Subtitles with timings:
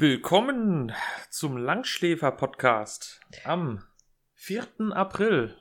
[0.00, 0.92] Willkommen
[1.28, 3.84] zum Langschläfer-Podcast am
[4.32, 4.92] 4.
[4.92, 5.54] April,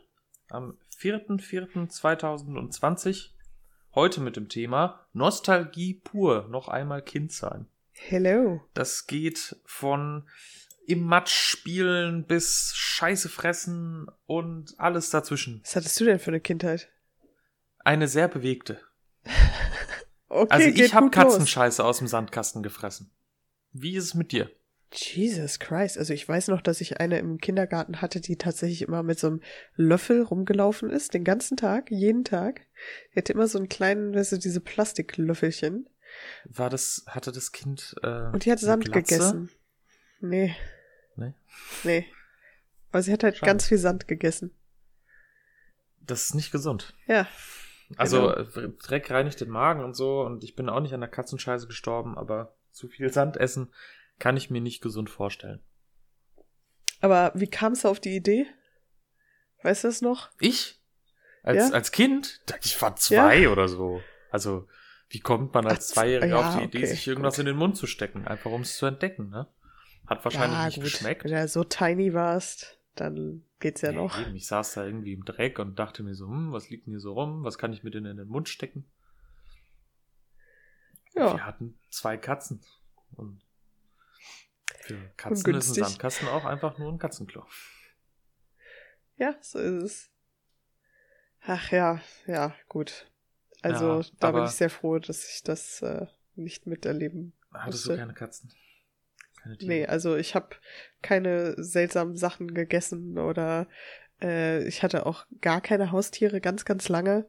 [0.48, 3.32] am 4.4.2020.
[3.94, 7.68] Heute mit dem Thema Nostalgie pur, noch einmal Kind sein.
[7.92, 8.62] Hello.
[8.74, 10.26] Das geht von
[10.88, 15.60] im Matsch spielen bis Scheiße fressen und alles dazwischen.
[15.66, 16.90] Was hattest du denn für eine Kindheit?
[17.80, 18.80] Eine sehr bewegte.
[20.32, 21.24] Okay, Also ich habe gut los.
[21.34, 23.10] Katzenscheiße aus dem Sandkasten gefressen.
[23.72, 24.50] Wie ist es mit dir?
[24.92, 25.98] Jesus Christ.
[26.00, 29.28] Also ich weiß noch, dass ich eine im Kindergarten hatte, die tatsächlich immer mit so
[29.28, 29.42] einem
[29.76, 32.62] Löffel rumgelaufen ist, den ganzen Tag, jeden Tag.
[33.14, 35.88] Die hatte immer so einen kleinen, weißt du, diese Plastiklöffelchen.
[36.46, 39.02] War das, hatte das Kind äh, Und die hat Sand Glatze?
[39.16, 39.50] gegessen.
[40.22, 40.56] Nee.
[41.16, 41.34] Nee?
[41.84, 42.06] Nee.
[42.92, 43.52] Aber sie hat halt Schade.
[43.52, 44.52] ganz viel Sand gegessen.
[46.02, 46.96] Das ist nicht gesund.
[47.06, 47.28] Ja.
[47.98, 48.66] Also Genau.
[48.68, 51.68] äh, Dreck reinigt den Magen und so und ich bin auch nicht an der Katzenscheiße
[51.68, 53.72] gestorben, aber zu viel Sand essen
[54.18, 55.62] kann ich mir nicht gesund vorstellen.
[57.02, 58.46] Aber wie kamst du auf die Idee?
[59.64, 60.30] Weißt du das noch?
[60.40, 60.82] Ich?
[61.44, 61.76] Als, Ja?
[61.76, 62.42] als Kind?
[62.64, 64.02] Ich war zwei oder so.
[64.32, 64.68] Also,
[65.10, 67.42] wie kommt man als Ach, Zweijähriger ja, auf die Idee, okay, sich irgendwas gut.
[67.42, 68.28] in den Mund zu stecken?
[68.28, 69.48] Einfach um es zu entdecken, ne?
[70.08, 70.84] Hat wahrscheinlich ja, nicht gut.
[70.86, 71.24] geschmeckt.
[71.24, 74.20] Wenn du so tiny warst, dann geht's ja Nee, noch.
[74.20, 76.92] eben, Ich saß da irgendwie im Dreck und dachte mir so, hm, was liegt denn
[76.94, 77.44] hier so rum?
[77.44, 78.86] Was kann ich mir denn in den Mund stecken?
[81.20, 81.34] Ja.
[81.34, 82.62] Wir hatten zwei Katzen.
[83.16, 83.42] Und
[84.82, 85.84] für Katzen ist ein.
[85.84, 87.46] Sandkasten auch einfach nur ein Katzenklo.
[89.18, 90.10] Ja, so ist es.
[91.42, 93.12] Ach ja, ja, gut.
[93.62, 97.34] Also Ja, da bin ich sehr froh, dass ich das äh, nicht miterleben.
[97.54, 97.94] Hattest musste.
[97.94, 98.54] du keine Katzen?
[99.42, 99.70] Keine Tiere?
[99.70, 100.56] Nee, also ich habe
[101.02, 103.68] keine seltsamen Sachen gegessen oder
[104.22, 107.26] äh, ich hatte auch gar keine Haustiere ganz, ganz lange.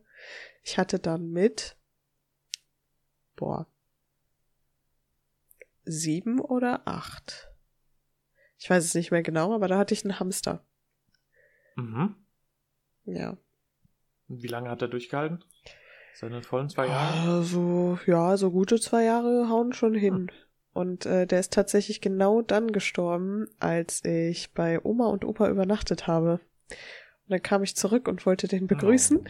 [0.62, 1.76] Ich hatte dann mit,
[3.36, 3.66] boah,
[5.90, 7.50] sieben oder acht.
[8.58, 10.64] Ich weiß es nicht mehr genau, aber da hatte ich einen Hamster.
[11.76, 12.14] Mhm.
[13.04, 13.36] Ja.
[14.28, 15.44] Und Wie lange hat er durchgehalten?
[16.14, 17.30] Seine vollen zwei Jahre?
[17.30, 20.30] Also, ja, so gute zwei Jahre hauen schon hin.
[20.72, 26.06] Und äh, der ist tatsächlich genau dann gestorben, als ich bei Oma und Opa übernachtet
[26.06, 26.40] habe.
[26.70, 29.26] Und dann kam ich zurück und wollte den begrüßen.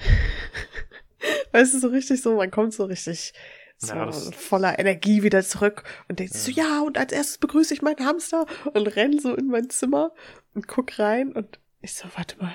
[1.52, 3.32] Weißt du, so richtig so, man kommt so richtig
[3.80, 7.82] so Ja, voller Energie wieder zurück und denkt so, ja, und als erstes begrüße ich
[7.82, 10.12] meinen Hamster und renn so in mein Zimmer
[10.54, 12.54] und guck rein und ich so, warte mal,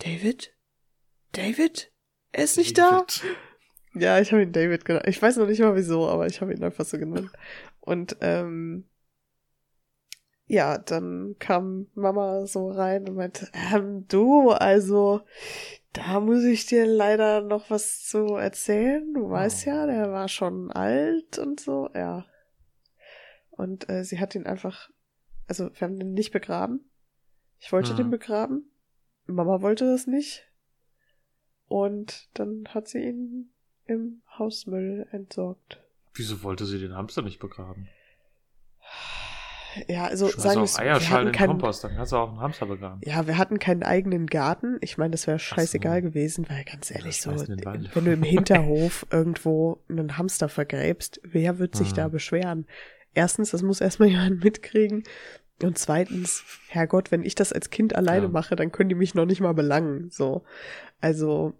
[0.00, 0.54] David?
[1.32, 1.92] David?
[2.32, 2.90] Er ist nicht da?
[2.90, 3.22] David.
[3.94, 5.06] Ja, ich habe ihn David genannt.
[5.06, 7.30] Ich weiß noch nicht mal wieso, aber ich habe ihn einfach so genannt.
[7.80, 8.88] Und ähm,
[10.46, 15.22] ja, dann kam Mama so rein und meinte, ähm, du, also
[15.94, 19.12] da muss ich dir leider noch was zu erzählen.
[19.14, 19.70] Du weißt Oh.
[19.70, 22.26] ja, der war schon alt und so, ja.
[23.50, 24.90] Und äh, sie hat ihn einfach,
[25.46, 26.90] also wir haben den nicht begraben.
[27.60, 27.96] Ich wollte Mhm.
[27.96, 28.70] den begraben.
[29.26, 30.50] Mama wollte das nicht.
[31.66, 33.50] Und dann hat sie ihn
[33.86, 35.82] im Hausmüll entsorgt.
[36.14, 37.88] Wieso wollte sie den Hamster nicht begraben?
[39.88, 42.40] Ja, also Schmeiß sagen wir Eierschalen hatten in keinen, Kompost, dann kannst du auch einen
[42.40, 43.00] Hamster begraben.
[43.04, 44.78] ja, wir hatten keinen eigenen Garten.
[44.80, 46.08] Ich meine, das wäre scheißegal so.
[46.08, 51.74] gewesen, weil ganz ehrlich so, wenn du im Hinterhof irgendwo einen Hamster vergräbst, wer wird
[51.76, 51.94] sich Mhm.
[51.96, 52.66] da beschweren?
[53.14, 55.04] Erstens, das muss erstmal jemand mitkriegen.
[55.62, 58.30] Und zweitens, Herrgott, wenn ich das als Kind alleine Ja.
[58.32, 60.10] mache, dann können die mich noch nicht mal belangen.
[60.10, 60.44] So.
[61.00, 61.54] Also,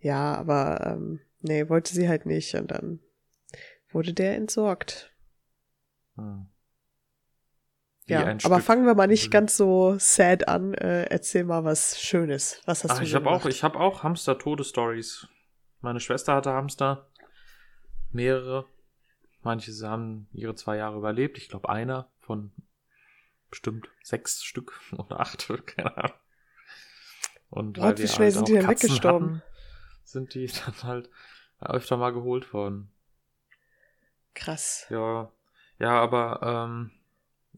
[0.00, 2.54] ja, aber ähm, nee, wollte sie halt nicht.
[2.54, 3.00] Und dann
[3.90, 5.12] wurde der entsorgt.
[6.16, 6.46] Hm.
[8.06, 10.74] Ja, aber Stück fangen wir mal nicht ganz so sad an.
[10.74, 12.60] Äh, erzähl mal was Schönes.
[12.66, 15.26] Was hast Ach, du ich habe auch, ich habe auch Hamster-Tode-Stories.
[15.80, 17.08] Meine Schwester hatte Hamster.
[18.12, 18.66] Mehrere.
[19.42, 21.38] Manche haben ihre zwei Jahre überlebt.
[21.38, 22.52] Ich glaube, einer von
[23.48, 26.16] bestimmt sechs Stück oder acht, keine Ahnung.
[27.50, 29.28] Und Gott, wie schnell sind auch die denn Katzen weggestorben?
[29.36, 29.42] hatten,
[30.02, 31.10] sind die dann halt
[31.60, 32.90] öfter mal geholt worden.
[34.34, 34.86] Krass.
[34.90, 35.30] Ja,
[35.78, 36.90] ja, aber ähm,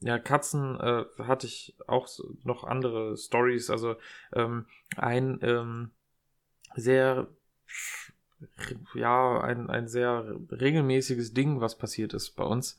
[0.00, 2.08] ja, Katzen äh, hatte ich auch
[2.44, 3.70] noch andere Stories.
[3.70, 3.96] Also
[4.32, 4.66] ähm,
[4.96, 5.90] ein ähm,
[6.75, 7.28] sehr
[8.94, 12.76] ja ein ein sehr regelmäßiges Ding, was passiert ist bei uns,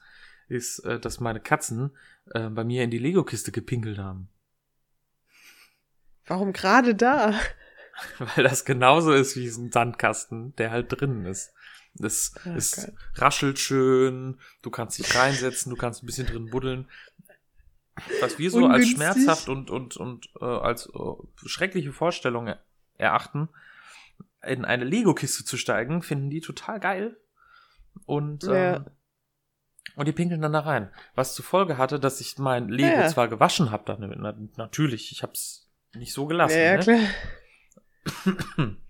[0.48, 1.92] ist, äh, dass meine Katzen
[2.32, 4.30] äh, bei mir in die Lego-Kiste gepinkelt haben,
[6.28, 7.34] Warum gerade da?
[8.20, 11.54] weil das genauso ist wie ein Sandkasten, der halt drinnen ist.
[12.00, 12.96] Das Ah, es geil.
[13.16, 16.88] raschelt schön, du kannst dich reinsetzen, du kannst ein bisschen drin buddeln.
[18.22, 18.96] Was wir so als Ungünstig.
[18.96, 22.64] schmerzhaft und, und, und äh, als äh, schreckliche Vorstellung er-
[22.98, 23.50] erachten,
[24.44, 27.18] in eine Lego-Kiste zu steigen, finden die total geil.
[28.06, 28.86] Und ähm, Ja.
[29.96, 30.92] Und die pinkeln dann da rein.
[31.16, 35.12] Was zur Folge hatte, dass ich mein Lego Ja, zwar gewaschen habe, dann na, natürlich,
[35.12, 36.84] ich hab's nicht so gelassen, ja, ja, ne?
[36.84, 37.00] klar.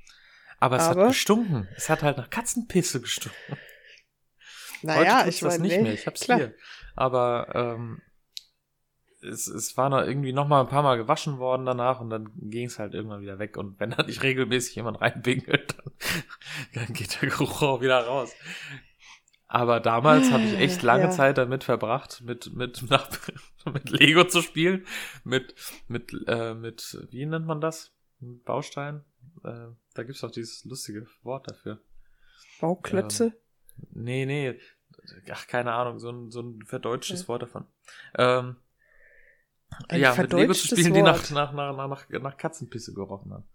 [0.60, 1.68] aber es Aber- hat gestunken.
[1.76, 3.58] Es hat halt nach Katzenpisse gestunken.
[4.84, 5.94] Naja, ich das meine, nicht nee, mehr.
[5.94, 6.38] Ich hab's klar.
[6.38, 6.54] hier.
[6.96, 8.02] Aber ähm,
[9.22, 12.30] es, es war noch irgendwie noch mal ein paar Mal gewaschen worden danach und dann
[12.36, 13.58] ging es halt irgendwann wieder weg.
[13.58, 15.94] Und wenn da nicht regelmäßig jemand reinpinkelt, dann,
[16.86, 18.32] dann geht der Geruch auch wieder raus.
[19.48, 21.10] Aber damals habe ich echt lange Ja.
[21.10, 23.10] Zeit damit verbracht, mit mit nach,
[23.66, 24.86] mit Lego zu spielen,
[25.24, 25.56] mit
[25.88, 27.94] mit äh, mit wie nennt man das?
[28.20, 29.04] Mit Baustein.
[29.44, 31.82] Äh, da gibt's doch dieses lustige Wort dafür.
[32.62, 33.34] Bauklötze.
[33.92, 34.60] Nee, nee.
[35.32, 37.28] Ach, keine Ahnung, so ein, so ein verdeutschtes Ja.
[37.30, 37.66] Wort davon.
[38.18, 38.58] Ähm,
[39.90, 41.32] Ein ja, mit Lego zu spielen, die nach, Wort.
[41.32, 43.48] nach, nach, nach, nach Katzenpisse gerochen haben.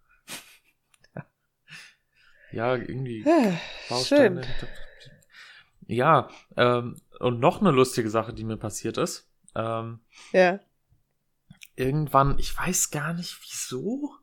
[2.53, 3.25] ja, irgendwie
[3.89, 4.45] Bausteine.
[4.45, 4.69] Schön.
[5.87, 9.31] Ja, ähm, und noch eine lustige Sache, die mir passiert ist.
[9.55, 10.01] Ähm,
[10.33, 10.61] Ja.
[11.77, 14.15] irgendwann, ich weiß gar nicht wieso,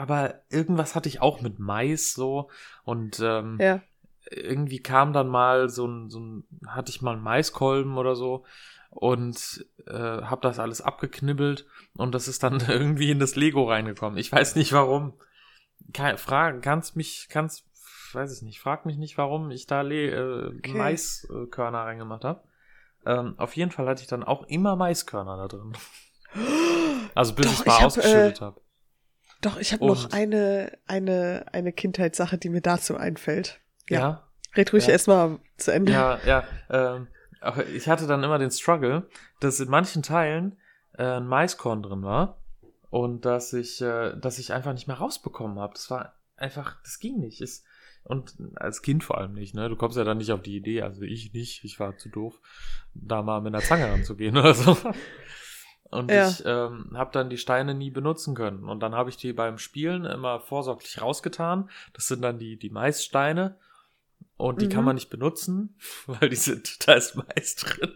[0.00, 2.48] aber irgendwas hatte ich auch mit Mais so
[2.84, 3.82] und ähm, Ja.
[4.30, 8.46] irgendwie kam dann mal so ein, so ein, hatte ich mal einen Maiskolben oder so
[8.88, 11.66] und äh, habe das alles abgeknibbelt
[11.98, 14.18] und das ist dann irgendwie in das Lego reingekommen.
[14.18, 15.12] Ich weiß nicht warum.
[15.92, 17.66] Ke fragen, kannst mich, kannst,
[18.14, 20.78] weiß ich nicht, frag mich nicht, warum ich da Le äh, Okay.
[20.78, 22.42] Maiskörner reingemacht habe.
[23.04, 25.74] Ähm, auf jeden Fall hatte ich dann auch immer Maiskörner da drin.
[27.14, 28.60] Also bis Doch, ich mal ich hab, ausgeschüttet habe.
[29.40, 33.60] Doch, ich habe noch eine, eine, eine Kindheitssache, die mir dazu einfällt.
[33.88, 33.98] Ja.
[34.00, 34.28] ja?
[34.56, 34.92] Red ruhig Ja.
[34.92, 35.92] erstmal zu Ende.
[35.92, 36.44] Ja, ja.
[36.68, 37.08] Ähm,
[37.74, 39.08] ich hatte dann immer den Struggle,
[39.40, 40.58] dass in manchen Teilen
[40.98, 42.38] äh, ein Maiskorn drin war
[42.90, 45.72] und dass ich, äh, dass ich einfach nicht mehr rausbekommen habe.
[45.74, 47.40] Das war einfach, das ging nicht.
[47.40, 47.64] Es,
[48.02, 49.68] und als Kind vor allem nicht, ne?
[49.68, 52.40] Du kommst ja dann nicht auf die Idee, also ich nicht, ich war zu doof,
[52.94, 54.76] da mal mit einer Zange ranzugehen oder so.
[55.90, 56.28] Und Ja.
[56.28, 58.64] ich ähm, habe dann die Steine nie benutzen können.
[58.68, 61.68] Und dann habe ich die beim Spielen immer vorsorglich rausgetan.
[61.92, 63.58] Das sind dann die, die Maissteine.
[64.36, 64.70] Und die Mhm.
[64.70, 65.76] kann man nicht benutzen,
[66.06, 67.92] weil die sind, da ist Mais drin.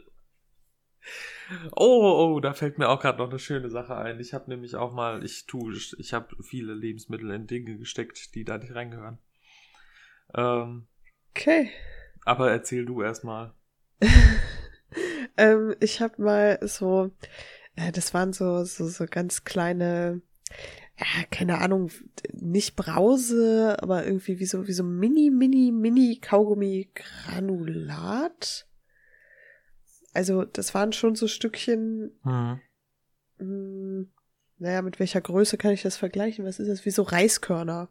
[1.76, 4.18] Oh, oh, da fällt mir auch gerade noch eine schöne Sache ein.
[4.18, 8.44] Ich habe nämlich auch mal, ich tue, ich habe viele Lebensmittel in Dinge gesteckt, die
[8.44, 9.18] da nicht reingehören.
[10.34, 10.86] Ähm,
[11.36, 11.70] Okay.
[12.24, 13.52] aber erzähl du erstmal.
[15.36, 17.10] ähm, ich habe mal so,
[17.92, 20.22] das waren so, so, so ganz kleine,
[20.98, 21.90] ja, keine Ahnung,
[22.32, 28.66] nicht Brause, aber irgendwie wie so, wie so mini, mini, mini Kaugummi Granulat.
[30.12, 32.60] Also, das waren schon so Stückchen, Hm.
[33.38, 34.06] mh,
[34.58, 36.44] naja, mit welcher Größe kann ich das vergleichen?
[36.44, 36.84] Was ist das?
[36.84, 37.88] Wie so Reiskörner.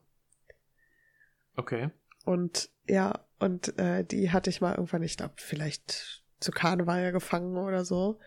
[1.58, 1.90] Okay.
[2.24, 7.58] Und ja, und äh, die hatte ich mal irgendwann, ich glaube, vielleicht zu Karneval gefangen
[7.58, 8.20] oder so.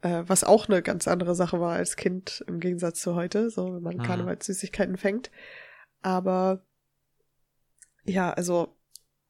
[0.00, 3.74] Äh, was auch eine ganz andere Sache war als Kind im Gegensatz zu heute, so
[3.74, 4.02] wenn man Mhm.
[4.02, 5.30] Karnevalssüßigkeiten fängt.
[6.02, 6.64] Aber
[8.04, 8.74] ja, also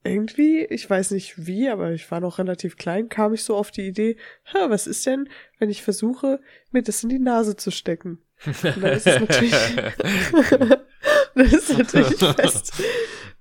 [0.03, 3.71] irgendwie, ich weiß nicht wie, aber ich war noch relativ klein, kam ich so auf
[3.71, 4.17] die Idee,
[4.53, 5.27] ha, was ist denn,
[5.57, 6.39] wenn ich versuche,
[6.71, 8.23] mir das in die Nase zu stecken?
[8.45, 9.51] Und dann ist es natürlich,
[11.35, 12.73] das ist natürlich fest,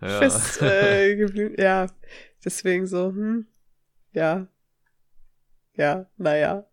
[0.00, 0.18] Ja.
[0.20, 1.54] fest äh, geblieben.
[1.58, 1.86] Ja,
[2.44, 3.46] deswegen so, hm,
[4.12, 4.46] ja,
[5.74, 6.67] ja, naja,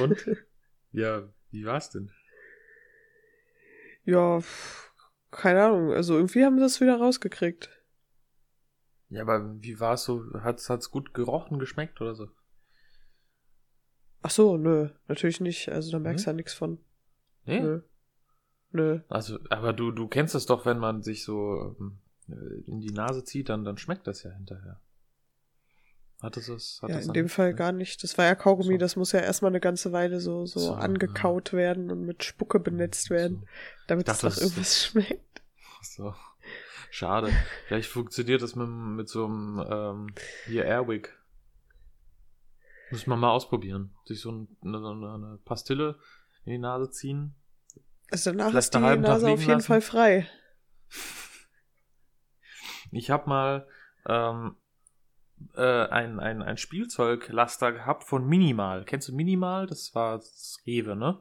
[0.00, 0.28] Und?
[0.90, 2.10] Ja, wie war's denn?
[4.04, 4.40] ja,
[5.30, 7.68] keine Ahnung, also irgendwie haben wir das wieder rausgekriegt.
[9.10, 10.24] Ja, aber wie war's so?
[10.40, 12.28] Hat's, hat's gut gerochen, geschmeckt oder so?
[14.22, 16.78] Ach so, nö, natürlich nicht, also da merkst du ja nichts von.
[17.44, 17.60] Nee?
[17.60, 17.82] Nö.
[18.70, 19.00] Nö.
[19.08, 21.98] Also, aber du, du kennst es doch, wenn man sich so ähm,
[22.28, 24.80] äh, in die Nase zieht, dann, dann schmeckt das ja hinterher.
[26.20, 26.80] Hat es das?
[26.82, 28.02] Hat Ja, in dem Fall gar nicht.
[28.02, 28.78] Das war ja Kaugummi, So.
[28.78, 32.58] das muss ja erstmal eine ganze Weile so, so, So, angekaut werden und mit Spucke
[32.58, 33.46] benetzt werden,
[33.86, 35.42] damit Ich es das- irgendwas schmeckt.
[35.78, 36.14] Ach So.
[36.90, 37.30] Schade.
[37.66, 40.14] Vielleicht funktioniert das mit, mit so einem ähm,
[40.46, 41.14] hier Airwick.
[42.90, 43.94] Muss man mal ausprobieren.
[44.06, 45.98] Sich so ein, eine, so eine Pastille
[46.46, 47.34] in die Nase ziehen.
[48.10, 49.66] Also danach Vielleicht ist die einen halben Tag Nase auf jeden lassen.
[49.66, 50.28] Fall frei.
[52.90, 53.66] Ich habe mal
[54.06, 54.56] ähm,
[55.56, 58.84] äh, ein, ein, ein Spielzeuglaster gehabt von Minimal.
[58.84, 59.66] Kennst du Minimal?
[59.66, 61.18] Das war das Rewe, ne?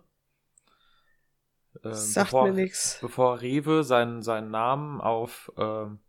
[1.83, 2.97] Ähm, Sagt bevor, mir nix.
[3.01, 6.00] Bevor Rewe seinen, seinen Namen auf, ähm,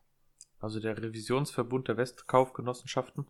[0.60, 3.26] also der Revisionsverbund der Westkaufgenossenschaften,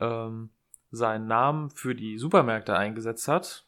[0.00, 0.50] ähm,
[0.90, 3.66] seinen Namen für die Supermärkte eingesetzt hat,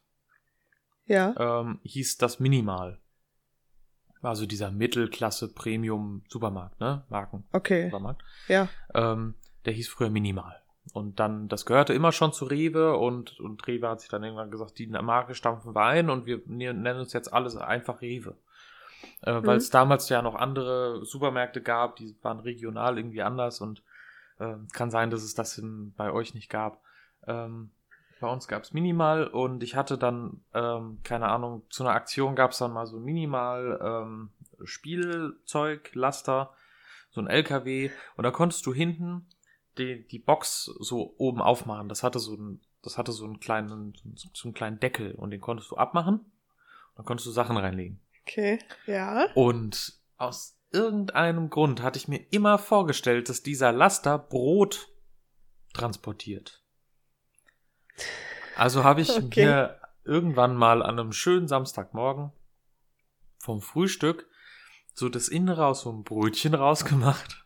[1.06, 1.34] Ja.
[1.60, 2.98] ähm, hieß das Minimal.
[4.22, 7.04] Also dieser Mittelklasse Premium Supermarkt, ne?
[7.08, 7.44] Marken.
[7.52, 7.84] Okay.
[7.86, 8.22] Supermarkt.
[8.48, 8.68] Ja.
[8.94, 9.34] Ähm,
[9.64, 10.60] der hieß früher Minimal.
[10.92, 14.50] Und dann, das gehörte immer schon zu Rewe und, und Rewe hat sich dann irgendwann
[14.50, 18.36] gesagt, die Marke stampfen wir ein und wir nennen uns jetzt alles einfach Rewe.
[19.22, 23.82] Äh, Weil es damals ja noch andere Supermärkte gab, die waren regional irgendwie anders und
[24.38, 26.82] äh, kann sein, dass es das in, bei euch nicht gab.
[27.26, 27.70] Ähm,
[28.20, 32.36] bei uns gab es Minimal und ich hatte dann, ähm, keine Ahnung, zu einer Aktion
[32.36, 34.30] gab es dann mal so Minimal ähm,
[34.64, 36.52] Spielzeug, Laster,
[37.10, 39.26] so ein LKW und da konntest du hinten
[39.78, 41.88] die, die Box so oben aufmachen.
[41.88, 45.40] Das hatte so ein, das hatte so einen kleinen, so einen kleinen Deckel und den
[45.40, 46.32] konntest du abmachen.
[46.96, 48.00] Dann konntest du Sachen reinlegen.
[48.22, 49.26] Okay, ja.
[49.34, 54.88] Und aus irgendeinem Grund hatte ich mir immer vorgestellt, dass dieser Laster Brot
[55.72, 56.62] transportiert.
[58.56, 59.44] Also habe ich okay.
[59.46, 62.32] mir irgendwann mal an einem schönen Samstagmorgen
[63.38, 64.28] vom Frühstück
[64.92, 67.39] so das Innere aus so einem Brötchen rausgemacht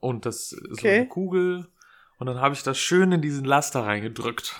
[0.00, 0.96] und das so okay.
[0.98, 1.68] eine Kugel
[2.18, 4.58] und dann habe ich das schön in diesen Laster reingedrückt.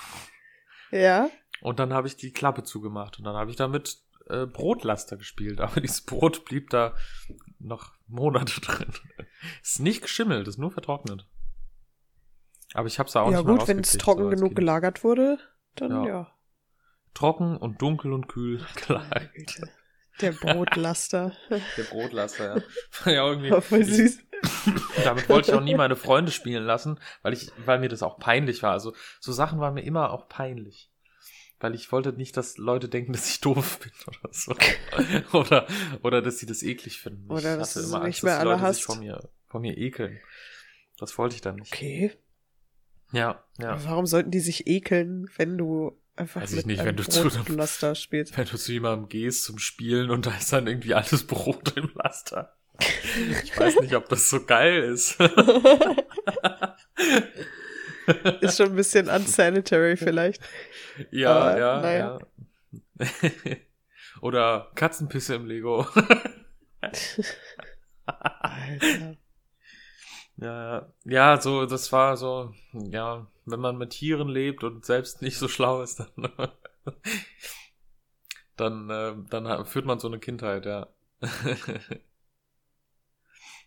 [0.90, 1.30] Ja.
[1.60, 5.60] Und dann habe ich die Klappe zugemacht und dann habe ich damit äh, Brotlaster gespielt,
[5.62, 6.94] aber dieses Brot blieb da
[7.58, 8.92] noch Monate drin.
[9.62, 11.26] ist nicht geschimmelt, ist nur vertrocknet.
[12.74, 14.56] Aber ich habe es auch ja, nicht Ja gut, wenn es trocken so genug kind.
[14.56, 15.38] gelagert wurde,
[15.76, 16.06] dann ja.
[16.06, 16.30] ja.
[17.14, 19.60] Trocken und dunkel und kühl gelagert.
[20.20, 21.32] Der Brotlaster.
[21.50, 23.12] Der Brotlaster, ja.
[23.12, 23.50] ja irgendwie.
[23.50, 24.18] War voll süß.
[25.04, 28.18] Damit wollte ich auch nie meine Freunde spielen lassen, weil ich, weil mir das auch
[28.18, 28.72] peinlich war.
[28.72, 30.90] Also so Sachen waren mir immer auch peinlich.
[31.60, 34.54] Weil ich wollte nicht, dass Leute denken, dass ich doof bin oder so.
[35.38, 35.66] oder,
[36.02, 37.30] oder dass sie das eklig finden.
[37.30, 38.76] Oder ich dass du immer Angst, mehr alle Leute hast.
[38.76, 40.18] Sich vor mir, vor mir ekeln.
[40.98, 41.72] Das wollte ich dann nicht.
[41.72, 42.12] Okay.
[43.12, 43.82] Ja, ja.
[43.84, 47.20] Warum sollten die sich ekeln, wenn du einfach Weiß mit ich nicht, wenn du zu
[47.20, 48.36] einem, Laster spielst?
[48.36, 51.90] Wenn du zu jemandem gehst zum Spielen und da ist dann irgendwie alles Brot im
[51.94, 52.56] Laster.
[53.44, 55.20] Ich weiß nicht, ob das so geil ist.
[58.40, 60.42] ist schon ein bisschen unsanitary vielleicht.
[61.10, 62.18] Ja, Aber, ja, naja.
[62.98, 63.06] ja.
[64.20, 65.86] Oder Katzenpisse im Lego.
[68.06, 69.16] Alter.
[70.36, 75.38] Ja, ja, so, das war so, ja, wenn man mit Tieren lebt und selbst nicht
[75.38, 76.32] so schlau ist, dann,
[78.56, 80.88] dann, äh, dann führt man so eine Kindheit, ja.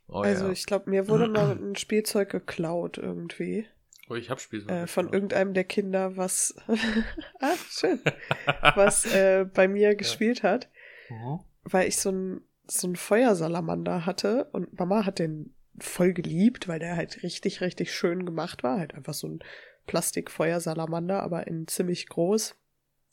[0.08, 0.52] Oh, also ja.
[0.52, 3.68] ich glaube, mir wurde mal ein Spielzeug geklaut irgendwie.
[4.10, 4.72] Oh, ich hab Spielzeug.
[4.72, 6.56] Äh, von irgendeinem der Kinder, was,
[7.40, 8.00] ah, schön,
[8.76, 10.52] was äh, bei mir gespielt ja.
[10.52, 10.70] hat,
[11.10, 11.40] mhm.
[11.64, 16.80] weil ich so ein so ein Feuersalamander hatte und Mama hat den voll geliebt, weil
[16.80, 18.80] der halt richtig, richtig schön gemacht war.
[18.80, 19.40] Halt einfach so ein
[19.86, 22.56] Plastikfeuersalamander, aber in ziemlich groß.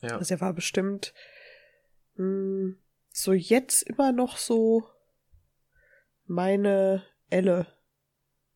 [0.03, 0.17] Ja.
[0.17, 1.15] Also er war bestimmt
[2.17, 2.79] mh, hm,
[3.11, 4.89] so jetzt immer noch so
[6.27, 7.67] meine Elle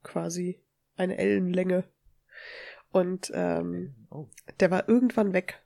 [0.02, 0.62] quasi.
[0.96, 1.84] Eine Ellenlänge.
[2.90, 4.28] Und ähm, oh.
[4.58, 5.62] der war irgendwann weg.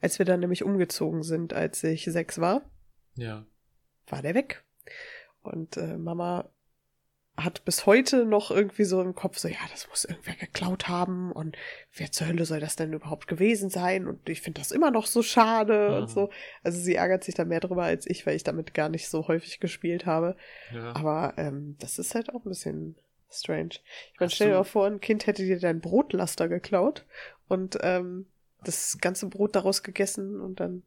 [0.00, 2.70] Als wir dann nämlich umgezogen sind, als ich sechs war.
[3.14, 3.46] Ja.
[4.06, 4.64] War der weg.
[5.40, 6.50] Und äh, Mama
[7.36, 11.32] hat bis heute noch irgendwie so im Kopf so, ja, das muss irgendwer geklaut haben
[11.32, 11.56] und
[11.94, 14.06] wer zur Hölle soll das denn überhaupt gewesen sein?
[14.06, 15.96] Und ich finde das immer noch so schade mhm.
[15.96, 16.30] und so.
[16.62, 19.28] Also sie ärgert sich da mehr drüber als ich, weil ich damit gar nicht so
[19.28, 20.36] häufig gespielt habe.
[20.72, 20.94] Ja.
[20.96, 22.96] Aber ähm, das ist halt auch ein bisschen
[23.30, 23.80] strange.
[24.14, 27.04] Ich meine, stell dir mal vor, ein Kind hätte dir dein Brotlaster geklaut
[27.48, 28.26] und ähm,
[28.64, 30.82] das ganze Brot daraus gegessen und dann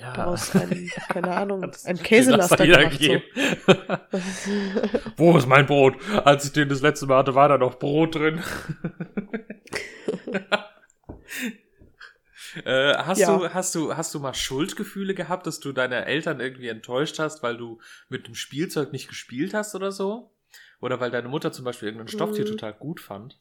[0.00, 0.12] ja.
[0.12, 3.00] daraus ein, keine Ahnung, ein Käselaster gemacht.
[3.00, 3.20] So.
[5.16, 5.96] Wo ist mein Brot?
[6.24, 8.42] Als ich den das letzte Mal hatte, war da noch Brot drin.
[12.64, 13.36] äh, hast ja.
[13.36, 17.42] du, hast du, hast du mal Schuldgefühle gehabt, dass du deine Eltern irgendwie enttäuscht hast,
[17.42, 20.32] weil du mit dem Spielzeug nicht gespielt hast oder so?
[20.80, 22.50] Oder weil deine Mutter zum Beispiel irgendein Stofftier mhm.
[22.50, 23.38] total gut fand?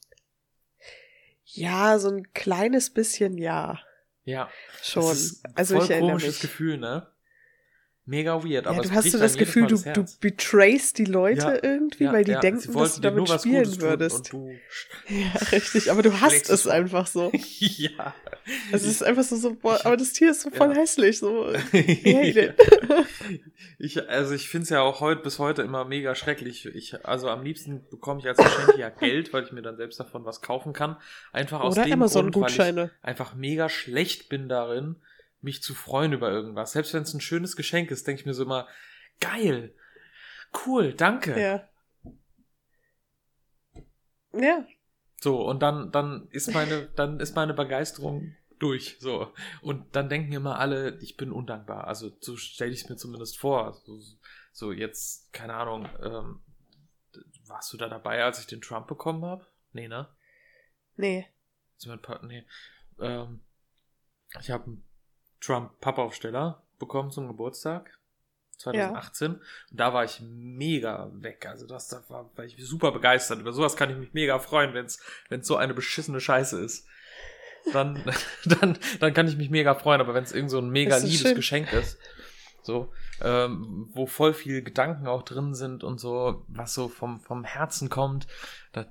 [1.45, 3.79] Ja, so ein kleines bisschen ja.
[4.25, 4.49] Ja.
[4.81, 5.03] Schon.
[5.03, 6.41] Das ist also voll ich komisches mich.
[6.41, 7.07] Gefühl, ne?
[8.07, 11.63] Mega weird, aber ja, du hast so das Gefühl, du, du betrayst die Leute ja,
[11.63, 14.31] irgendwie, ja, weil die denken, dass du damit spielen würdest.
[15.09, 17.31] ja, richtig, aber du hast es einfach so.
[17.57, 18.13] ja.
[18.71, 21.51] Es ist einfach so, so boah, aber das Tier ist so voll hässlich, so.
[23.79, 26.67] ich, also ich finde es ja auch heute bis heute immer mega schrecklich.
[26.67, 29.99] Ich, also am liebsten bekomme ich als Geschenk ja Geld, weil ich mir dann selbst
[29.99, 30.97] davon was kaufen kann.
[31.33, 34.97] Einfach aus Oder dem Grund, weil ich einfach mega schlecht bin darin,
[35.45, 36.73] mich zu freuen über irgendwas.
[36.73, 38.67] Selbst wenn es ein schönes Geschenk ist, denke ich mir so immer,
[39.21, 39.73] geil,
[40.65, 41.39] cool, danke.
[41.39, 41.69] Ja.
[44.33, 44.67] Ja.
[45.21, 49.33] So, und dann, dann ist meine, dann ist meine Begeisterung durch, so.
[49.61, 51.87] Und dann denken immer alle, ich bin undankbar.
[51.87, 53.73] Also, so stelle ich es mir zumindest vor.
[53.85, 53.99] So,
[54.51, 56.41] so, jetzt, keine Ahnung, ähm,
[57.45, 59.47] warst du da dabei, als ich den Trump bekommen habe?
[59.71, 60.09] Nee, ne?
[60.95, 61.27] Nee.
[61.75, 62.45] Also mein Pa- nee.
[62.99, 63.41] Ähm,
[64.39, 64.85] ich habe einen
[65.45, 67.97] Trump-Pappaufsteller bekommen zum Geburtstag.
[68.57, 69.33] 2018.
[69.33, 71.45] Und da war ich mega weg.
[71.45, 73.39] Also das, da war, war ich super begeistert.
[73.39, 74.99] Über sowas kann ich mich mega freuen, wenn es
[75.41, 76.87] so eine beschissene Scheiße ist.
[77.73, 78.01] Dann,
[78.45, 80.01] dann, dann kann ich mich mega freuen.
[80.01, 81.35] Aber wenn es irgend so ein mega liebes schön.
[81.35, 81.99] Geschenk ist,
[82.61, 87.43] so, ähm, wo voll viel Gedanken auch drin sind und so, was so vom, vom
[87.43, 88.27] Herzen kommt,
[88.71, 88.85] da,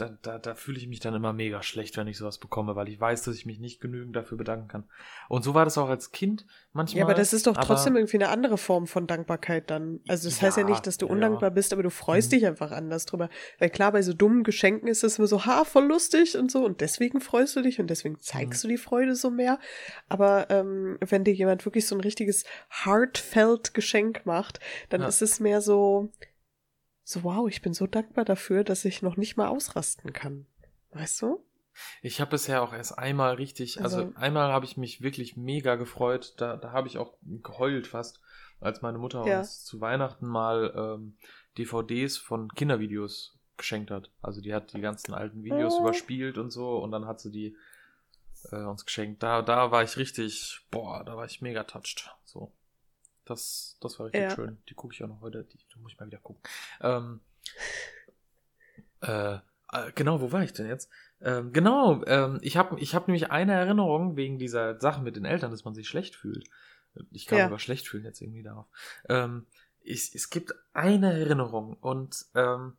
[0.00, 2.88] da, da, da fühle ich mich dann immer mega schlecht, wenn ich sowas bekomme, weil
[2.88, 4.84] ich weiß, dass ich mich nicht genügend dafür bedanken kann.
[5.28, 6.98] Und so war das auch als Kind manchmal.
[6.98, 10.00] Ja, aber das ist doch trotzdem irgendwie eine andere Form von Dankbarkeit dann.
[10.08, 11.54] Also das heißt ja Ja, nicht, dass du ja, undankbar ja.
[11.54, 12.36] bist, aber du freust Mhm.
[12.36, 13.28] dich einfach anders drüber.
[13.58, 16.64] Weil klar, bei so dummen Geschenken ist es immer so, ha, voll lustig und so
[16.64, 18.68] und deswegen freust du dich und deswegen zeigst Mhm.
[18.68, 19.58] du die Freude so mehr.
[20.08, 22.44] Aber ähm, wenn dir jemand wirklich so ein richtiges
[22.84, 25.08] heartfelt Geschenk macht, dann Ja.
[25.08, 26.10] ist es mehr so,
[27.10, 30.46] so wow, ich bin so dankbar dafür, dass ich noch nicht mal ausrasten kann.
[30.92, 31.42] Weißt du?
[32.02, 35.76] Ich habe bisher auch erst einmal richtig, also, Also- einmal habe ich mich wirklich mega
[35.76, 36.34] gefreut.
[36.36, 38.20] Da, da habe ich auch geheult fast,
[38.60, 39.38] als meine Mutter Ja.
[39.38, 41.16] uns zu Weihnachten mal ähm,
[41.56, 44.10] DVDs von Kindervideos geschenkt hat.
[44.20, 45.82] Also die hat die ganzen alten Videos Oh.
[45.82, 47.56] überspielt und so und dann hat sie die
[48.52, 49.22] äh, uns geschenkt.
[49.22, 52.10] Da, da war ich richtig, boah, da war ich mega touched.
[52.24, 52.52] So.
[53.28, 54.30] Das, das war richtig Ja.
[54.30, 54.58] schön.
[54.68, 55.44] Die gucke ich auch noch heute.
[55.44, 56.42] Die, die muss ich mal wieder gucken.
[56.80, 57.20] Ähm,
[59.02, 59.34] äh,
[59.72, 60.90] äh, genau, wo war ich denn jetzt?
[61.20, 65.24] Ähm, genau, ähm, ich habe ich hab nämlich eine Erinnerung wegen dieser Sache mit den
[65.24, 66.48] Eltern, dass man sich schlecht fühlt.
[67.10, 67.46] Ich kam Ja.
[67.46, 68.66] über schlecht fühlen jetzt irgendwie darauf.
[69.08, 69.46] Ähm,
[69.80, 72.76] ich, es gibt eine Erinnerung und ähm,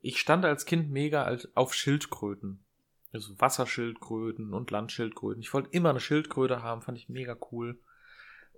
[0.00, 2.64] ich stand als Kind mega auf Schildkröten.
[3.12, 5.42] Also Wasserschildkröten und Landschildkröten.
[5.42, 7.78] Ich wollte immer eine Schildkröte haben, fand ich mega cool.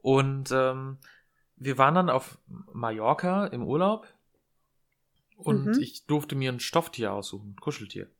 [0.00, 0.98] Und ähm,
[1.56, 2.38] wir waren dann auf
[2.72, 4.06] Mallorca im Urlaub
[5.36, 5.80] und Mhm.
[5.80, 8.10] ich durfte mir ein Stofftier aussuchen, ein Kuscheltier.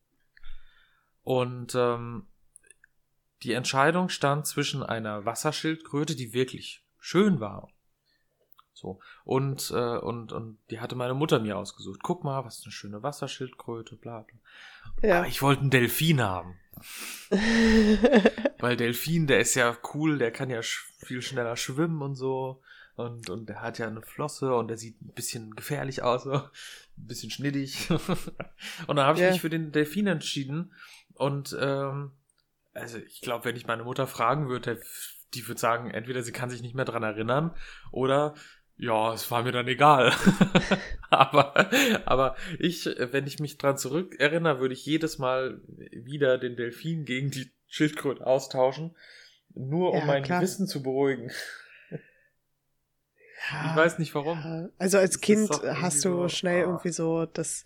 [1.22, 2.26] Und ähm,
[3.42, 7.68] die Entscheidung stand zwischen einer Wasserschildkröte, die wirklich schön war.
[8.72, 8.98] So.
[9.24, 12.00] Und, äh, und, und die hatte meine Mutter mir ausgesucht.
[12.02, 14.38] Guck mal, was eine schöne Wasserschildkröte, bla bla.
[15.08, 15.18] Ja.
[15.18, 16.58] Aber ich wollte einen Delfin haben.
[18.58, 22.62] Weil Delfin, der ist ja cool, der kann ja sch viel schneller schwimmen und so.
[22.96, 26.32] Und, und der hat ja eine Flosse und der sieht ein bisschen gefährlich aus, so.
[26.34, 26.42] ein
[26.96, 27.90] bisschen schnittig.
[28.86, 29.30] und dann habe ich Ja.
[29.32, 30.72] mich für den Delfin entschieden.
[31.14, 32.12] Und ähm,
[32.72, 34.80] also ich glaube, wenn ich meine Mutter fragen würde,
[35.34, 37.54] die würde sagen, entweder sie kann sich nicht mehr dran erinnern
[37.90, 38.34] oder
[38.76, 40.12] ja, es war mir dann egal.
[41.10, 41.70] aber,
[42.06, 45.60] aber ich, wenn ich mich dran zurück erinnere, würde ich jedes Mal
[45.92, 48.96] wieder den Delfin gegen die Schildkröte austauschen,
[49.54, 50.40] nur um Ja, mein klar.
[50.40, 51.30] Gewissen zu beruhigen.
[53.52, 53.70] Ja.
[53.70, 54.38] Ich weiß nicht warum.
[54.38, 56.68] Ja, Also als Das Kind hast du so, schnell ah.
[56.68, 57.64] irgendwie so das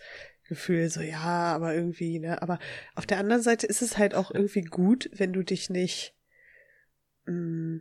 [0.49, 2.41] Gefühl, so ja, aber irgendwie, ne?
[2.43, 2.59] Aber
[2.95, 6.15] auf der anderen Seite ist es halt auch irgendwie gut, wenn du dich nicht
[7.27, 7.81] mh,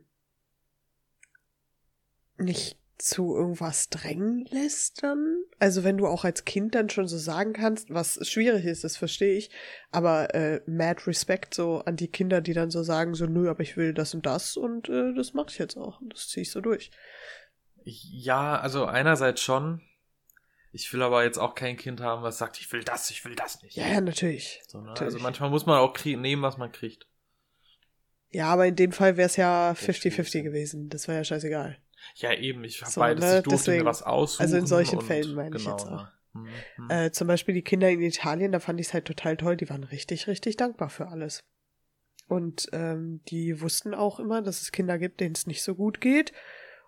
[2.38, 5.43] nicht zu irgendwas drängen lässt dann.
[5.60, 8.97] Also wenn du auch als Kind dann schon so sagen kannst, was schwierig ist, das
[8.97, 9.51] verstehe ich,
[9.91, 13.62] aber äh, mad Respect so an die Kinder, die dann so sagen, so nö, aber
[13.62, 16.41] ich will das und das und äh, das mache ich jetzt auch und das ziehe
[16.41, 16.89] ich so durch.
[17.89, 19.82] Ja, also einerseits schon.
[20.73, 23.36] Ich will aber jetzt auch kein Kind haben, was sagt, ich will das, ich will
[23.36, 23.76] das nicht.
[23.78, 24.62] Ja, ja, natürlich.
[24.67, 24.88] So, ne?
[24.88, 25.13] natürlich.
[25.13, 27.08] Also manchmal muss man auch nehmen, was man kriegt.
[28.30, 30.43] Ja, aber in dem Fall wäre es ja schwierig 50-50 sein.
[30.43, 30.89] gewesen.
[30.89, 31.78] Das war ja scheißegal.
[32.15, 33.84] Ja, eben, ich habe So, beides, ne, ich durfte deswegen.
[33.84, 34.41] mir was aussuchen.
[34.43, 35.91] Also in solchen Fällen meine ich genau, jetzt auch.
[35.91, 36.12] ne.
[36.34, 36.89] Mhm, mhm.
[36.89, 39.56] Äh, zum Beispiel die Kinder in Italien, da fand ich es halt total toll.
[39.58, 41.39] Die waren richtig, richtig dankbar für alles.
[42.28, 46.02] Und ähm, die wussten auch immer, dass es Kinder gibt, denen es nicht so gut
[46.02, 46.34] geht.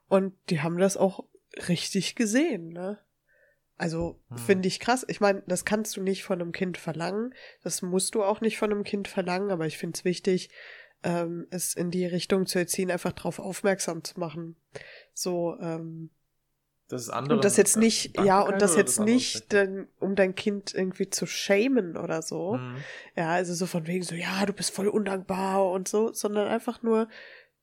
[0.10, 1.24] Und die haben das auch
[1.68, 3.00] richtig gesehen, ne?
[3.78, 4.38] Also Hm.
[4.38, 5.06] finde ich krass.
[5.08, 7.34] Ich meine, das kannst du nicht von einem Kind verlangen.
[7.64, 10.50] Das musst du auch nicht von einem Kind verlangen, aber ich finde es wichtig,
[11.04, 14.58] ähm, es in die Richtung zu erziehen, einfach darauf aufmerksam zu machen.
[15.14, 16.10] So, ähm,
[16.90, 17.36] das ist andere.
[17.36, 21.10] und das jetzt nicht, ja, und das jetzt andere nicht, dann, um dein Kind irgendwie
[21.10, 22.54] zu shamen oder so.
[22.54, 22.78] Mhm.
[23.16, 26.82] Ja, also so von wegen so, ja, du bist voll undankbar und so, sondern einfach
[26.82, 27.08] nur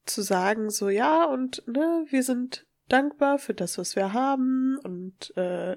[0.07, 5.37] zu sagen, so, ja, und ne, wir sind dankbar für das, was wir haben und,
[5.37, 5.77] äh,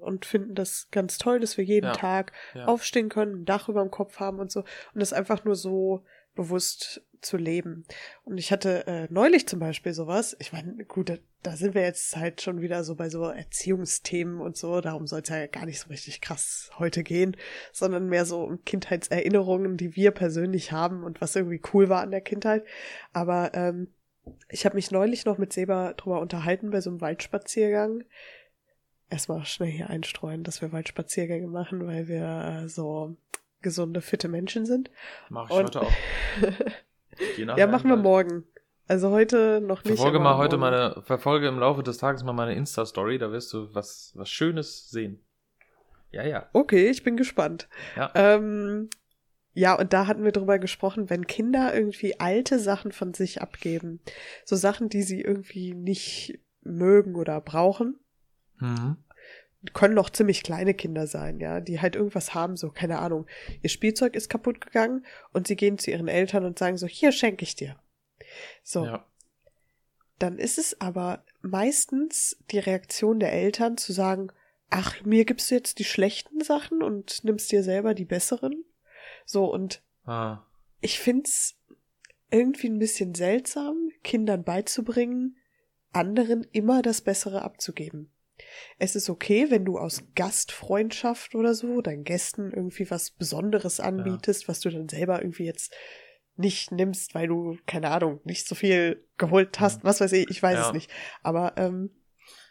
[0.00, 2.66] und finden das ganz toll, dass wir jeden Ja, Tag Ja.
[2.66, 4.60] aufstehen können, ein Dach über dem Kopf haben und so.
[4.60, 6.04] Und das einfach nur so
[6.34, 7.84] bewusst zu leben.
[8.24, 11.82] Und ich hatte äh, neulich zum Beispiel sowas, ich meine, gut, da, da sind wir
[11.82, 15.64] jetzt halt schon wieder so bei so Erziehungsthemen und so, darum soll es ja gar
[15.66, 17.36] nicht so richtig krass heute gehen,
[17.72, 22.10] sondern mehr so um Kindheitserinnerungen, die wir persönlich haben und was irgendwie cool war an
[22.10, 22.64] der Kindheit.
[23.12, 23.88] Aber ähm,
[24.48, 28.04] ich habe mich neulich noch mit Seba drüber unterhalten bei so einem Waldspaziergang.
[29.10, 33.16] Erstmal schnell hier einstreuen, dass wir Waldspaziergänge machen, weil wir äh, so
[33.60, 34.90] gesunde, fitte Menschen sind.
[35.28, 35.92] Mach ich Und- heute auch.
[37.36, 38.44] Ja, machen wir morgen.
[38.88, 39.94] Also heute noch nicht.
[39.94, 40.72] Verfolge mal heute morgen.
[40.72, 44.90] meine, verfolge im Laufe des Tages mal meine Insta-Story, da wirst du was, was Schönes
[44.90, 45.24] sehen.
[46.10, 46.48] Ja, ja.
[46.52, 47.68] Okay, ich bin gespannt.
[47.96, 48.10] Ja.
[48.14, 48.90] Ähm,
[49.54, 54.00] ja, und da hatten wir drüber gesprochen, wenn Kinder irgendwie alte Sachen von sich abgeben,
[54.44, 57.98] so Sachen, die sie irgendwie nicht mögen oder brauchen,
[58.62, 58.96] Mhm.
[59.74, 63.26] Können noch ziemlich kleine Kinder sein, ja, die halt irgendwas haben, so, keine Ahnung,
[63.62, 67.12] ihr Spielzeug ist kaputt gegangen und sie gehen zu ihren Eltern und sagen so, hier
[67.12, 67.76] schenke ich dir.
[68.62, 69.06] So, Ja.
[70.18, 74.28] dann ist es aber meistens die Reaktion der Eltern zu sagen,
[74.70, 78.64] ach, mir gibst du jetzt die schlechten Sachen und nimmst dir selber die besseren.
[79.26, 80.44] So, und Ah.
[80.80, 81.56] ich find's
[82.30, 85.36] irgendwie ein bisschen seltsam, Kindern beizubringen,
[85.92, 88.11] anderen immer das Bessere abzugeben.
[88.78, 94.48] Es ist okay, wenn du aus Gastfreundschaft oder so deinen Gästen irgendwie was Besonderes anbietest,
[94.48, 95.74] was du dann selber irgendwie jetzt
[96.36, 100.42] nicht nimmst, weil du, keine Ahnung, nicht so viel geholt hast, was weiß ich, ich
[100.42, 100.66] weiß Ja.
[100.68, 100.90] es nicht.
[101.22, 101.90] Aber ähm,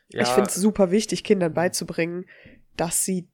[0.10, 2.26] Ja, ich finde es super wichtig, Kindern beizubringen,
[2.78, 3.28] dass sie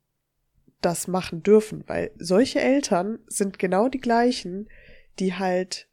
[0.81, 4.69] das machen dürfen, weil solche Eltern sind genau die gleichen,
[5.19, 5.89] die halt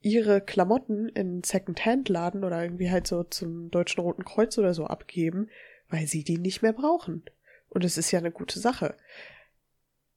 [0.00, 5.48] ihre Klamotten in Second-Hand-Laden oder irgendwie halt so zum Deutschen Roten Kreuz oder so abgeben,
[5.88, 7.24] weil sie die nicht mehr brauchen.
[7.68, 8.96] Und es ist ja eine gute Sache.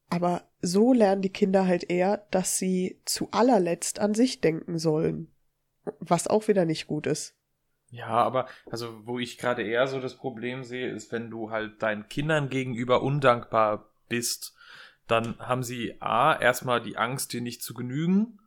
[0.10, 5.32] Aber so lernen die Kinder halt eher, dass sie zu allerletzt an sich denken sollen.
[6.00, 7.36] Was auch wieder nicht gut ist.
[7.90, 11.82] Ja, aber also wo ich gerade eher so das Problem sehe, ist, wenn du halt
[11.82, 14.54] deinen Kindern gegenüber undankbar bist,
[15.08, 18.40] dann haben sie A, erstmal die Angst, dir nicht zu genügen,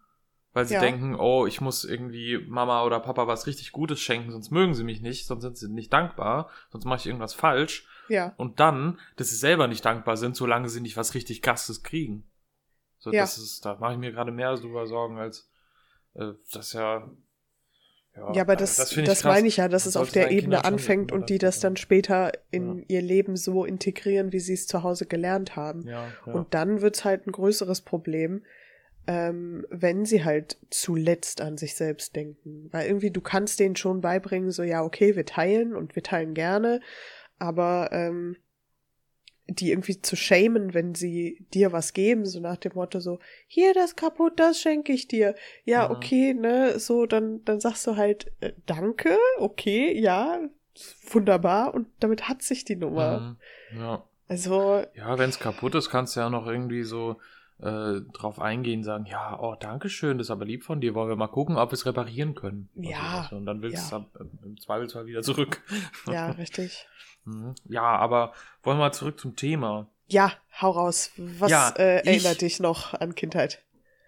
[0.55, 0.81] weil sie Ja.
[0.81, 4.85] denken, oh, ich muss irgendwie Mama oder Papa was richtig Gutes schenken, sonst mögen sie
[4.85, 7.87] mich nicht, sonst sind sie nicht dankbar, sonst mache ich irgendwas falsch.
[8.09, 8.33] Ja.
[8.39, 12.25] Und dann, dass sie selber nicht dankbar sind, solange sie nicht was richtig Krasses kriegen.
[12.99, 13.21] So, Ja.
[13.23, 15.51] das ist, da mache ich mir gerade mehr drüber Sorgen, als
[16.15, 17.11] äh, das ja.
[18.33, 19.25] Ja, aber das, das das, ich krass.
[19.25, 22.79] meine ich ja, dass es auf der Ebene anfängt und die das dann später in
[22.79, 22.85] Ja.
[22.87, 25.83] ihr Leben so integrieren, wie sie es zu Hause gelernt haben.
[25.89, 26.33] Ja, ja.
[26.33, 28.45] Und dann wird's halt ein größeres Problem,
[29.07, 32.69] ähm, wenn sie halt zuletzt an sich selbst denken.
[32.73, 36.35] Weil irgendwie du kannst denen schon beibringen, so ja, okay, wir teilen und wir teilen
[36.35, 36.81] gerne,
[37.39, 38.37] aber ähm,
[39.47, 43.75] die irgendwie zu shamen, wenn sie dir was geben, so nach dem Motto so, hier,
[43.75, 45.35] das kaputt, das schenke ich dir.
[45.65, 45.95] Ja, Mhm.
[45.95, 50.41] okay, ne, so, dann, dann sagst du halt, äh, danke, okay, ja,
[51.11, 53.37] wunderbar, und damit hat sich die Nummer.
[53.73, 53.81] Mhm.
[53.81, 54.05] ja.
[54.27, 57.21] Also, Ja, wenn es kaputt ist, kannst du ja noch irgendwie so
[57.65, 61.09] äh, drauf eingehen, sagen, ja, oh, danke schön, das ist aber lieb von dir, wollen
[61.09, 62.69] wir mal gucken, ob wir es reparieren können.
[62.77, 63.29] Oder Ja.
[63.33, 63.87] Und dann willst du ja.
[63.87, 65.63] es ab- im Zweifelsfall wieder zurück.
[66.07, 66.87] ja, richtig.
[67.25, 67.55] Mhm.
[67.65, 69.87] Ja, aber wollen wir mal zurück zum Thema.
[70.09, 71.11] Ja, hau raus.
[71.17, 73.63] Was Ja, äh, ich- erinnert dich noch an Kindheit?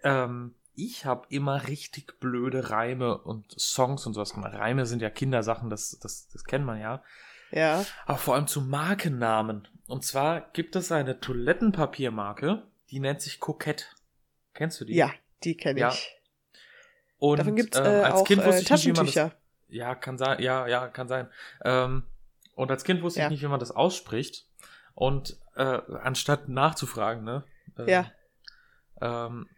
[0.05, 4.53] Ähm, ich habe immer richtig blöde Reime und Songs und sowas gemacht.
[4.53, 7.03] Reime sind ja Kindersachen, das, das, das kennt man ja.
[7.51, 9.66] Ja, Aber vor allem zu Markennamen.
[9.87, 13.85] Und zwar gibt es eine Toilettenpapiermarke, die nennt sich Kokette.
[14.55, 14.94] Kennst du die?
[14.94, 15.12] ja,
[15.44, 15.90] die kenne Ja.
[15.90, 16.12] ich.
[17.18, 19.31] Und Davon gibt's ähm, äh, als auch Kind äh, wusste ich nicht, wie man das.
[19.68, 20.40] Ja, kann sein.
[20.42, 21.29] Ja, ja, kann sein.
[21.64, 22.05] Ähm,
[22.55, 23.27] und als Kind wusste Ja.
[23.27, 24.46] ich nicht, wie man das ausspricht.
[24.94, 27.44] Und äh, anstatt nachzufragen, ne?
[27.79, 28.12] ähm, Ja.
[29.01, 29.49] Ähm,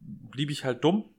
[0.00, 1.14] blieb ich halt dumm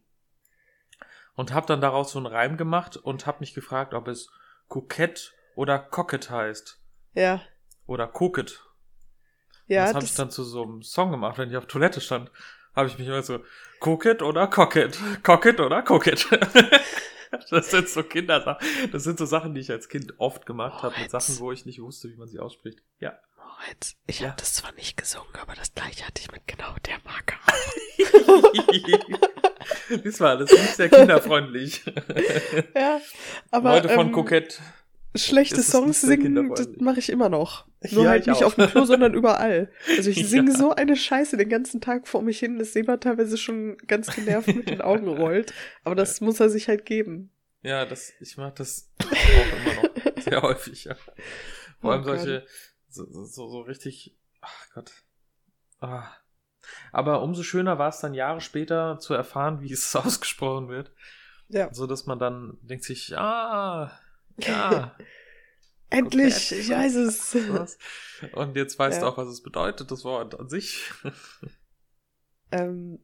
[1.36, 4.29] und habe dann daraus so einen Reim gemacht und habe mich gefragt, ob es
[4.67, 6.81] Kokett oder Cocket heißt.
[7.13, 7.41] Ja,
[7.88, 8.62] Oder Cocket.
[9.67, 12.32] Ja, das habe ich dann zu so einem Song gemacht, wenn ich auf Toilette stand.
[12.75, 13.39] Habe ich mich immer so,
[13.80, 14.99] Cocket oder Cocket?
[15.23, 16.28] Cocket oder Cocket?
[17.49, 18.67] das sind so Kindersachen.
[18.91, 21.10] Das sind so Sachen, die ich als Kind oft gemacht habe, mit.
[21.10, 22.80] Sachen, wo ich nicht wusste, wie man sie ausspricht.
[22.99, 23.17] Ja.
[23.38, 24.28] Moritz, ich Ja.
[24.30, 27.36] habe das zwar nicht gesungen, aber das gleiche hatte ich mit genau der Marke.
[30.04, 31.86] Diesmal alles nicht sehr kinderfreundlich.
[32.75, 32.99] ja,
[33.51, 34.62] aber Leute von ähm, Kokett.
[35.17, 37.67] Schlechte Songs singen, das mache ich immer noch.
[37.91, 38.47] Nur Ja, halt ich nicht auch.
[38.47, 39.71] auf dem Klo, sondern überall.
[39.97, 40.58] Also ich singe Ja.
[40.58, 44.47] so eine Scheiße den ganzen Tag vor mich hin, dass Seba teilweise schon ganz genervt
[44.47, 45.54] mit den Augen rollt.
[45.84, 47.32] Aber das muss er sich halt geben.
[47.62, 50.95] Ja, das, ich mach das auch immer noch sehr häufig, ja.
[50.95, 51.12] Vor
[51.82, 52.19] Oh allem Gott.
[52.19, 52.45] solche,
[52.89, 54.91] so, so, so richtig, ach Gott.
[55.80, 56.08] Ah.
[56.91, 60.91] Aber umso schöner war es dann Jahre später zu erfahren, wie es ausgesprochen wird.
[61.47, 61.71] Ja.
[61.71, 63.91] So dass man dann denkt sich, ah,
[64.38, 64.95] ja.
[65.89, 67.36] Endlich, ich weiß es.
[67.50, 67.78] was?
[68.34, 69.12] Und jetzt weißt du Ja.
[69.12, 70.91] auch, was es bedeutet, das Wort an sich.
[72.52, 73.00] Ähm,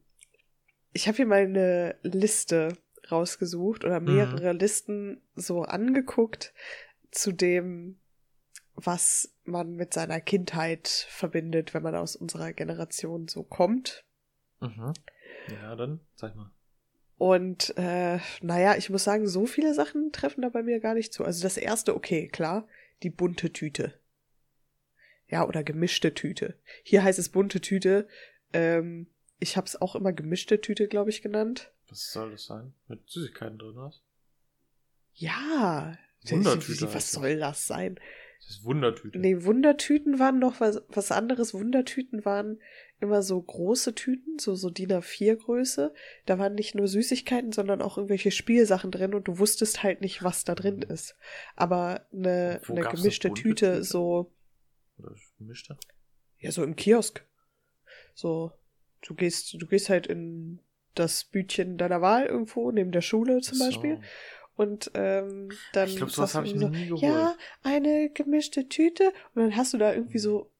[0.92, 2.76] ich habe hier mal eine Liste
[3.10, 6.54] rausgesucht oder mehrere Listen so angeguckt
[7.10, 7.98] zu dem
[8.74, 14.04] was man mit seiner Kindheit verbindet, wenn man aus unserer Generation so kommt.
[14.60, 14.92] Mhm.
[15.48, 16.50] Ja, dann sag mal.
[17.22, 21.12] Und äh, naja, ich muss sagen, so viele Sachen treffen da bei mir gar nicht
[21.12, 21.24] zu.
[21.24, 22.66] Also das erste, okay, klar,
[23.04, 23.94] die bunte Tüte.
[25.28, 26.58] Ja, oder gemischte Tüte.
[26.82, 28.08] Hier heißt es bunte Tüte.
[28.52, 29.06] Ähm,
[29.38, 31.70] ich habe es auch immer gemischte Tüte, glaube ich, genannt.
[31.88, 32.74] Was soll das sein?
[32.88, 34.02] Mit Süßigkeiten drin was?
[35.14, 35.96] Ja.
[36.24, 36.92] Wundertüte.
[36.92, 38.00] Was soll das sein?
[38.46, 39.18] Das ist Wundertüte.
[39.18, 41.54] Nee, Wundertüten waren noch was, was anderes.
[41.54, 42.60] Wundertüten waren
[43.00, 45.94] immer so große Tüten, so, so DIN A4 Größe.
[46.26, 50.22] Da waren nicht nur Süßigkeiten, sondern auch irgendwelche Spielsachen drin und du wusstest halt nicht,
[50.22, 51.16] was da drin ist.
[51.56, 53.84] Aber eine, eine gemischte Tüte, Tüte?
[53.84, 54.32] so,
[54.98, 55.78] Oder gemischte?
[56.38, 57.24] ja, so im Kiosk.
[58.14, 58.52] So,
[59.02, 60.60] du gehst, du gehst halt in
[60.94, 63.64] das Bütchen deiner Wahl irgendwo, neben der Schule zum so.
[63.64, 64.00] Beispiel.
[64.62, 67.02] Und ähm, dann Ich glaube, sowas habe ich irgendwie nie so, geholt.
[67.02, 69.12] Ja, eine gemischte Tüte.
[69.34, 70.50] Und dann hast du da irgendwie so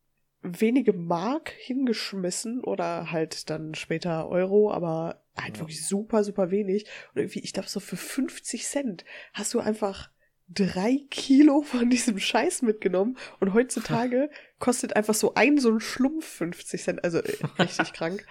[0.43, 5.61] wenige Mark hingeschmissen oder halt dann später Euro, aber halt Ja.
[5.61, 6.87] wirklich super, super wenig.
[7.15, 10.11] Und irgendwie, ich glaube, so für 50 Cent hast du einfach
[10.49, 16.27] drei Kilo von diesem Scheiß mitgenommen und heutzutage kostet einfach so ein so ein Schlumpf
[16.27, 18.27] 50 Cent, also äh, richtig krank.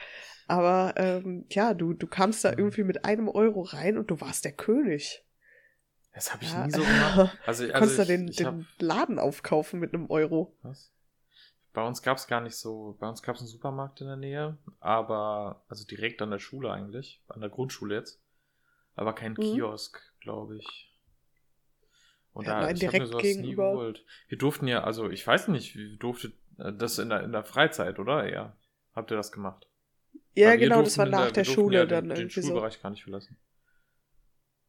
[0.47, 4.43] Aber ähm, ja, du, du kamst da irgendwie mit einem Euro rein und du warst
[4.43, 5.23] der König.
[6.13, 6.65] Das habe ich Ja.
[6.65, 7.37] nie so gemacht.
[7.47, 10.53] Also, Du also konntest ich, den, ich den hab, Laden aufkaufen mit einem Euro.
[10.61, 10.91] was?
[11.73, 14.17] Bei uns gab es gar nicht so, bei uns gab es einen Supermarkt in der
[14.17, 18.21] Nähe, aber, also direkt an der Schule eigentlich, an der Grundschule jetzt,
[18.95, 19.41] aber kein Mhm.
[19.41, 20.93] Kiosk, glaube ich.
[22.33, 23.71] Und Ja, da, nein, ich hab mir sowas nie gegenüber.
[23.71, 24.05] geholt.
[24.27, 27.99] Wir durften ja, also ich weiß nicht, wie durfte das in der, in der Freizeit,
[27.99, 28.29] oder?
[28.29, 28.55] Ja.
[28.93, 29.65] Habt ihr das gemacht?
[30.35, 32.15] Ja, Weil wir genau, das durften war nach wir der durften Schule ja dann den,
[32.15, 32.47] den irgendwie so.
[32.51, 33.37] Schulbereich gar nicht verlassen.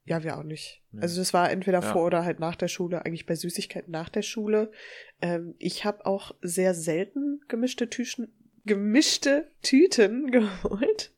[0.05, 0.83] Ja, wir auch nicht.
[0.91, 1.03] Nee.
[1.03, 1.93] Also das war entweder Ja.
[1.93, 4.73] vor oder halt nach der Schule, eigentlich bei Süßigkeiten nach der Schule.
[5.21, 8.33] Ähm, ich habe auch sehr selten gemischte Tüten,
[8.65, 11.12] gemischte Tüten geholt.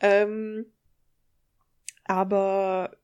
[0.00, 0.66] Ähm,
[2.04, 2.96] aber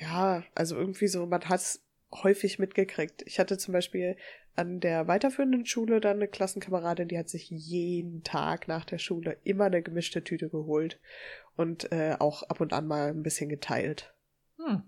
[0.00, 3.22] ja, also irgendwie so, man hat's häufig mitgekriegt.
[3.26, 4.16] Ich hatte zum Beispiel
[4.56, 9.38] an der weiterführenden Schule dann eine Klassenkameradin, die hat sich jeden Tag nach der Schule
[9.44, 11.00] immer eine gemischte Tüte geholt
[11.56, 14.14] und äh, auch ab und an mal ein bisschen geteilt.
[14.58, 14.82] Hm.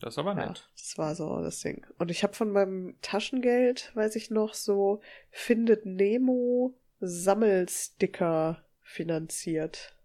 [0.00, 0.68] Das ist aber Ja, nett.
[0.76, 1.86] das war so das Ding.
[1.98, 9.96] Und ich habe von meinem Taschengeld, weiß ich noch, so Findet Nemo Sammelsticker finanziert.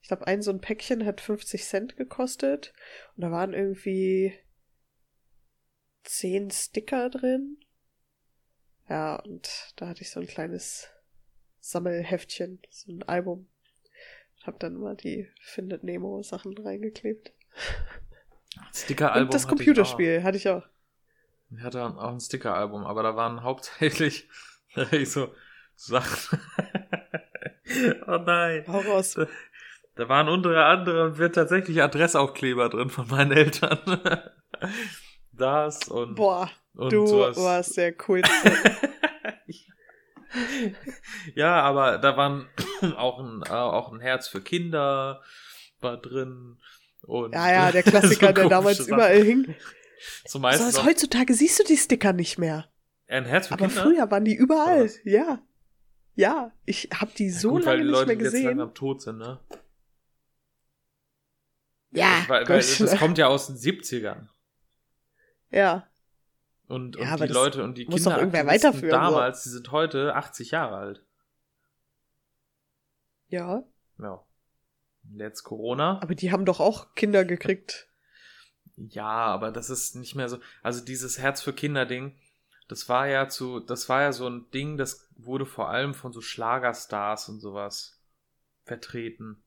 [0.00, 2.72] Ich glaube, ein so ein Päckchen hat 50 Cent gekostet
[3.16, 4.34] und da waren irgendwie
[6.04, 7.58] 10 Sticker drin.
[8.88, 10.88] Ja, und da hatte ich so ein kleines
[11.60, 13.48] Sammelheftchen, so ein Album.
[14.44, 17.32] Hab dann mal die Findet Nemo Sachen reingeklebt.
[18.74, 19.28] Sticker-Album.
[19.28, 20.66] Und das Computerspiel hatte ich auch.
[21.50, 24.28] Ich hatte auch ein Sticker-Album, aber da waren hauptsächlich
[24.90, 25.32] ich so
[25.76, 26.40] Sachen.
[28.06, 28.64] oh nein.
[28.66, 29.18] Hau raus.
[29.94, 33.78] Da waren unter anderem wird tatsächlich Adressaufkleber drin von meinen Eltern.
[35.42, 37.36] das und, Boah, und du sowas.
[37.36, 38.30] warst der coolste.
[41.34, 42.48] ja, aber da waren
[42.96, 45.22] auch ein, äh, auch ein Herz für Kinder
[45.80, 46.58] war drin.
[47.02, 49.40] Und Ja, ja, der Klassiker, so der damals komische überall hing.
[49.44, 49.56] Sachen.
[50.24, 52.68] So, Zumeist als noch heutzutage siehst du die Sticker nicht mehr.
[53.08, 53.82] ein Herz für Aber Kinder.
[53.82, 54.84] früher waren die überall.
[54.84, 54.98] was?
[55.04, 55.40] Ja.
[56.14, 58.32] Ja, ich hab die Ja, so gut, weil lange die nicht Leute mehr die jetzt
[58.32, 58.46] gesehen.
[58.58, 59.40] langsam tot sind, ne?
[61.94, 64.28] Ja, weil, weil das kommt ja aus den 70ern.
[65.52, 65.86] Ja.
[66.68, 68.96] Und, Ja, und aber die Leute und die Kinderaktivisten weiterführen, so.
[68.96, 71.04] damals, die sind heute 80 Jahre alt.
[73.28, 73.64] Ja,
[73.98, 74.24] Ja.
[75.14, 76.00] Jetzt Corona.
[76.00, 77.88] aber die haben doch auch Kinder gekriegt.
[78.76, 80.38] Ja, aber das ist nicht mehr so.
[80.62, 82.16] Also dieses Herz für Kinder Ding,
[82.68, 86.12] das war ja zu, das war ja so ein Ding, das wurde vor allem von
[86.12, 88.00] so Schlagerstars und sowas
[88.64, 89.42] vertreten.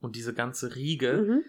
[0.00, 1.44] Und diese ganze Riege, Mhm.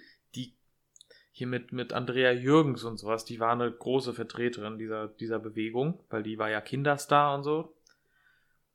[1.40, 6.04] Hier mit, mit Andrea Jürgens und sowas, die war eine große Vertreterin dieser, dieser Bewegung,
[6.10, 7.74] weil die war ja Kinderstar und so.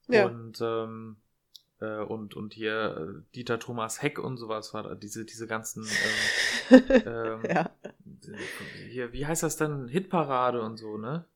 [0.09, 0.25] Ja.
[0.27, 1.17] Und, ähm,
[1.81, 5.87] äh, und, und hier äh, Dieter Thomas Heck und sowas war diese, diese ganzen,
[6.71, 7.71] ähm, ähm, ja.
[8.89, 9.87] hier, wie heißt das denn?
[9.89, 11.27] Hitparade und so, ne?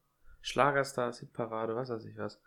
[0.40, 2.40] Schlagerstars, Hitparade, was weiß ich was.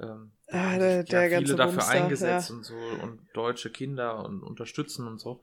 [0.00, 2.56] Ähm, Ah, der- der ja ganze viele dafür Bums da, eingesetzt ja.
[2.56, 5.42] und so und deutsche Kinder und unterstützen und so.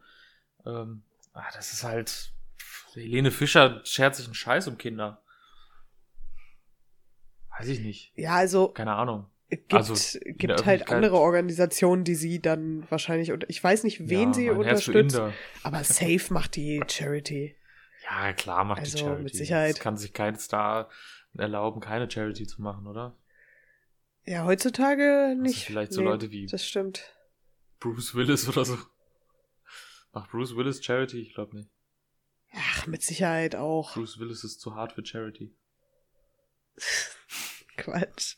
[0.65, 2.33] Ähm, ah, das ist halt.
[2.93, 5.21] Helene Fischer schert sich einen Scheiß um Kinder.
[7.57, 8.11] Weiß ich nicht.
[8.15, 9.29] Ja, also Keine Ahnung.
[9.49, 14.29] gibt, Also, gibt halt andere Organisationen, die sie dann wahrscheinlich, unter- ich weiß nicht, wen
[14.29, 15.19] ja, sie unterstützt,
[15.63, 17.55] aber Safe macht die Charity.
[18.09, 19.23] Ja, klar macht die Also, Charity.
[19.23, 19.73] mit Sicherheit.
[19.75, 20.89] Das kann sich kein Star
[21.37, 23.17] erlauben, keine Charity zu machen, oder?
[24.25, 25.65] Ja, heutzutage Also nicht.
[25.65, 27.13] vielleicht so Nee, Leute wie Das stimmt.
[27.79, 28.77] Bruce Willis oder so.
[30.13, 31.19] Macht Bruce Willis Charity?
[31.21, 31.69] Ich glaube nicht.
[32.53, 33.93] Ach, mit Sicherheit auch.
[33.93, 35.55] Bruce Willis ist zu hart für Charity.
[37.77, 38.35] Quatsch.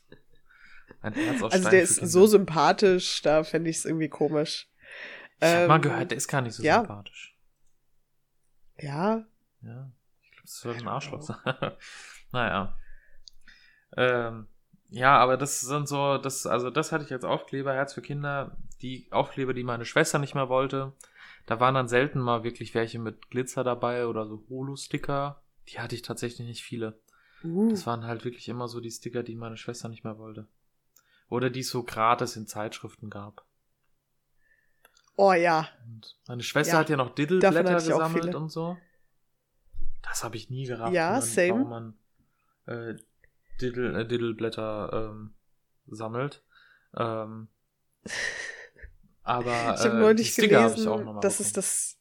[1.00, 4.68] Ein Herz aus Also Stein der ist so sympathisch, da fände ich es irgendwie komisch.
[5.40, 6.80] Ich hab mal Ähm, gehört, der ist gar nicht so ja.
[6.80, 7.36] sympathisch.
[8.78, 9.24] Ja,
[9.62, 9.90] Ja.
[10.22, 11.38] Ich glaube, das soll ein Arschloch sein.
[12.32, 12.78] naja.
[13.96, 14.46] Ähm,
[14.90, 18.56] ja, aber das sind so, das, also das hatte ich als Aufkleber, Herz für Kinder,
[18.82, 20.92] die Aufkleber, die meine Schwester nicht mehr wollte.
[21.46, 25.42] Da waren dann selten mal wirklich welche mit Glitzer dabei oder so Holo-Sticker.
[25.68, 27.00] Die hatte ich tatsächlich nicht viele.
[27.44, 30.46] uh, Das waren halt wirklich immer so die Sticker, die meine Schwester nicht mehr wollte.
[31.28, 33.44] Oder die es so gratis in Zeitschriften gab.
[35.16, 35.68] oh ja.
[35.86, 38.76] Und meine Schwester Ja, hat ja noch Diddleblätter gesammelt und so.
[40.02, 41.50] Das habe ich nie gerafft, Ja, same.
[41.54, 41.98] warum man
[42.66, 42.94] äh,
[43.60, 45.34] Diddle, äh, Diddleblätter ähm,
[45.86, 46.42] sammelt.
[46.96, 47.48] Ähm,
[49.22, 51.98] aber Ich habe äh, neulich hab gelesen, mal dass es das.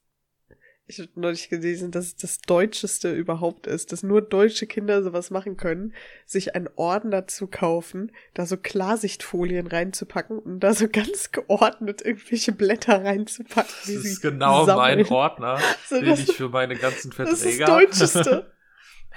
[0.88, 5.30] Ich habe neulich gelesen, dass es das Deutscheste überhaupt ist, dass nur deutsche Kinder sowas
[5.30, 5.94] machen können,
[6.26, 12.52] sich einen Ordner zu kaufen, da so Klarsichtfolien reinzupacken und da so ganz geordnet irgendwelche
[12.52, 13.74] Blätter reinzupacken.
[13.78, 15.00] Das die ist genau sammeln.
[15.00, 17.86] mein Ordner, So, den das, ich für meine ganzen das ist Verträge das habe.
[17.86, 18.52] Deutscheste.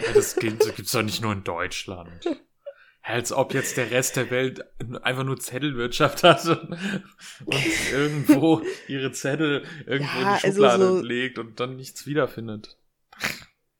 [0.00, 2.26] Ja, das gilt, das gibt's doch nicht nur in Deutschland.
[3.06, 4.64] Als ob jetzt der Rest der Welt
[5.02, 6.70] einfach nur Zettelwirtschaft hat und,
[7.44, 12.06] und irgendwo ihre Zettel irgendwo Ja, in die also Schublade so- legt und dann nichts
[12.06, 12.78] wiederfindet.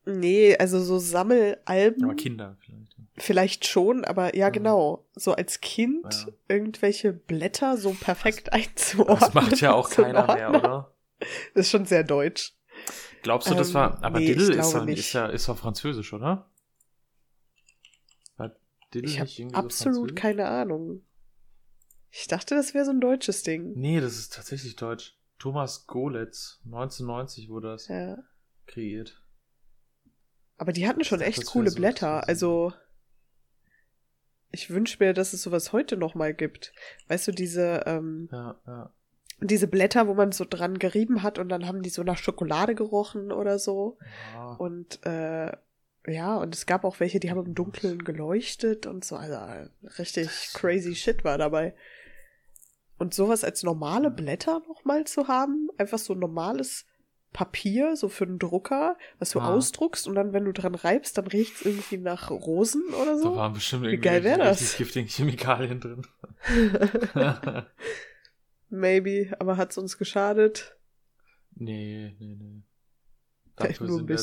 [0.06, 2.96] Nee, also so Sammelalben Aber Kinder vielleicht.
[3.16, 4.48] vielleicht schon, aber ja, Ja.
[4.50, 5.06] genau.
[5.14, 6.26] So als Kind Ja.
[6.48, 9.18] irgendwelche Blätter so perfekt einzuordnen.
[9.20, 10.90] Das macht ja auch keiner mehr, oder?
[11.54, 12.52] Das ist schon sehr deutsch.
[13.22, 14.02] Glaubst du, das Ähm, war.
[14.04, 14.98] Aber nee, Diddle ist, ja, nicht.
[14.98, 16.50] ist ja ist doch französisch, oder?
[18.94, 20.20] Diddle Ich habe so absolut französisch?
[20.22, 21.02] keine Ahnung.
[22.10, 23.72] Ich dachte, das wäre so ein deutsches Ding.
[23.74, 25.18] Nee, das ist tatsächlich deutsch.
[25.38, 28.18] Thomas Golitz, 1990 wurde das Ja.
[28.66, 29.20] kreiert.
[30.56, 32.20] Aber die hatten schon dachte, echt coole so- Blätter.
[32.20, 32.72] so- Also
[34.50, 36.72] ich wünsche mir, dass es sowas heute noch mal gibt.
[37.08, 38.94] Weißt du, diese ähm, Ja, ja.
[39.40, 42.76] diese Blätter, wo man so dran gerieben hat und dann haben die so nach Schokolade
[42.76, 43.98] gerochen oder so.
[44.58, 45.50] Und äh,
[46.06, 49.16] ja, und es gab auch welche, die haben im Dunkeln geleuchtet und so.
[49.16, 51.74] Also äh, richtig crazy shit war dabei.
[52.98, 56.86] Und sowas als normale Blätter nochmal zu haben, einfach so normales
[57.32, 59.52] Papier, so für einen Drucker, was du Ah.
[59.52, 63.34] ausdruckst und dann, wenn du dran reibst, dann riecht's irgendwie nach Rosen oder Da so.
[63.36, 64.60] waren bestimmt Wie irgendwie geil wär das?
[64.60, 66.06] richtig giftigen Chemikalien drin.
[68.70, 70.76] Maybe, aber hat's uns geschadet?
[71.56, 72.62] nee, nee, nee.
[73.56, 74.18] Vielleicht Dafür nur ein sind wir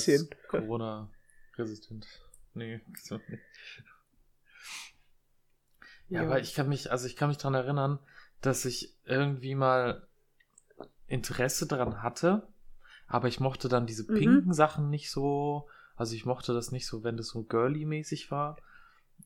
[1.62, 2.08] Corona-resistent.
[2.54, 3.44] Nee, so nicht.
[6.10, 6.28] Ja, Ja.
[6.28, 8.00] aber ich kann mich, also ich kann mich dran erinnern,
[8.42, 10.08] dass ich irgendwie mal
[11.08, 12.48] Interesse daran hatte,
[13.08, 14.16] aber ich mochte dann diese Mhm.
[14.18, 15.68] pinken Sachen nicht so.
[15.96, 18.58] Also ich mochte das nicht so, wenn das so girly-mäßig war.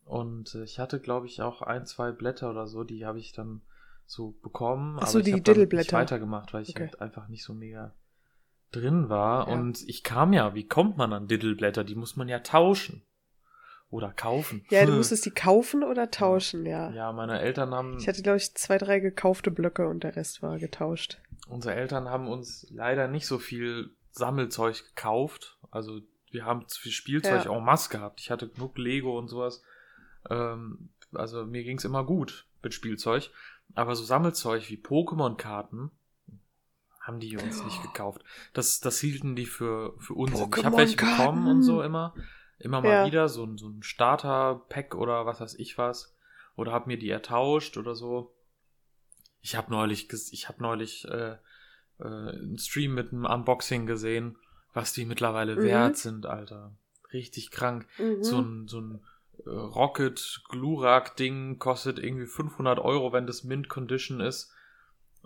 [0.06, 3.32] Und äh, ich hatte, glaube ich, auch ein, zwei Blätter oder so, die habe ich
[3.32, 3.62] dann
[4.06, 5.00] so bekommen.
[5.00, 5.93] Ach so, aber die Diddleblätter.
[5.93, 6.88] weitergemacht, weil ich Okay.
[6.88, 7.93] halt einfach nicht so mega
[8.76, 9.48] drin war.
[9.48, 9.54] Ja.
[9.54, 11.84] Und ich kam ja, wie kommt man an Diddleblätter?
[11.84, 13.04] Die muss man ja tauschen.
[13.90, 14.66] Oder kaufen.
[14.70, 16.90] Ja, du musstest die kaufen oder tauschen, ja.
[16.92, 20.42] Ja, meine Eltern haben, Ich hatte, glaube ich, zwei, drei gekaufte Blöcke und der Rest
[20.42, 21.20] war getauscht.
[21.48, 25.58] unsere Eltern haben uns leider nicht so viel Sammelzeug gekauft.
[25.72, 27.56] Also wir haben zu viel Spielzeug Ja.
[27.56, 28.20] en masse gehabt.
[28.20, 29.62] Ich hatte genug Lego und sowas.
[30.30, 33.30] Ähm, also mir ging's immer gut mit Spielzeug.
[33.76, 35.92] Aber so Sammelzeug wie Pokémon-Karten
[37.06, 38.22] haben die uns nicht gekauft.
[38.54, 40.50] Das, das hielten die für, für Unsinn.
[40.58, 42.13] Ich habe welche bekommen und so immer.
[42.58, 43.06] Immer mal Ja.
[43.06, 46.15] wieder, so, ein- so ein Starter-Pack oder was weiß ich was.
[46.56, 48.34] Oder hab mir die ertauscht oder so.
[49.41, 51.34] Ich habe neulich, ich habe neulich äh,
[52.00, 54.38] äh, einen Stream mit einem Unboxing gesehen,
[54.74, 55.63] was die mittlerweile Mhm.
[55.63, 56.74] wert sind, Alter.
[57.13, 57.86] Richtig krank.
[58.00, 58.24] Mhm.
[58.24, 59.06] So ein, so ein
[59.46, 64.52] äh, Rocket Glurak Ding kostet irgendwie 500 Euro, wenn das Mint Condition ist.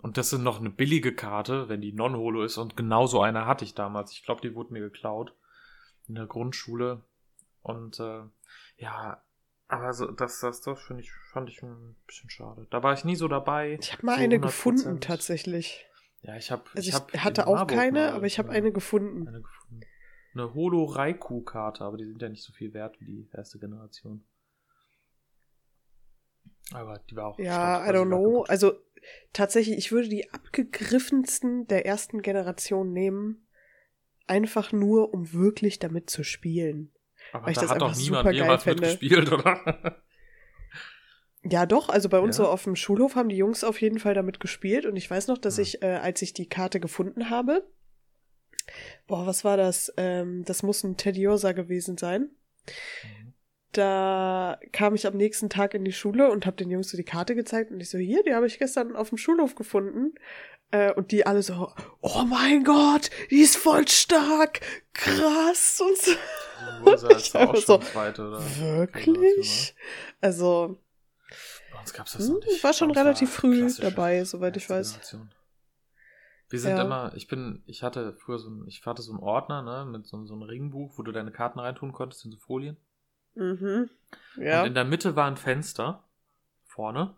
[0.02, 2.56] Und das sind noch eine billige Karte, wenn die Non-Holo ist.
[2.56, 4.12] Und genau so eine hatte ich damals.
[4.12, 5.34] Ich glaube, die wurde mir geklaut.
[6.08, 7.02] In der Grundschule.
[7.62, 8.22] Und äh,
[8.78, 9.22] ja,
[9.70, 12.66] aber so, das, das, das finde ich, fand ich ein bisschen schade.
[12.70, 13.78] Da war ich nie so dabei.
[13.80, 14.40] ich habe mal so eine 100%.
[14.40, 15.86] gefunden, tatsächlich.
[16.22, 16.64] Ja, ich habe.
[16.74, 19.28] Also ich, hab hatte in auch Marburg keine, aber ich habe eine gefunden.
[19.28, 19.80] eine gefunden.
[20.34, 23.60] Eine Holo Raikou Karte, aber die sind ja nicht so viel wert wie die erste
[23.60, 24.24] Generation.
[26.72, 27.38] Aber die war auch.
[27.38, 28.42] Ja, I don't know.
[28.48, 28.74] Also
[29.32, 33.46] tatsächlich, ich würde die abgegriffensten der ersten Generation nehmen,
[34.26, 36.92] einfach nur, um wirklich damit zu spielen.
[37.32, 38.82] Aber weil ich da das hat doch einfach niemand jemals fände.
[38.82, 40.02] mitgespielt, oder?
[41.42, 41.88] Ja, doch.
[41.88, 42.44] Also bei uns Ja?
[42.44, 44.84] so auf dem Schulhof haben die Jungs auf jeden Fall damit gespielt.
[44.86, 45.62] Und ich weiß noch, dass Hm.
[45.62, 47.66] ich, äh, als ich die Karte gefunden habe,
[49.06, 49.92] boah, was war das?
[49.96, 52.30] Ähm, das muss ein Tediosa gewesen sein.
[53.72, 57.04] Da kam ich am nächsten Tag in die Schule und habe den Jungs so die
[57.04, 60.14] Karte gezeigt und ich so, hier, die habe ich gestern auf dem Schulhof gefunden.
[60.72, 64.60] Äh, und die alle so, oh mein Gott, die ist voll stark,
[64.92, 66.12] krass und so.
[66.84, 68.38] Rosa ist Ich auch so, zweite, oder?
[68.38, 69.74] Wirklich?
[70.20, 70.78] Also,
[71.80, 72.62] uns gab's das Hm, nicht.
[72.64, 74.92] war schon relativ früh dabei, soweit ich weiß.
[74.92, 75.30] Generation.
[76.50, 76.82] Wir sind Ja.
[76.82, 80.06] immer, ich bin, ich hatte früher so ein, ich hatte so einen Ordner, ne, mit
[80.06, 82.76] so, so einem Ringbuch, wo du deine Karten reintun konntest in so Folien.
[83.34, 83.90] Mhm.
[84.36, 84.60] Ja.
[84.62, 86.04] Und in der Mitte war ein Fenster
[86.64, 87.14] vorne.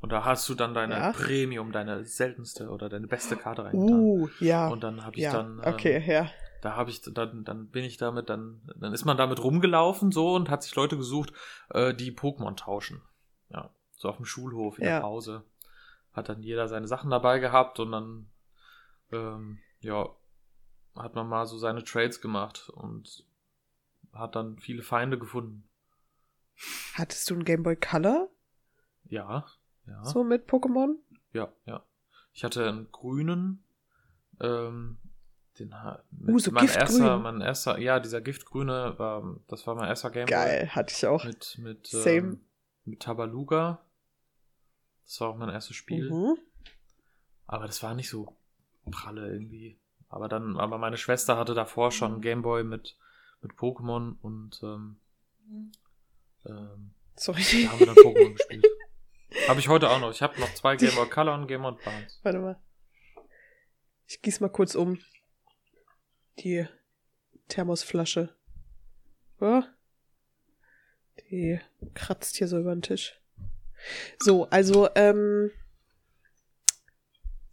[0.00, 1.12] Und da hast du dann deine Ja.
[1.12, 4.00] Premium, deine seltenste oder deine beste Karte reingetan.
[4.00, 4.68] Uh, ja.
[4.68, 6.30] Und dann habe ich ja, dann, ähm, okay, ja.
[6.62, 10.34] da habe ich, dann, dann bin ich damit, dann, dann ist man damit rumgelaufen so
[10.36, 11.32] und hat sich Leute gesucht,
[11.70, 13.02] äh, die Pokémon tauschen.
[13.50, 14.90] Ja, so auf dem Schulhof in Ja.
[14.96, 15.44] der Pause.
[16.12, 18.30] Hat dann jeder seine Sachen dabei gehabt und dann,
[19.10, 20.08] ähm, ja,
[20.96, 23.24] hat man mal so seine Trades gemacht und
[24.12, 25.64] hat dann viele Feinde gefunden.
[26.94, 28.28] Hattest du einen Game Boy Color
[29.04, 29.46] Ja,
[29.86, 30.04] ja.
[30.04, 30.96] so mit Pokémon?
[31.32, 31.84] Ja, ja.
[32.32, 33.64] Ich hatte einen grünen,
[34.40, 34.98] ähm,
[35.58, 35.74] den
[36.10, 36.86] mit, Uh, so mein Giftgrün.
[36.86, 40.30] erster, mein erster, ja, dieser Giftgrüne, ähm, das war mein erster Gameboy.
[40.30, 41.24] Geil, hatte ich auch.
[41.24, 42.16] Mit, mit, Same.
[42.16, 42.40] ähm,
[42.84, 43.80] mit Tabaluga.
[45.04, 46.10] Das war auch mein erstes Spiel.
[46.10, 46.38] Mhm.
[47.46, 48.36] Aber das war nicht so
[48.90, 49.78] pralle irgendwie.
[50.08, 52.96] Aber dann, aber meine Schwester hatte davor schon einen Gameboy mit,
[53.40, 55.00] mit Pokémon und ähm,
[56.46, 57.42] ähm, Sorry.
[57.64, 58.66] da haben wir dann Pokémon gespielt.
[59.48, 60.10] Habe ich heute auch noch.
[60.10, 62.18] Ich habe noch zwei Game Boy Color und Game Boy Advance.
[62.22, 62.58] Warte mal.
[64.06, 64.98] Ich gieß mal kurz um.
[66.38, 66.66] Die
[67.48, 68.34] Thermosflasche.
[69.40, 69.68] Ja.
[71.30, 71.60] Die
[71.94, 73.20] kratzt hier so über den Tisch.
[74.18, 75.50] So, also, ähm.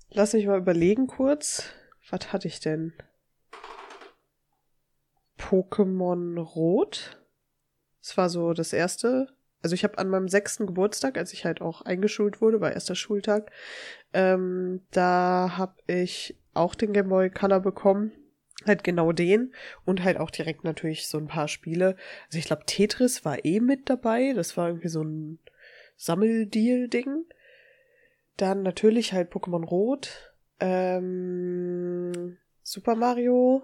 [0.09, 1.73] Lass mich mal überlegen kurz.
[2.09, 2.93] Was hatte ich denn?
[5.49, 7.17] Pokémon Rot.
[8.01, 9.27] Das war so das erste.
[9.61, 12.95] Also ich habe an meinem sechsten Geburtstag, als ich halt auch eingeschult wurde, war erster
[12.95, 13.51] Schultag,
[14.13, 18.11] ähm, da habe ich auch den Game Boy Color bekommen.
[18.65, 19.53] Halt genau den.
[19.85, 21.97] Und halt auch direkt natürlich so ein paar Spiele.
[22.27, 24.33] Also ich glaube, Tetris war eh mit dabei.
[24.33, 25.39] Das war irgendwie so ein
[25.97, 27.25] Sammeldeal-Ding.
[28.37, 30.33] Dann natürlich halt Pokémon Rot.
[30.59, 33.63] Ähm, Super Mario.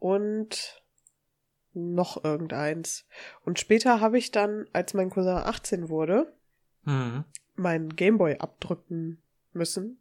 [0.00, 0.82] Und
[1.72, 3.06] noch irgendeins.
[3.44, 6.34] Und später habe ich dann, als mein Cousin 18 wurde,
[6.82, 7.24] Mhm.
[7.54, 9.22] meinen Gameboy abdrücken
[9.52, 10.00] müssen,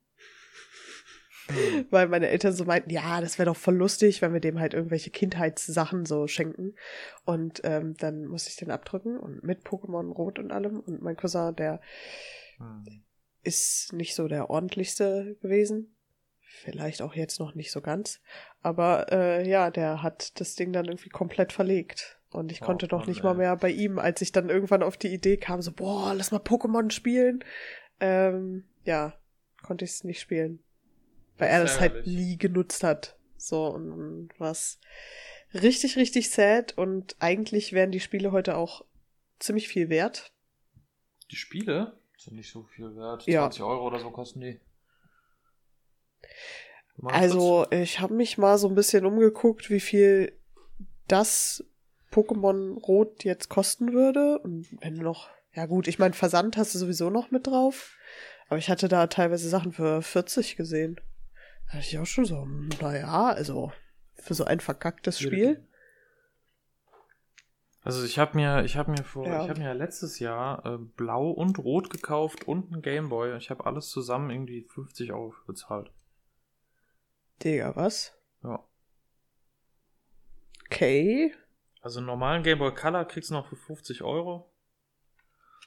[1.49, 1.85] Mhm.
[1.91, 4.73] weil meine Eltern so meinten, ja, das wäre doch voll lustig, wenn wir dem halt
[4.73, 6.75] irgendwelche Kindheitssachen so schenken.
[7.25, 10.79] Und ähm, dann musste ich den abdrücken und mit Pokémon Rot und allem.
[10.79, 11.81] Und mein Cousin, der
[12.59, 13.03] Mhm.
[13.43, 15.95] ist nicht so der ordentlichste gewesen.
[16.63, 18.21] Vielleicht auch jetzt noch nicht so ganz.
[18.61, 22.19] Aber äh, ja, der hat das Ding dann irgendwie komplett verlegt.
[22.29, 23.23] Und ich Oh, konnte doch nicht ey.
[23.23, 26.31] mal mehr bei ihm, als ich dann irgendwann auf die Idee kam, so, boah, lass
[26.31, 27.43] mal Pokémon spielen.
[27.99, 29.13] Ähm, ja,
[29.63, 30.63] konnte ich es nicht spielen.
[31.37, 33.17] Weil er das halt nie genutzt hat.
[33.37, 34.79] So, und, und was
[35.53, 36.77] richtig, richtig sad.
[36.77, 38.85] Und eigentlich wären die Spiele heute auch
[39.39, 40.33] ziemlich viel wert.
[41.31, 43.25] Die Spiele sind nicht so viel wert.
[43.25, 43.41] Ja.
[43.43, 44.59] 20 Euro oder so kosten die.
[47.03, 50.33] Also, ich habe mich mal so ein bisschen umgeguckt, wie viel
[51.07, 51.63] das
[52.11, 54.39] Pokémon Rot jetzt kosten würde.
[54.39, 57.95] Und wenn du noch, ja gut, ich meine, Versand hast du sowieso noch mit drauf.
[58.47, 60.99] Aber ich hatte da teilweise Sachen für 40 gesehen.
[61.67, 63.71] Da hatte ich auch schon so, hm, naja, also
[64.15, 65.63] für so ein verkacktes Spiel.
[67.81, 69.43] Also ich habe mir, ich habe mir vor, Ja.
[69.43, 73.37] ich habe mir ja letztes Jahr äh, Blau und Rot gekauft und einen Gameboy.
[73.37, 75.91] Ich habe alles zusammen irgendwie 50 Euro bezahlt.
[77.43, 78.13] Digga, was?
[78.43, 78.63] Ja.
[80.65, 81.33] Okay.
[81.81, 84.53] Also einen normalen Gameboy Color kriegst du noch für 50 Euro.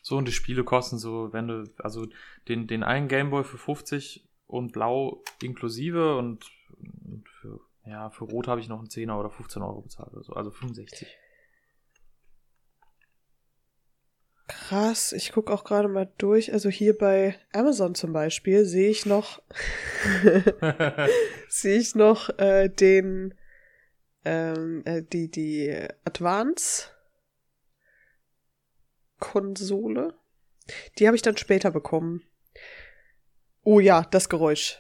[0.03, 2.07] So, und die Spiele kosten so, wenn du, also
[2.49, 6.51] den, den einen Gameboy für 50 und Blau inklusive und,
[7.05, 10.23] und für, ja, für Rot habe ich noch einen 10er oder 15 Euro bezahlt oder
[10.23, 11.09] so, also 65.
[14.53, 16.53] Krass, ich guck auch gerade mal durch.
[16.53, 19.41] Also hier bei Amazon zum Beispiel sehe ich noch,
[21.49, 23.35] sehe ich noch äh, den,
[24.25, 25.75] ähm, äh, die, die
[26.05, 26.89] Advance
[29.19, 30.15] Konsole.
[30.99, 32.23] Die habe ich dann später bekommen.
[33.63, 34.79] Oh ja, das Geräusch.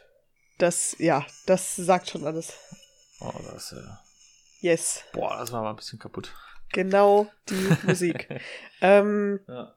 [0.58, 2.52] Das, ja, das sagt schon alles.
[3.20, 3.80] oh, das, äh,
[4.60, 5.02] Yes.
[5.12, 6.32] Boah, das war mal ein bisschen kaputt.
[6.72, 8.28] Genau die Musik.
[8.80, 9.74] ähm, Ja.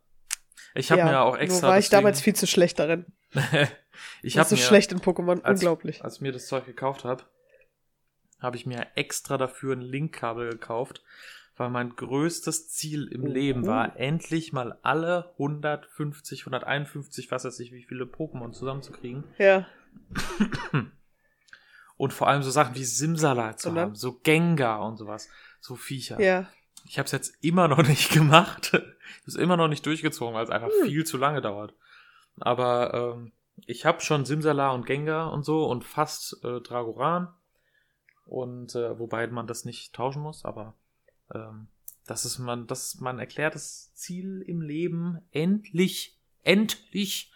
[0.78, 1.62] Ich habe ja, mir auch extra.
[1.62, 3.06] Nur war ich deswegen- damals viel zu schlecht darin.
[4.22, 5.42] ich habe so mir, schlecht in Pokémon.
[5.42, 6.04] als, Unglaublich.
[6.04, 7.24] als ich mir das Zeug gekauft habe,
[8.42, 11.02] habe ich mir extra dafür ein Linkkabel gekauft,
[11.56, 13.28] weil mein größtes Ziel im Oh.
[13.28, 19.24] Leben war, endlich mal alle 150, 151, was weiß ich, wie viele Pokémon zusammenzukriegen.
[19.38, 19.66] Ja.
[21.98, 25.30] Und vor allem so Sachen wie Simsala zu haben, so Gengar und sowas,
[25.62, 26.20] so Viecher.
[26.20, 26.50] Ja.
[26.88, 28.72] Ich habe es jetzt immer noch nicht gemacht.
[28.74, 30.88] Ich habe es immer noch nicht durchgezogen, weil es einfach Hm.
[30.88, 31.74] viel zu lange dauert.
[32.40, 33.32] Aber ähm,
[33.66, 37.34] ich habe schon Simsala und Gengar und so und fast äh, Dragoran.
[38.26, 40.76] Und äh, wobei man das nicht tauschen muss, aber
[41.34, 41.68] ähm,
[42.08, 47.32] das ist man, das ist mein erklärtes Ziel im Leben, endlich, endlich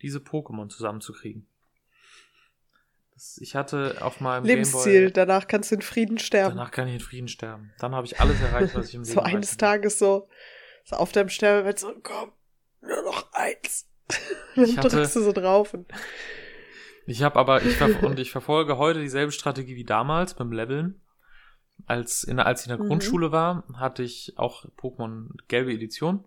[0.00, 1.46] diese Pokémon zusammenzukriegen.
[3.40, 4.92] Ich hatte auf meinem Lebensziel.
[4.94, 6.56] Gameboy, Danach kannst du in Frieden sterben.
[6.56, 7.72] danach kann ich in Frieden sterben.
[7.78, 9.56] Dann habe ich alles erreicht, was ich im Leben so eines.
[9.56, 10.28] Tages so,
[10.84, 12.32] so auf deinem Sterbebett so, komm,
[12.80, 13.88] nur noch eins.
[14.56, 15.86] Dann hatte- drückst du so drauf und
[17.06, 21.00] Ich habe aber, ich und ich verfolge heute dieselbe Strategie wie damals beim Leveln.
[21.86, 22.88] Als, in, als ich in der Mhm.
[22.88, 26.24] Grundschule war, hatte ich auch Pokémon gelbe Edition.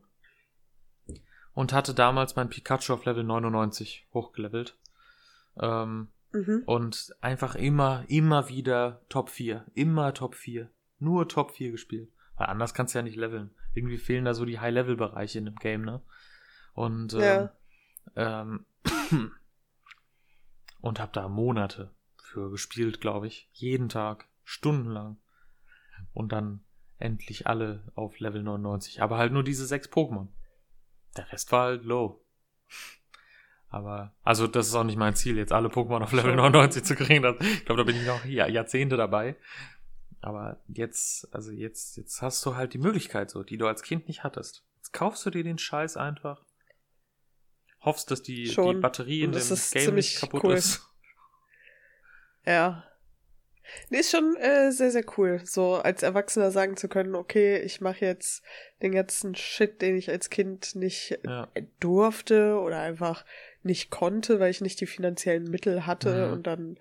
[1.54, 4.76] Und hatte damals mein Pikachu auf Level 99 hochgelevelt.
[5.62, 6.64] Ähm, mhm.
[6.66, 9.66] und einfach immer, immer wieder Top 4.
[9.74, 10.70] Immer Top 4.
[11.00, 12.12] Nur Top 4 gespielt.
[12.36, 13.52] Weil anders kannst du ja nicht leveln.
[13.74, 16.02] Irgendwie fehlen da so die High-Level-Bereiche in dem Game, ne?
[16.74, 17.54] Und, ähm, Ja.
[18.16, 18.66] ähm,
[20.82, 23.50] und hab da Monate für gespielt, glaube ich.
[23.54, 24.28] Jeden Tag.
[24.44, 25.18] Stundenlang.
[26.14, 26.64] Und dann
[26.98, 29.02] endlich alle auf Level 99.
[29.02, 30.28] Aber halt nur diese sechs Pokémon.
[31.18, 32.22] Der Rest war halt low.
[33.76, 36.38] Aber, also das ist auch nicht mein Ziel, jetzt alle Pokémon auf Level Schon.
[36.38, 37.24] 99 zu kriegen.
[37.24, 39.36] Das, ich glaube, da bin ich noch Jahr, Jahrzehnte dabei.
[40.22, 44.08] Aber jetzt, also jetzt, jetzt hast du halt die Möglichkeit so, die du als Kind
[44.08, 44.64] nicht hattest.
[44.78, 46.42] Jetzt kaufst du dir den Scheiß einfach.
[47.82, 48.80] Hoffst, dass die, die Schon.
[48.80, 50.54] Batterie in Und das dem Game ziemlich nicht kaputt cool.
[50.54, 50.82] ist.
[52.46, 52.84] Ja.
[53.90, 57.82] Nee, ist schon äh, sehr, sehr cool, so als Erwachsener sagen zu können, okay, ich
[57.82, 58.44] mache jetzt
[58.84, 61.48] den ganzen Shit, den ich als Kind nicht Ja.
[61.80, 63.26] durfte oder einfach
[63.66, 66.34] nicht konnte, weil ich nicht die finanziellen Mittel hatte Mhm.
[66.34, 66.78] und dann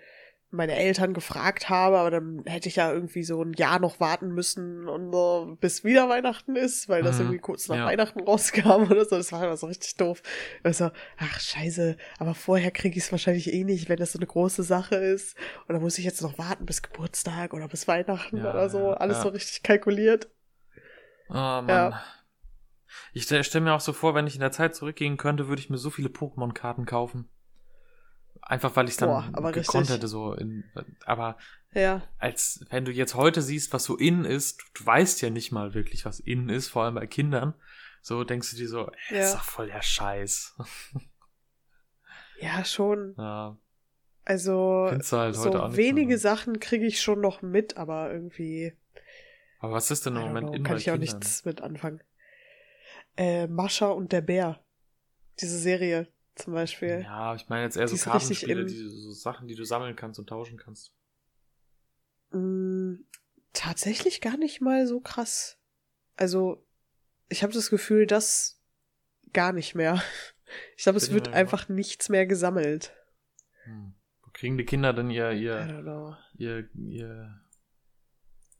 [0.51, 4.29] meine Eltern gefragt habe, aber dann hätte ich ja irgendwie so ein Jahr noch warten
[4.29, 7.23] müssen und so, bis wieder Weihnachten ist, weil das Mhm.
[7.23, 7.87] irgendwie kurz nach Ja.
[7.87, 9.17] Weihnachten rauskam oder so.
[9.17, 10.23] Das war immer so richtig doof.
[10.63, 14.29] Also, ach scheiße, aber vorher kriege ich es wahrscheinlich eh nicht, wenn das so eine
[14.29, 15.37] große Sache ist.
[15.67, 18.91] Und dann muss ich jetzt noch warten bis Geburtstag oder bis Weihnachten Ja, oder so.
[18.91, 20.29] ja, Alles so richtig kalkuliert.
[21.31, 21.95] Oh Mann.
[23.13, 25.61] Ich stelle stell mir auch so vor, wenn ich in der Zeit zurückgehen könnte, würde
[25.61, 27.29] ich mir so viele Pokémon-Karten kaufen.
[28.43, 30.65] Einfach weil ich dann Boah, aber gekonnt hätte, so in,
[31.07, 31.39] aber
[31.73, 35.51] Ja, als wenn du jetzt heute siehst, was so in ist, du weißt ja nicht
[35.51, 37.55] mal wirklich, was in ist, vor allem bei Kindern.
[38.03, 39.21] So denkst du dir so, ey, Ja.
[39.29, 40.57] ist doch voll der Scheiß.
[42.41, 43.15] ja, schon.
[43.17, 43.57] Ja,
[44.27, 46.19] Also, halt auch so wenige.
[46.19, 48.75] Sachen kriege ich schon noch mit, aber irgendwie
[49.61, 51.17] Aber was ist denn im Moment know, in kann ich auch Kindern?
[51.21, 52.03] nichts mit anfangen.
[53.17, 54.61] Äh, Mascha und der Bär.
[55.41, 57.03] Diese Serie zum Beispiel.
[57.03, 60.19] Ja, ich meine jetzt eher Die so Kartenspiele, die, so Sachen, die du sammeln kannst
[60.19, 60.93] und tauschen kannst.
[62.31, 62.97] Mm,
[63.53, 65.59] tatsächlich gar nicht mal so krass.
[66.17, 66.65] Also,
[67.29, 68.61] ich habe das Gefühl, dass
[69.33, 70.03] gar nicht mehr.
[70.77, 72.93] Ich glaube, es wird einfach nichts mehr gesammelt.
[73.65, 73.95] Hm.
[74.23, 77.41] Wo kriegen die Kinder denn ihr, ihr, ihr, ihr,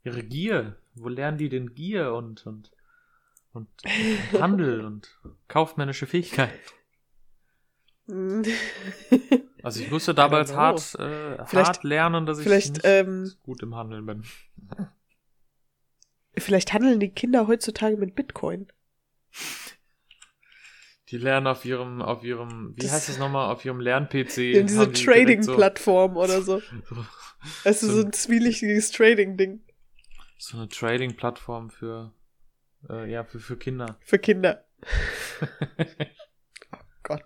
[0.03, 0.77] ihre Gier?
[0.95, 2.73] Wo lernen die denn Gier und, und,
[3.55, 3.69] und,
[4.39, 6.53] Handel und kaufmännische Fähigkeit?
[9.63, 13.75] Also ich musste damals hart, äh, Vielleicht- hart lernen, dass ich nicht ähm, gut im
[13.75, 14.23] Handeln bin.
[16.37, 18.67] Vielleicht handeln die Kinder heutzutage mit Bitcoin.
[21.09, 24.53] Die lernen auf ihrem, auf ihrem, wie Das- heißt das nochmal, auf ihrem Lern-PC.
[24.53, 26.61] In diese Trading-Plattform oder so.
[26.61, 27.07] So,
[27.65, 29.61] Es ist so- so ein zwielichtiges Trading-Ding
[30.37, 32.13] so eine Trading-Plattform für,
[32.89, 33.99] äh, ja, für, für Kinder.
[34.01, 34.65] für Kinder.
[36.73, 37.25] Oh Gott.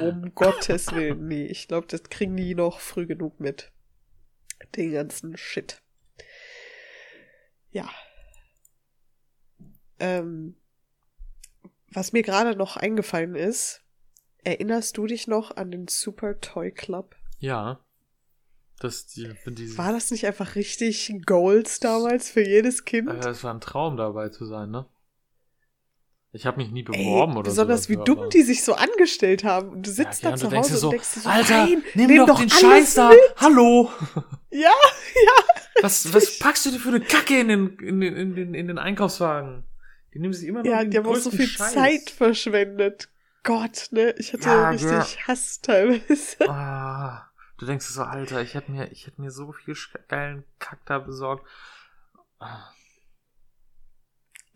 [0.00, 1.28] Um Gottes Willen.
[1.28, 3.72] Nee, ich glaube, das kriegen die noch früh genug mit.
[4.74, 5.82] Den ganzen Shit.
[7.70, 7.90] Ja.
[9.98, 10.56] Ähm,
[11.92, 13.82] was mir gerade noch eingefallen ist,
[14.44, 17.16] erinnerst du dich noch an den Super Toy Club?
[17.38, 17.85] Ja.
[18.80, 23.08] Das, die, diese, War das nicht einfach richtig Goals damals für jedes Kind?
[23.08, 24.86] Äh, es war ein Traum dabei zu sein, ne?
[26.32, 27.88] Ich habe mich nie Ey, beworben oder besonders so.
[27.88, 29.70] wie dafür, dumm aber- die sich so angestellt haben.
[29.70, 32.06] Und du sitzt ja, da zu Hause so, und denkst dir so, Alter, nein, nimm,
[32.08, 33.08] nimm doch, den alles Scheiß da.
[33.10, 33.18] mit.
[33.36, 33.90] Hallo.
[34.50, 34.70] Ja,
[35.82, 38.68] Was, was packst du dir für eine Kacke in den, in den, in den, in
[38.68, 39.64] den Einkaufswagen?
[40.14, 41.74] Die nehmen sich immer noch Ja, den die haben auch so viel Scheiß.
[41.74, 43.10] Zeit verschwendet.
[43.42, 44.14] Gott, ne?
[44.18, 45.26] Ich hatte Ja, richtig ja.
[45.28, 46.48] Hass teilweise.
[46.48, 47.25] Ah,
[47.58, 49.76] du denkst so, Alter, ich hätte mir, ich hätte mir so viel
[50.08, 51.46] geilen Kack da besorgt.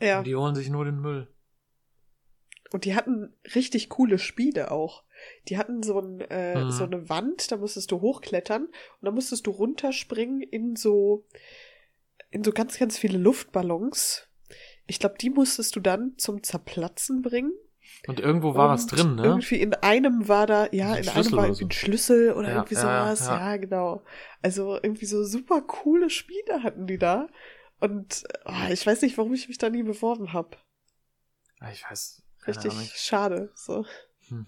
[0.00, 0.18] Ja.
[0.18, 1.28] Und die holen sich nur den Müll.
[2.72, 5.04] Und die hatten richtig coole Spiele auch.
[5.48, 6.70] Die hatten so, ein, äh, Mhm.
[6.70, 11.26] so eine Wand, da musstest du hochklettern und da musstest du runterspringen in so,
[12.30, 14.28] in so ganz, ganz viele Luftballons.
[14.86, 17.52] Ich glaube, die musstest du dann zum Zerplatzen bringen.
[18.06, 19.22] Und irgendwo war was Und drin, ne?
[19.26, 21.66] Irgendwie in einem war da, ja, Ein in Schlüssel einem war oder irgendwie so.
[21.66, 23.26] ein Schlüssel oder Ja, irgendwie ja, ja, sowas.
[23.26, 23.38] ja.
[23.50, 24.02] Ja, genau.
[24.42, 27.28] Also irgendwie so super coole Spiele hatten die da.
[27.78, 30.56] Und ah, ich weiß nicht, warum ich mich da nie beworben habe.
[31.72, 32.22] Ich weiß.
[32.46, 32.88] Richtig Ahnung.
[32.94, 33.50] schade.
[33.54, 33.84] So.
[34.28, 34.46] Hm.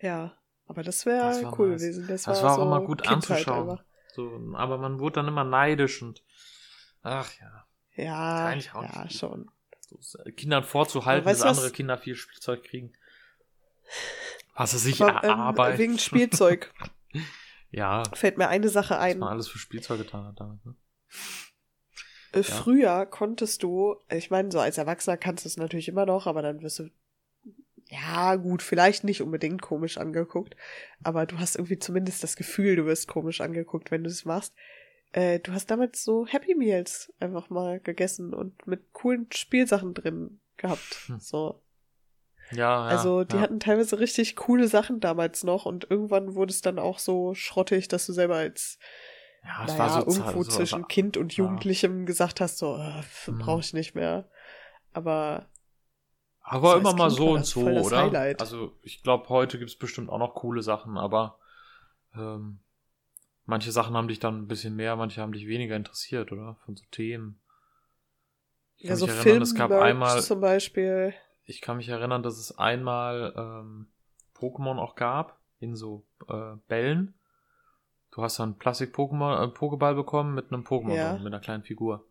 [0.00, 0.36] Ja,
[0.66, 1.80] aber das wäre cool nice.
[1.82, 2.06] gewesen.
[2.08, 3.70] Das, Das war, war auch so immer gut Kindheit anzuschauen.
[3.70, 3.84] einfach.
[4.14, 6.22] So, aber man wurde dann immer neidisch und
[7.02, 9.50] ach ja, Ja, ja, schon.
[10.00, 12.92] So, Kindern vorzuhalten, dass du was- andere Kinder viel Spielzeug kriegen.
[14.54, 15.78] Was sie sich Aber, ähm, erarbeiten.
[15.78, 16.72] wegen Spielzeug
[17.70, 19.18] ja, fällt mir eine Sache was ein.
[19.18, 20.64] man alles für Spielzeug getan hat damit.
[20.64, 20.74] Ne?
[22.32, 26.26] Äh, Früher konntest du, ich meine, so als Erwachsener kannst du es natürlich immer noch,
[26.26, 26.90] aber dann wirst du,
[27.88, 30.56] ja, gut, vielleicht nicht unbedingt komisch angeguckt,
[31.02, 34.54] aber du hast irgendwie zumindest das Gefühl, du wirst komisch angeguckt, wenn du es machst.
[35.12, 40.40] Äh, du hast damals so Happy Meals einfach mal gegessen und mit coolen Spielsachen drin
[40.56, 41.00] gehabt.
[41.06, 41.18] Hm.
[41.20, 41.62] So.
[42.50, 42.86] Ja, ja.
[42.86, 43.42] Also die ja.
[43.42, 47.88] hatten teilweise richtig coole Sachen damals noch und irgendwann wurde es dann auch so schrottig,
[47.88, 48.78] dass du selber als
[49.44, 51.44] ja, naja, war so irgendwo so- zwischen Kind und ja.
[51.44, 53.38] Jugendlichem gesagt hast, so, äh, Mhm.
[53.38, 54.28] brauche ich nicht mehr.
[54.92, 55.46] Aber
[56.42, 57.96] Aber immer mal Kind so und so, oder?
[58.04, 58.40] Highlight.
[58.40, 61.38] Also ich glaube, heute gibt's bestimmt auch noch coole Sachen, aber
[62.14, 62.58] ähm,
[63.44, 66.56] manche Sachen haben dich dann ein bisschen mehr, manche haben dich weniger interessiert, oder?
[66.64, 67.40] Von so Themen.
[68.76, 71.14] Ich ja, kann so mich erinnern, es gab einmal, zum Beispiel.
[71.44, 73.86] ich kann mich erinnern, dass es einmal ähm,
[74.34, 77.14] Pokémon auch gab, in so äh, Bällen.
[78.10, 81.12] Du hast dann Plastik-Pokémon, äh, Pokéball bekommen mit einem Pokémon, Ja.
[81.18, 82.04] mit einer kleinen Figur.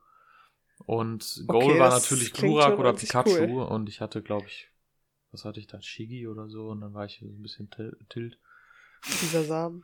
[0.85, 3.63] Und Okay, Goal war das natürlich Glurak oder Pikachu cool.
[3.63, 4.69] und ich hatte, glaube ich,
[5.31, 7.97] was hatte ich da, Shigi oder so und dann war ich so ein bisschen til-
[8.09, 8.39] tilt.
[9.21, 9.83] Dieser Samen.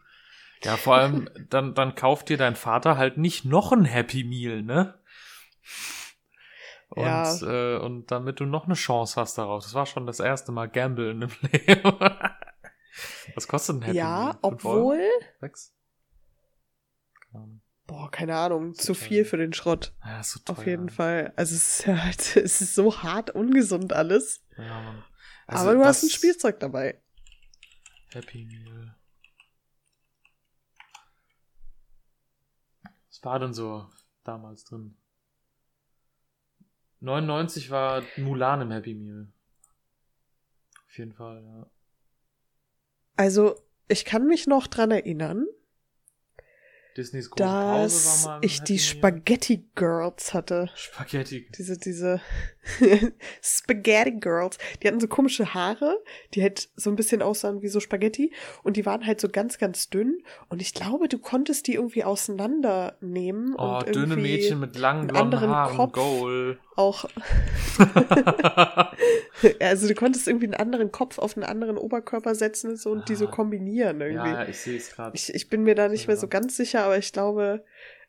[0.63, 4.63] Ja, vor allem, dann, dann kauft dir dein Vater halt nicht noch ein Happy Meal,
[4.63, 4.99] ne?
[6.89, 7.41] Und, Ja.
[7.41, 9.63] äh, und damit du noch eine Chance hast darauf.
[9.63, 11.99] Das war schon das erste Mal Gamblen im Leben.
[13.35, 14.05] Was kostet ein Happy Meal?
[14.05, 14.77] Ja, Fünf Euro?
[14.79, 15.09] obwohl,
[15.41, 15.73] Sechs?
[17.85, 19.93] Boah, keine Ahnung, zu viel für den Schrott.
[20.03, 20.57] Ja, ist so teuer.
[20.57, 21.31] Auf jeden Fall.
[21.35, 24.43] Also es ist ja halt, es ist so hart ungesund alles.
[24.57, 25.03] Ja, Mann.
[25.45, 27.01] Also aber du hast ein Spielzeug dabei.
[28.11, 28.96] Happy Meal.
[33.27, 33.85] War denn so
[34.23, 34.95] damals drin?
[37.01, 39.27] 99 war Mulan im Happy Meal.
[40.85, 41.69] Auf jeden Fall, ja.
[43.17, 43.55] Also,
[43.89, 45.45] ich kann mich noch dran erinnern,
[46.97, 48.79] Disneys große Pause dass war mal ich die.
[48.79, 50.69] Spaghetti Girls hatte.
[50.75, 51.47] Spaghetti.
[51.57, 52.19] Diese, diese
[53.41, 54.57] Spaghetti Girls.
[54.81, 55.97] Die hatten so komische Haare,
[56.33, 58.33] die halt so ein bisschen aussahen wie so Spaghetti
[58.63, 60.23] und die waren halt so ganz, ganz dünn.
[60.49, 65.39] Und ich glaube, du konntest die irgendwie auseinandernehmen Oh, und dünne Mädchen mit langen blonden
[65.39, 65.75] Haaren.
[65.77, 65.93] Kopf.
[65.93, 66.59] Goal.
[66.77, 67.05] Auch,
[69.59, 73.09] also du konntest irgendwie einen anderen Kopf auf einen anderen Oberkörper setzen und so und
[73.09, 73.31] die so Ah.
[73.31, 74.29] kombinieren irgendwie.
[74.29, 75.15] ja, ich sehe es gerade.
[75.15, 77.63] Ich, ich bin mir da nicht mehr so ganz sicher, aber ich glaube,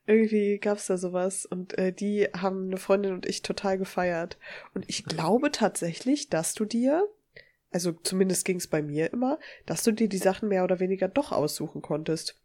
[0.06, 1.44] irgendwie gab's da sowas.
[1.46, 4.38] Und äh, die haben eine Freundin und ich total gefeiert.
[4.74, 7.06] Und ich glaube tatsächlich, dass du dir,
[7.70, 11.32] also zumindest ging's bei mir immer, dass du dir die Sachen mehr oder weniger doch
[11.32, 12.40] aussuchen konntest.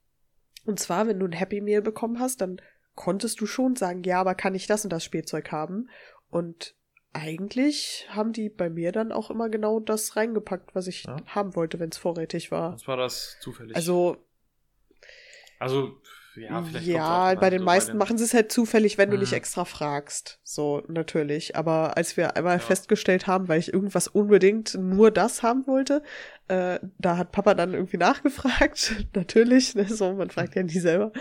[0.66, 2.62] Und zwar, wenn du ein Happy Meal bekommen hast, dann
[2.96, 5.90] konntest du schon sagen, ja, aber kann ich das und das Spielzeug haben?
[6.34, 6.76] Und
[7.14, 11.18] eigentlich haben die bei mir dann auch immer genau das reingepackt, was ich Ja.
[11.28, 12.74] haben wollte, wenn's vorrätig war.
[12.74, 13.76] Was war das zufällig?
[13.76, 14.18] Also
[15.60, 16.02] also
[16.36, 19.18] ja, vielleicht ja, bei den so meisten den- machen sie es halt zufällig, wenn du
[19.18, 19.38] nicht Mhm.
[19.38, 20.40] extra fragst.
[20.44, 21.56] So, natürlich.
[21.56, 22.60] Aber als wir einmal Ja.
[22.60, 26.02] festgestellt haben, weil ich irgendwas unbedingt nur das haben wollte,
[26.48, 28.96] äh, da hat Papa dann irgendwie nachgefragt.
[29.14, 31.12] natürlich, ne, so, man fragt ja nie selber.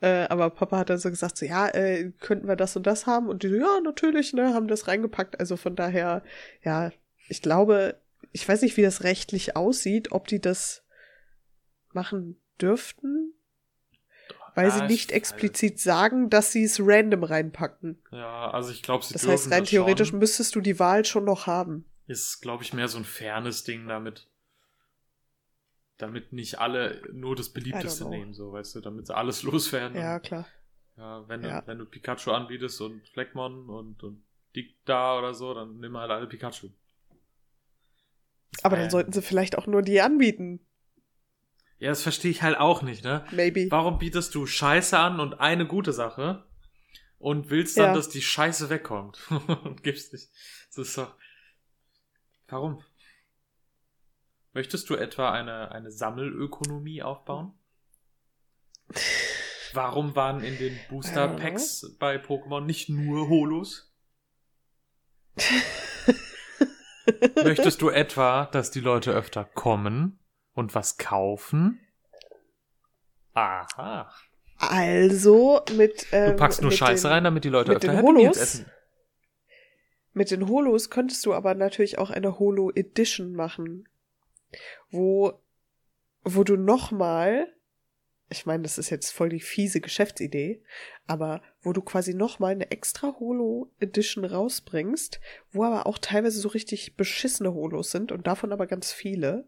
[0.00, 3.06] Äh, aber Papa hat dann so gesagt, so, ja, äh, könnten wir das und das
[3.06, 3.28] haben?
[3.28, 5.38] Und die so, ja, natürlich, ne, haben das reingepackt.
[5.40, 6.22] Also von daher,
[6.62, 6.90] ja,
[7.28, 8.00] ich glaube,
[8.32, 10.82] ich weiß nicht, wie das rechtlich aussieht, ob die das
[11.92, 13.32] machen dürften.
[14.58, 15.16] Weil Ja, sie ich nicht weiß.
[15.16, 18.02] explizit sagen, dass sie es random reinpacken.
[18.10, 20.18] Ja, also ich glaube, sie Das heißt, rein das theoretisch schon.
[20.18, 21.84] müsstest du die Wahl schon noch haben.
[22.08, 24.26] Ist, glaube ich, mehr so ein fairness Ding damit.
[25.98, 29.96] damit nicht alle nur das Beliebteste nehmen, so, weißt du, damit sie alles loswerden.
[29.96, 30.46] Ja, klar.
[30.96, 31.62] Ja, wenn, du, Ja.
[31.66, 34.24] wenn du Pikachu anbietest und Fleckmon und, und
[34.56, 36.68] Dicta oder so, dann nimm halt alle Pikachu.
[38.62, 40.60] Aber dann Äh, sollten sie vielleicht auch nur die anbieten.
[41.78, 43.24] Ja, das verstehe ich halt auch nicht, ne?
[43.30, 43.68] Maybe.
[43.70, 46.44] Warum bietest du Scheiße an und eine gute Sache
[47.18, 47.94] und willst dann, Ja.
[47.94, 49.20] dass die Scheiße wegkommt
[49.64, 50.28] und gibst nicht?
[50.74, 51.14] Das ist doch.
[52.48, 52.82] Warum?
[54.54, 57.52] Möchtest du etwa eine, eine Sammelökonomie aufbauen?
[59.74, 63.92] Warum waren in den Booster Packs bei Pokémon nicht nur Holos?
[67.36, 70.17] Möchtest du etwa, dass die Leute öfter kommen
[70.58, 71.80] und was kaufen?
[73.32, 74.12] Aha.
[74.56, 76.06] Also mit.
[76.10, 78.36] Ähm, Du packst nur Scheiße den, rein, damit die Leute mit öfter den Holos?
[78.36, 78.66] essen.
[80.12, 83.88] Mit den Holos könntest du aber natürlich auch eine Holo Edition machen,
[84.90, 85.40] wo,
[86.24, 87.54] wo du nochmal,
[88.28, 90.64] ich meine, das ist jetzt voll die fiese Geschäftsidee,
[91.06, 95.20] aber wo du quasi nochmal eine extra Holo Edition rausbringst,
[95.52, 99.46] wo aber auch teilweise so richtig beschissene Holos sind und davon aber ganz viele.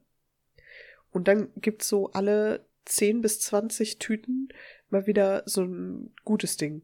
[1.13, 4.49] Und dann gibt's so alle 10 bis 20 Tüten
[4.91, 6.83] mal wieder so ein gutes Ding.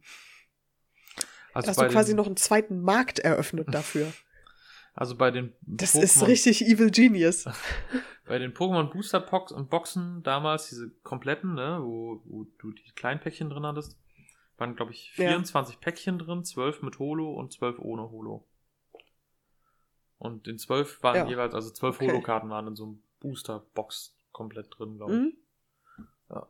[1.52, 4.12] Also hast du quasi den, noch einen zweiten Markt eröffnet dafür.
[4.94, 7.44] also bei den Das Pokémon, ist richtig Evil Genius.
[8.26, 12.90] bei den Pokémon Booster Box und Boxen damals, diese kompletten, ne, wo, wo du die
[12.94, 13.96] kleinen Päckchen drin hattest,
[14.58, 15.28] waren, glaube ich, Ja.
[15.28, 18.46] 24 Päckchen drin, 12 mit Holo und 12 ohne Holo.
[20.18, 21.26] Und in 12 waren Ja.
[21.26, 22.10] jeweils, also 12 Okay.
[22.10, 25.18] Holo-Karten waren in so einem Booster-Box komplett drin, glaube ich.
[25.18, 25.36] Mhm.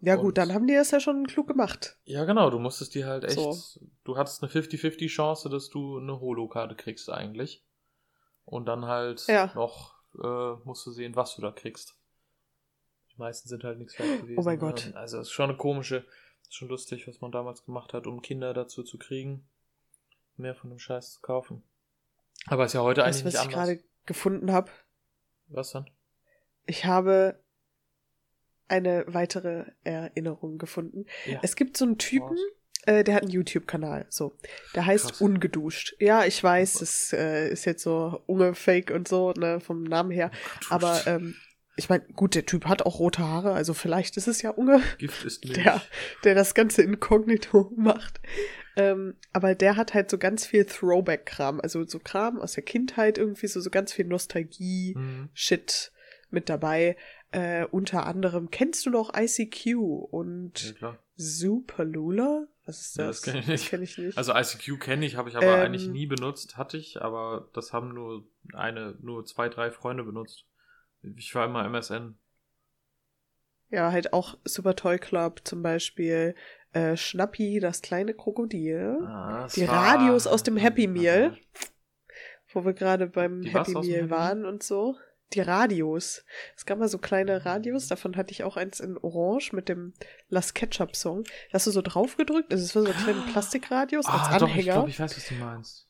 [0.01, 1.99] Ja gut, und- dann haben die das ja schon klug gemacht.
[2.05, 3.35] Ja, genau, du musstest die halt echt.
[3.35, 3.55] So.
[4.05, 7.63] Du hattest eine 50-50 Chance, dass du eine Holo-Karte kriegst eigentlich.
[8.47, 9.53] Und dann halt Ja.
[9.55, 11.95] noch äh, musst du sehen, was du da kriegst.
[13.13, 14.39] Die meisten sind halt nichts wert gewesen.
[14.39, 14.87] Oh mein Gott.
[14.87, 16.07] Ähm, Also es ist schon eine komische,
[16.43, 19.47] ist schon lustig, was man damals gemacht hat, um Kinder dazu zu kriegen,
[20.39, 21.63] mehr von dem Scheiß zu kaufen.
[22.47, 23.69] Aber ist ja heute Das, eigentlich was nicht ich anders.
[23.69, 24.71] gerade gefunden habe.
[25.49, 25.91] Was dann?
[26.65, 27.39] Ich habe
[28.69, 31.07] eine weitere Erinnerung gefunden.
[31.27, 31.41] Ja.
[31.43, 32.37] Es gibt so einen Typen,
[32.87, 34.07] äh, der hat einen YouTube-Kanal.
[34.09, 34.37] So,
[34.75, 35.21] der heißt Krass.
[35.21, 35.95] Ungeduscht.
[35.99, 40.31] Ja, ich weiß, das äh, ist jetzt so Unge-Fake und so, ne, vom Namen her.
[40.71, 41.35] Aber ähm,
[41.79, 44.81] ich meine, gut, der Typ hat auch rote Haare, also vielleicht ist es ja Unge.
[44.99, 45.63] Gift ist Milch.
[45.63, 45.83] der,
[46.25, 48.21] der das Ganze inkognito macht.
[48.79, 53.19] Ähm, aber der hat halt so ganz viel Throwback-Kram, also so Kram aus der Kindheit
[53.19, 54.11] irgendwie, so, so ganz viel Mhm.
[54.13, 55.93] Nostalgie-Shit
[56.31, 56.97] mit dabei.
[57.37, 60.99] Äh, unter anderem kennst du noch ICQ Ja, und klar.
[61.17, 62.47] Superlula?
[62.65, 62.99] Was ist das?
[62.99, 63.69] Ja, das kenn ich nicht.
[63.69, 64.19] kenn ich nicht.
[64.19, 67.73] Also ICQ kenne ich, habe ich aber Ähm, eigentlich nie benutzt, hatte ich, aber das
[67.73, 68.25] haben nur
[68.55, 70.47] eine, nur zwei, drei Freunde benutzt.
[71.03, 72.17] Ich war immer MSN.
[73.71, 76.35] ja, halt auch Super Toy Club zum Beispiel.
[76.73, 78.99] Äh, Schnappi, das kleine Krokodil.
[79.07, 81.37] Ah, das Die war- Radios aus dem Happy Meal.
[82.53, 84.97] wo wir gerade beim Die Happy Meal waren und so.
[85.33, 86.25] Die Radios.
[86.57, 89.93] Es gab mal so kleine Radios, davon hatte ich auch eins in Orange mit dem
[90.29, 91.25] Las Ketchup Song.
[91.25, 94.47] Da hast du so drauf gedrückt, also es war so kleine Plastikradios als Ah, doch,
[94.49, 94.73] ich Anhänger.
[94.75, 95.89] glaube, ich weiß, was du meinst.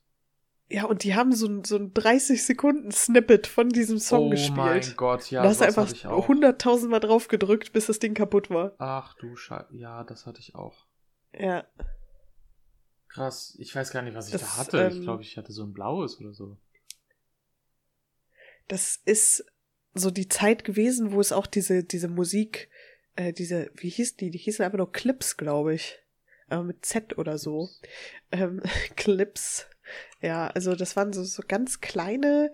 [0.68, 4.30] ja, und die haben so ein, so ein 30 Sekunden Snippet von diesem Song oh
[4.30, 4.56] gespielt.
[4.56, 6.28] mein Gott, ja, da hast du einfach hatte ich auch.
[6.28, 8.72] 100.000 Mal drauf gedrückt, bis das Ding kaputt war.
[8.78, 10.86] Ach du Scheiße, ja, das hatte ich auch.
[11.38, 11.64] Ja.
[13.08, 14.88] Krass, ich weiß gar nicht, was ich Das, da hatte.
[14.90, 16.56] ich ähm, glaube, ich hatte so ein blaues oder so.
[18.68, 19.44] Das ist
[19.94, 22.68] so die Zeit gewesen, wo es auch diese, diese Musik,
[23.16, 24.30] äh, diese, wie hieß die?
[24.30, 25.98] Die hießen einfach nur Clips, glaube ich.
[26.48, 27.68] Aber mit Z oder so.
[28.30, 28.62] Ähm,
[28.96, 29.66] Clips.
[30.20, 32.52] Ja, also das waren so, so ganz kleine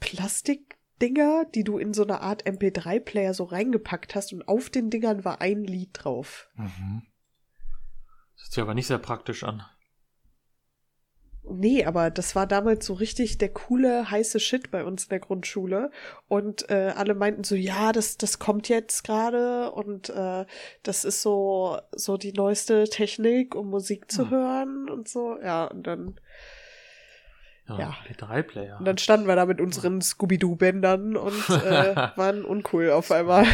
[0.00, 5.24] Plastikdinger, die du in so eine Art MP3-Player so reingepackt hast und auf den Dingern
[5.24, 6.48] war ein Lied drauf.
[6.54, 7.02] Mhm.
[8.34, 9.64] Das hört sich aber nicht sehr praktisch an.
[11.46, 15.20] Nee, aber das war damals so richtig der coole, heiße Shit bei uns in der
[15.20, 15.90] Grundschule.
[16.26, 20.46] Und äh, alle meinten so, ja, das, das kommt jetzt gerade und äh,
[20.82, 24.30] das ist so, so die neueste Technik, um Musik zu Hm.
[24.30, 25.36] hören und so.
[25.42, 26.14] Ja, und dann,
[27.68, 27.94] Ja, Ja.
[28.08, 28.78] P3-Player.
[28.78, 33.44] und dann standen wir da mit unseren Scooby-Doo-Bändern und äh, waren uncool auf einmal.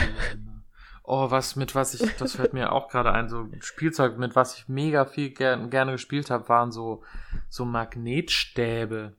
[1.03, 4.57] Oh, was mit was ich, das fällt mir auch gerade ein, so Spielzeug, mit was
[4.57, 7.03] ich mega viel gern, gerne gespielt habe, waren so,
[7.49, 9.17] so Magnetstäbe.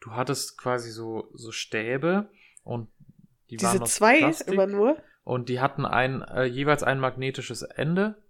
[0.00, 2.28] Du hattest quasi so, so Stäbe
[2.64, 2.88] und
[3.50, 4.96] die waren Diese aus zwei Plastik immer nur.
[5.24, 8.22] und die hatten ein, äh, jeweils ein magnetisches Ende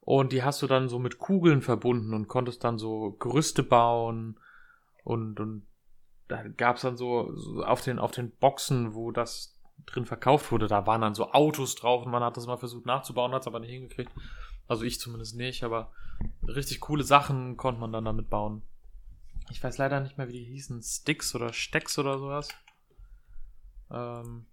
[0.00, 4.38] und die hast du dann so mit Kugeln verbunden und konntest dann so Gerüste bauen
[5.04, 5.66] und, und
[6.28, 10.68] da gab's dann so, so auf den, auf den Boxen, wo das drin verkauft wurde.
[10.68, 13.46] Da waren dann so Autos drauf und man hat das mal versucht nachzubauen, hat es
[13.46, 14.12] aber nicht hingekriegt.
[14.66, 15.92] Also ich zumindest nicht, aber
[16.46, 18.62] richtig coole Sachen konnte man dann damit bauen.
[19.50, 20.82] Ich weiß leider nicht mehr, wie die hießen.
[20.82, 22.48] Sticks oder Stecks oder sowas.
[23.90, 24.46] Ähm,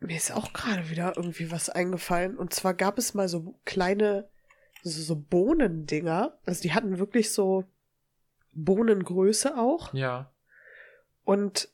[0.00, 2.36] Mir ist auch gerade wieder irgendwie was eingefallen.
[2.36, 4.28] Und zwar gab es mal so kleine,
[4.82, 6.38] so, so Bohnendinger.
[6.44, 7.64] Also die hatten wirklich so
[8.52, 9.94] Bohnengröße auch.
[9.94, 10.30] ja.
[11.24, 11.68] Und,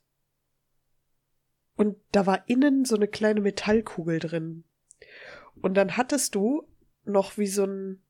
[1.77, 4.65] und da war innen so eine kleine Metallkugel drin.
[5.61, 6.67] Und dann hattest du
[7.05, 8.03] noch wie so ein,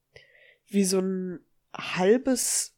[0.66, 1.40] wie so ein
[1.74, 2.74] halbes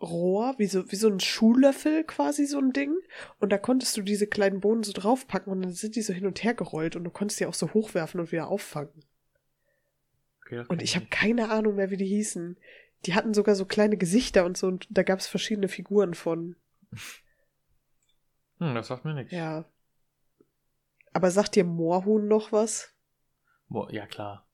[0.00, 2.94] Rohr, wie so, wie so ein Schuhlöffel quasi so ein Ding.
[3.40, 6.26] Und da konntest du diese kleinen Bohnen so draufpacken und dann sind die so hin
[6.26, 9.04] und her gerollt und du konntest die auch so hochwerfen und wieder auffangen.
[10.44, 12.56] Okay, Und ich habe keine Ahnung mehr, wie die hießen.
[13.06, 16.56] Die hatten sogar so kleine Gesichter und so und da gab es verschiedene Figuren von.
[18.58, 19.32] Hm, das sagt mir nichts.
[19.32, 19.64] Ja.
[21.12, 22.94] Aber sagt dir Moorhuhn noch was?
[23.90, 24.46] Ja, klar.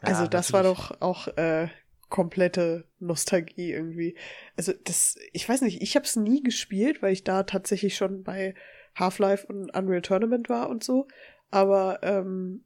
[0.00, 0.88] Also Ja, das war natürlich.
[0.88, 1.68] doch auch äh,
[2.08, 4.16] komplette Nostalgie irgendwie.
[4.56, 8.22] Also das, ich weiß nicht, ich habe es nie gespielt, weil ich da tatsächlich schon
[8.22, 8.54] bei
[8.94, 11.06] Half-Life und Unreal Tournament war und so.
[11.50, 12.64] Aber ähm,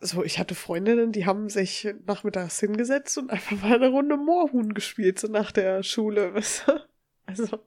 [0.00, 4.74] so, ich hatte Freundinnen, die haben sich nachmittags hingesetzt und einfach mal eine Runde Moorhuhn
[4.74, 6.34] gespielt, so nach der Schule.
[6.34, 6.80] weißt du?
[7.26, 7.58] Also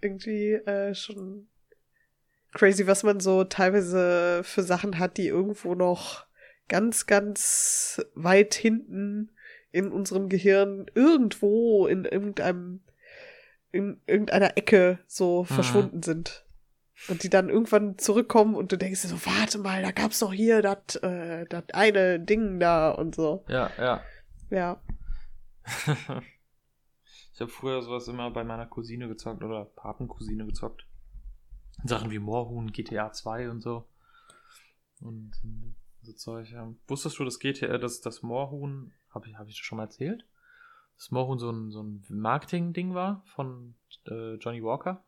[0.00, 1.48] irgendwie äh, schon
[2.52, 6.26] crazy, was man so teilweise für Sachen hat, die irgendwo noch
[6.68, 9.30] ganz, ganz weit hinten
[9.72, 12.80] in unserem Gehirn irgendwo in irgendeinem,
[13.72, 15.46] in irgendeiner Ecke so Mhm.
[15.46, 16.44] verschwunden sind.
[17.08, 20.34] Und die dann irgendwann zurückkommen und du denkst dir so, warte mal, da gab's doch
[20.34, 23.42] hier das äh, das eine Ding da und so.
[23.48, 24.02] Ja, ja.
[24.50, 24.82] Ja.
[27.32, 30.84] ich habe früher sowas immer bei meiner Cousine gezockt oder Patencousine gezockt.
[31.84, 33.86] Sachen wie Moorhuhn, GTA 2 und so.
[35.00, 36.54] Und äh, so Zeug.
[36.86, 40.24] Wusstest du, dass GTA, dass das Moorhuhn, habe ich, hab ich das schon mal erzählt?
[40.96, 43.74] Dass Moorhuhn so ein, so ein Marketing-Ding war von
[44.06, 45.04] äh, Johnny Walker?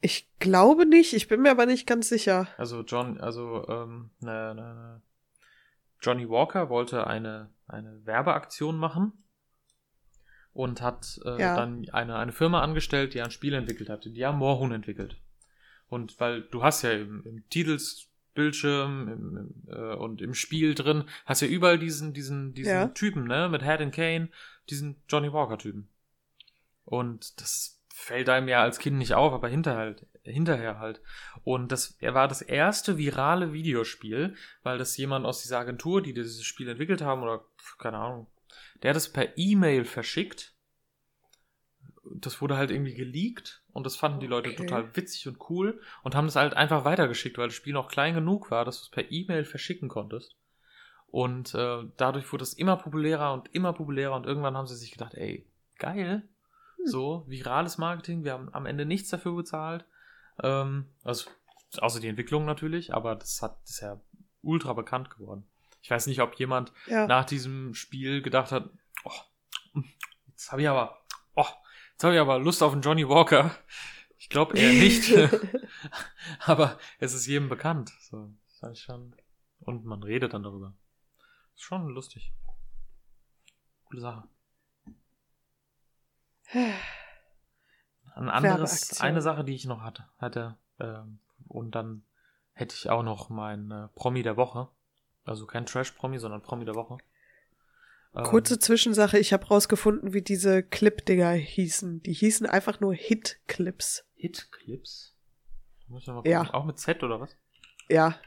[0.00, 2.48] Ich glaube nicht, ich bin mir aber nicht ganz sicher.
[2.58, 5.02] Also John, also ähm, ne, ne, ne.
[6.00, 9.24] Johnny Walker wollte eine, eine Werbeaktion machen
[10.56, 11.54] und hat äh, Ja.
[11.54, 14.10] dann eine, eine Firma angestellt, die ein Spiel entwickelt hatte.
[14.10, 15.16] Die haben Moorhuhn entwickelt.
[15.88, 21.04] Und weil du hast ja im, im Titelsbildschirm im, im, äh, und im Spiel drin,
[21.26, 22.88] hast ja überall diesen, diesen, diesen Ja.
[22.88, 24.28] Typen, ne, mit Head and Kane,
[24.70, 25.88] diesen Johnny Walker-Typen.
[26.84, 31.00] Und das fällt einem ja als Kind nicht auf, aber hinterher halt, hinterher halt.
[31.44, 36.14] Und das er war das erste virale Videospiel, weil das jemand aus dieser Agentur, die
[36.14, 37.44] dieses Spiel entwickelt haben, oder
[37.78, 38.26] keine Ahnung,
[38.82, 40.54] der hat es per E-Mail verschickt.
[42.14, 44.58] Das wurde halt irgendwie geleakt und das fanden die Leute Okay.
[44.58, 48.14] total witzig und cool und haben das halt einfach weitergeschickt, weil das Spiel noch klein
[48.14, 50.36] genug war, dass du es per E-Mail verschicken konntest.
[51.08, 54.92] Und äh, dadurch wurde es immer populärer und immer populärer und irgendwann haben sie sich
[54.92, 55.46] gedacht, ey,
[55.78, 56.28] geil,
[56.84, 59.84] so, virales Marketing, wir haben am Ende nichts dafür bezahlt.
[60.42, 61.30] Ähm, also,
[61.78, 64.00] außer die Entwicklung natürlich, aber das hat das ist ja
[64.42, 65.48] ultra bekannt geworden.
[65.86, 67.06] Ich weiß nicht, ob jemand Ja.
[67.06, 68.68] nach diesem Spiel gedacht hat,
[69.04, 69.80] oh,
[70.26, 71.00] jetzt habe ich aber,
[71.36, 71.46] oh,
[71.92, 73.56] jetzt habe ich aber Lust auf einen Johnny Walker.
[74.18, 75.12] Ich glaube eher nicht.
[76.40, 77.92] aber es ist jedem bekannt.
[78.00, 79.14] So, das ich schon.
[79.60, 80.74] Und man redet dann darüber.
[81.54, 82.34] Ist schon lustig.
[83.84, 84.28] Coole Sache.
[88.16, 92.04] Ein anderes, eine Sache, die ich noch hatte, hatte, ähm, und dann
[92.54, 94.68] hätte ich auch noch mein äh, Promi der Woche.
[95.26, 96.96] Also kein Trash-Promi, sondern Promi der Woche.
[98.14, 102.02] Ähm, Kurze Zwischensache, ich habe rausgefunden, wie diese Clip-Dinger hießen.
[102.02, 104.04] Die hießen einfach nur Hit-Clips.
[104.14, 105.14] Hit-Clips.
[105.88, 106.40] Muss ich mal Ja.
[106.44, 106.54] gucken.
[106.54, 107.36] Auch mit Z oder was?
[107.88, 108.18] Ja.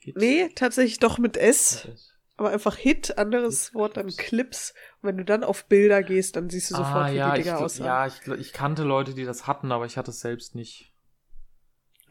[0.00, 2.12] Hit Nee, tatsächlich doch mit S, S.
[2.36, 4.74] aber einfach Hit, anderes Hit Wort dann Clips.
[5.00, 7.40] Und wenn du dann auf Bilder gehst, dann siehst du sofort, ah, wie ja, die
[7.40, 7.86] ich, Dinger gl- aussahen.
[7.86, 10.91] ja ich, ich kannte Leute, die das hatten, aber ich hatte es selbst nicht.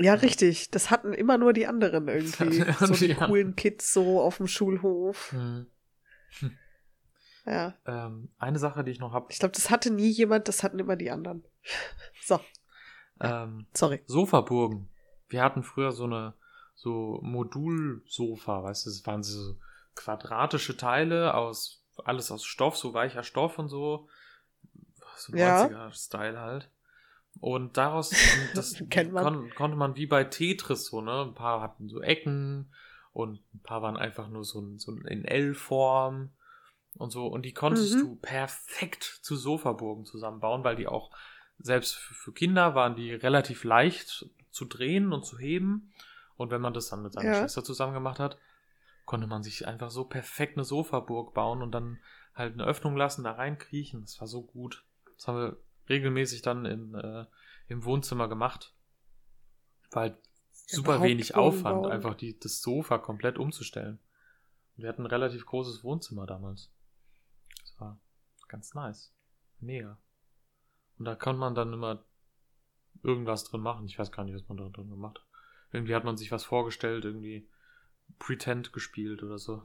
[0.01, 0.71] Ja, richtig.
[0.71, 2.63] Das hatten immer nur die anderen irgendwie.
[2.79, 5.31] so die die coolen Kids so auf dem Schulhof.
[5.31, 5.67] Hm.
[7.45, 7.73] Ja.
[7.85, 9.27] Ähm, eine Sache, die ich noch habe.
[9.29, 11.43] Ich glaube, das hatte nie jemand, das hatten immer die anderen.
[12.23, 12.39] So,
[13.19, 14.01] Ähm, sorry.
[14.05, 14.87] Sofaburgen.
[15.27, 16.35] Wir hatten früher so eine
[16.75, 19.55] so Modulsofa, weißt du, es waren so
[19.95, 24.07] quadratische Teile aus alles aus Stoff, so weicher Stoff und so.
[25.17, 25.65] So Ja.
[25.65, 26.69] 90er-Style halt.
[27.39, 28.11] Und daraus
[28.53, 29.23] das Kennt man.
[29.23, 31.21] Kon konnte man wie bei Tetris so, ne?
[31.23, 32.73] Ein paar hatten so Ecken
[33.13, 36.31] und ein paar waren einfach nur so, ein- so in L-Form
[36.97, 37.27] und so.
[37.27, 37.99] Und die konntest Mhm.
[38.01, 41.11] du perfekt zu Sofaburgen zusammenbauen, weil die auch
[41.57, 45.93] selbst für für Kinder waren die relativ leicht zu drehen und zu heben.
[46.35, 47.39] Und wenn man das dann mit seiner Ja.
[47.39, 48.37] Schwester zusammen gemacht hat,
[49.05, 51.99] konnte man sich einfach so perfekt eine Sofaburg bauen und dann
[52.35, 54.01] halt eine Öffnung lassen, da reinkriechen.
[54.01, 54.83] Das war so gut.
[55.17, 55.57] Das haben wir
[55.89, 57.25] regelmäßig dann in, äh,
[57.67, 58.73] im Wohnzimmer gemacht.
[59.91, 60.17] War halt
[60.51, 61.91] super Überhaupt wenig Aufwand, umbauen.
[61.91, 63.99] einfach die, das Sofa komplett umzustellen.
[64.77, 66.71] Wir hatten ein relativ großes Wohnzimmer damals.
[67.61, 67.99] Das war
[68.47, 69.13] ganz nice.
[69.59, 69.97] Mega.
[70.97, 72.03] Und da kann man dann immer
[73.03, 73.85] irgendwas drin machen.
[73.85, 75.25] Ich weiß gar nicht, was man da drin gemacht hat.
[75.71, 77.47] Irgendwie hat man sich was vorgestellt, irgendwie
[78.19, 79.63] Pretend gespielt oder so.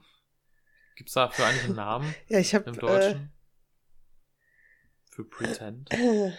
[0.97, 3.33] Gibt's dafür eigentlich einen Namen Ja, ich habe im äh, Deutschen?
[5.17, 5.89] Für Pretend?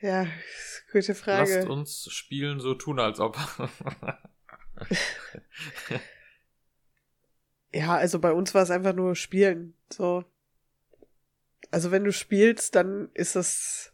[0.00, 0.26] ja,
[0.90, 1.54] gute Frage.
[1.54, 3.38] Lasst uns spielen, so tun, als ob.
[7.70, 9.74] Ja, also bei uns war es einfach nur Spielen.
[9.92, 10.24] So.
[11.70, 13.92] Also wenn du spielst, dann ist das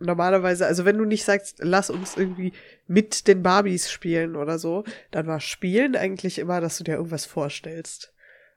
[0.00, 2.52] normalerweise, also wenn du nicht sagst, lass uns irgendwie
[2.88, 4.82] mit den Barbies spielen oder so,
[5.12, 8.13] dann war Spielen eigentlich immer, dass du dir irgendwas vorstellst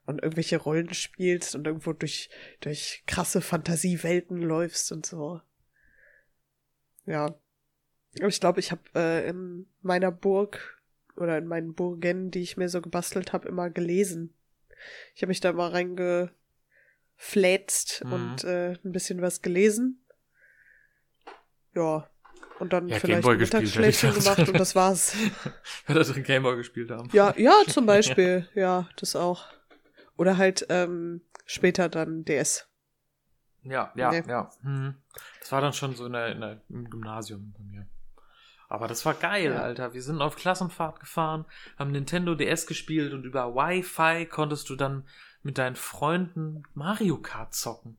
[0.08, 2.30] und irgendwelche Rollen spielst und irgendwo durch,
[2.62, 5.41] durch krasse Fantasiewelten läufst und so.
[7.05, 7.36] Ja.
[8.20, 10.82] Aber ich glaube, ich habe äh, in meiner Burg
[11.16, 14.34] oder in meinen Burgen, die ich mir so gebastelt habe, immer gelesen.
[15.14, 18.14] Ich habe mich da mal reingeflätzt Mhm.
[18.14, 20.03] und äh, ein bisschen was gelesen.
[21.76, 22.10] Ja.
[22.60, 25.14] Und dann Ja, vielleicht ein Mittagsschläfchen gemacht und das war's.
[25.86, 27.08] Wer das in Gameboy gespielt haben.
[27.14, 28.47] Ja, ja, zum Beispiel.
[28.55, 29.45] Ja, das auch.
[30.18, 32.68] Oder halt ähm, später dann DS.
[33.63, 34.24] Ja, ja, Nee.
[34.28, 34.49] ja.
[34.61, 34.95] Mhm.
[35.39, 37.88] Das war dann schon so in der, in der, im Gymnasium bei mir.
[38.70, 39.61] Aber das war geil, Ja.
[39.61, 39.93] Alter.
[39.93, 41.45] Wir sind auf Klassenfahrt gefahren,
[41.78, 45.07] haben Nintendo DS gespielt und über Wi-Fi konntest du dann
[45.43, 47.97] mit deinen Freunden Mario Kart zocken.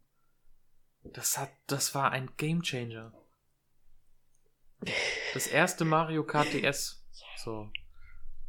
[1.05, 3.13] Das hat, das war ein Gamechanger.
[5.35, 7.05] Das erste Mario Kart DS.
[7.37, 7.71] So.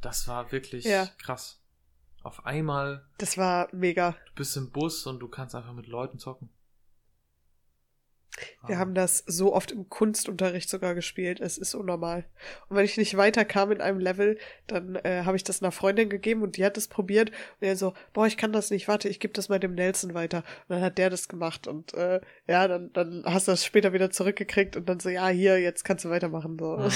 [0.01, 1.07] Das war wirklich Ja.
[1.21, 1.58] krass.
[2.23, 4.11] Auf einmal, Das war mega.
[4.27, 6.49] du bist im Bus und du kannst einfach mit Leuten zocken.
[8.67, 8.79] Wir Ah.
[8.79, 11.41] haben das so oft im Kunstunterricht sogar gespielt.
[11.41, 12.25] Es ist unnormal.
[12.69, 16.09] Und wenn ich nicht weiterkam in einem Level, dann äh, habe ich das einer Freundin
[16.09, 17.31] gegeben und die hat es probiert.
[17.31, 20.13] Und er so, boah, ich kann das nicht, warte, ich gebe das mal dem Nelson
[20.13, 20.39] weiter.
[20.67, 21.67] Und dann hat der das gemacht.
[21.67, 25.27] Und äh, ja, dann, dann hast du das später wieder zurückgekriegt und dann so, ja,
[25.27, 26.57] hier, jetzt kannst du weitermachen.
[26.59, 26.77] So.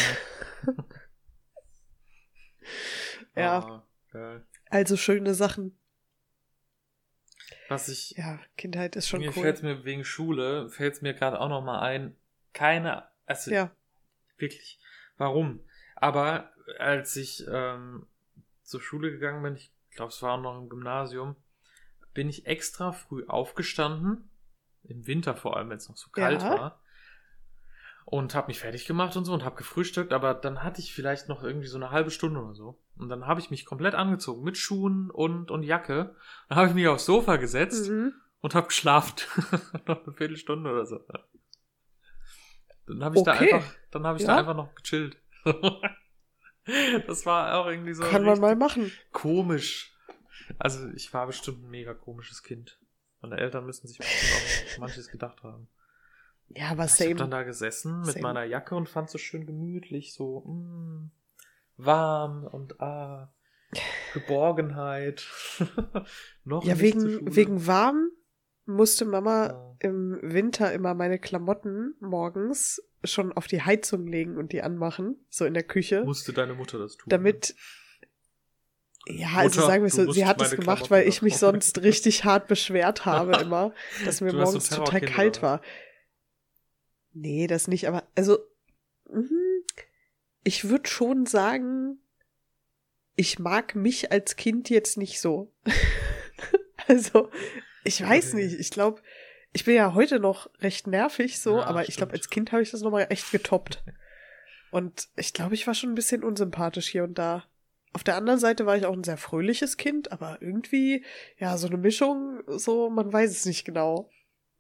[3.36, 3.60] Ja.
[3.60, 4.46] Ah, geil.
[4.74, 5.78] Also schöne Sachen.
[7.70, 9.44] Was ich, Ja, Kindheit ist schon mir cool.
[9.44, 12.16] fällt mir wegen Schule, fällt es mir gerade auch noch mal ein,
[12.54, 13.70] keine, also Ja,
[14.38, 14.80] wirklich,
[15.18, 15.60] warum?
[15.96, 18.08] Aber als ich ähm,
[18.64, 21.36] zur Schule gegangen bin, ich glaube, es war auch noch im Gymnasium,
[22.16, 24.28] bin ich extra früh aufgestanden,
[24.86, 26.50] im Winter vor allem, wenn es noch so kalt Ja.
[26.50, 26.82] war,
[28.06, 31.30] und habe mich fertig gemacht und so und habe gefrühstückt, aber dann hatte ich vielleicht
[31.30, 32.83] noch irgendwie so eine halbe Stunde oder so.
[32.96, 36.16] Und dann habe ich mich komplett angezogen mit Schuhen und, und Jacke.
[36.50, 38.14] Dann habe ich mich aufs Sofa gesetzt mhm.
[38.42, 39.16] und habe geschlafen.
[39.88, 41.00] noch eine Viertelstunde oder so.
[42.88, 43.54] Dann habe ich da Okay.
[43.54, 44.40] einfach, dann habe ich da Ja.
[44.40, 45.18] einfach noch gechillt.
[47.08, 48.92] das war auch irgendwie so kann man mal machen.
[49.12, 49.96] komisch.
[50.60, 52.80] Also ich war bestimmt ein mega komisches Kind.
[53.22, 55.68] Meine Eltern müssen sich bestimmt auch manches gedacht haben.
[56.50, 57.16] Ja, aber Ich habe same.
[57.16, 58.22] dann da gesessen mit Same.
[58.24, 61.12] meiner Jacke und fand so schön gemütlich, so mm,
[61.78, 63.34] warm und ah,
[64.14, 65.28] Geborgenheit.
[66.44, 68.10] Noch Ja, wegen, wegen warm
[68.66, 69.76] musste Mama Ja.
[69.80, 75.46] im Winter immer meine Klamotten morgens schon auf die Heizung legen und die anmachen, so
[75.46, 77.10] in der Küche, Musste deine Mutter das tun?
[77.10, 77.56] damit
[79.06, 81.82] ja, also Mutter, sagen wir so, sie hat es gemacht, Klamotten weil ich mich sonst
[81.84, 83.74] richtig hart beschwert habe immer,
[84.06, 85.62] dass mir warst so morgens total kalt war.
[87.12, 88.40] Nee, das nicht, aber also
[89.10, 89.53] mhm,
[90.44, 92.00] ich würde schon sagen,
[93.16, 95.52] ich mag mich als Kind jetzt nicht so.
[96.88, 97.30] also,
[97.84, 99.02] ich weiß nicht, ich glaube,
[99.52, 102.24] ich bin ja heute noch recht nervig so, Ja, aber ich glaube, stimmt.
[102.24, 103.84] als Kind habe ich das nochmal echt getoppt.
[104.72, 107.44] Und ich glaube, ich war schon ein bisschen unsympathisch hier und da.
[107.94, 111.06] Auf der anderen Seite war ich auch ein sehr fröhliches Kind, aber irgendwie,
[111.38, 114.10] ja, so eine Mischung, so, man weiß es nicht genau.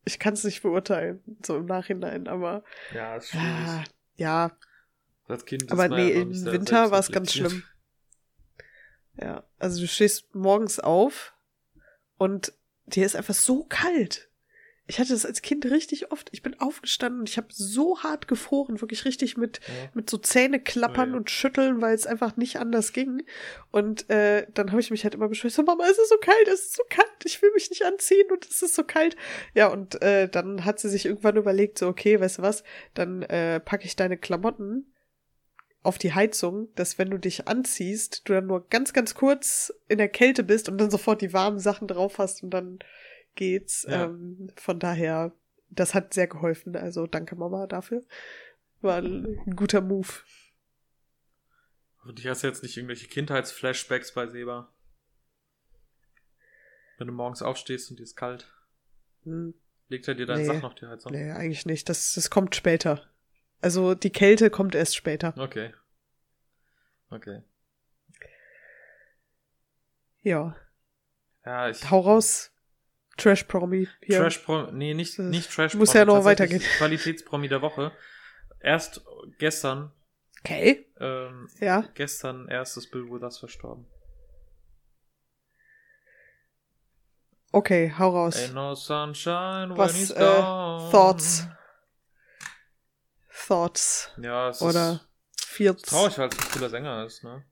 [0.05, 2.63] Ich kann es nicht beurteilen, so im Nachhinein, aber
[2.93, 3.85] Ja, ist schwierig.
[4.17, 4.51] ja,
[5.27, 7.63] Als Kind aber nee, ja im Winter war es ganz schlimm.
[9.19, 11.33] Ja, also du stehst morgens auf
[12.17, 12.53] und
[12.85, 14.29] dir ist einfach so kalt.
[14.85, 16.27] Ich hatte das als Kind richtig oft.
[16.33, 19.89] Ich bin aufgestanden und ich habe so hart gefroren, wirklich richtig mit, Ja.
[19.93, 21.17] mit so Zähne klappern Oh ja.
[21.19, 23.23] und schütteln, weil es einfach nicht anders ging.
[23.71, 26.47] Und äh, dann habe ich mich halt immer beschwert, so, Mama, es ist so kalt,
[26.49, 29.15] es ist so kalt, ich will mich nicht anziehen und es ist so kalt.
[29.53, 33.21] Ja, und äh, dann hat sie sich irgendwann überlegt, so, okay, weißt du was, dann
[33.21, 34.92] äh, packe ich deine Klamotten
[35.83, 39.97] auf die Heizung, dass wenn du dich anziehst, du dann nur ganz, ganz kurz in
[39.97, 42.79] der Kälte bist und dann sofort die warmen Sachen drauf hast und dann
[43.35, 43.85] geht's.
[43.89, 44.05] Ja.
[44.05, 45.33] Ähm, von daher,
[45.69, 46.75] das hat sehr geholfen.
[46.75, 48.01] Also danke Mama dafür.
[48.81, 50.07] War ein guter Move.
[51.99, 54.73] Hoffentlich hast du jetzt nicht irgendwelche Kindheitsflashbacks bei Seba.
[56.97, 58.49] Wenn du morgens aufstehst und dir ist kalt,
[59.23, 59.53] Hm,
[59.87, 60.47] legt er dir deine Nee.
[60.47, 61.11] Sachen auf die Heizung.
[61.13, 61.87] nee, eigentlich nicht.
[61.87, 63.09] Das, das kommt später.
[63.63, 65.33] Also die Kälte kommt erst später.
[65.37, 65.73] Okay.
[67.09, 67.41] Okay.
[70.21, 70.55] Ja.
[71.45, 71.89] Ja, ich.
[71.89, 72.51] Hau raus.
[73.15, 73.87] Trash Promi.
[74.01, 74.17] Hier.
[74.19, 76.61] Trash Pro, nee, nicht, nicht Trash muss Promi, ja noch weitergehen.
[76.77, 77.91] Qualitätspromi der Woche.
[78.59, 79.05] Erst
[79.37, 79.91] gestern,
[80.41, 80.85] Okay.
[80.99, 81.81] ähm, Ja.
[81.93, 83.85] gestern erst ist Bill Withers verstorben.
[87.51, 88.35] Okay, hau raus.
[88.35, 90.89] Ain't no sunshine when Was, he's äh, gone.
[90.91, 91.47] Thoughts?
[93.47, 94.11] Thoughts.
[94.21, 95.01] Ja, es Oder
[95.57, 97.43] ist traurig, weil es ein cooler Sänger ist, ne?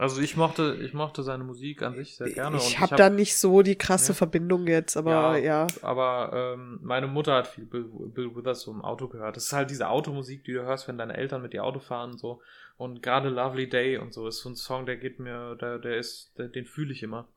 [0.00, 2.56] Also ich mochte, ich mochte seine Musik an sich sehr gerne.
[2.56, 4.14] Ich habe hab- da nicht so die krasse Ja.
[4.14, 5.66] Verbindung jetzt, aber ja.
[5.82, 9.36] Aber ähm, meine Mutter hat viel Bill, Bill Withers so im Auto gehört.
[9.36, 12.12] Das ist halt diese Automusik, die du hörst, wenn deine Eltern mit dir Auto fahren
[12.12, 12.40] und so.
[12.78, 15.98] Und gerade Lovely Day und so ist so ein Song, der geht mir, der, der
[15.98, 17.28] ist, der, den fühle ich immer.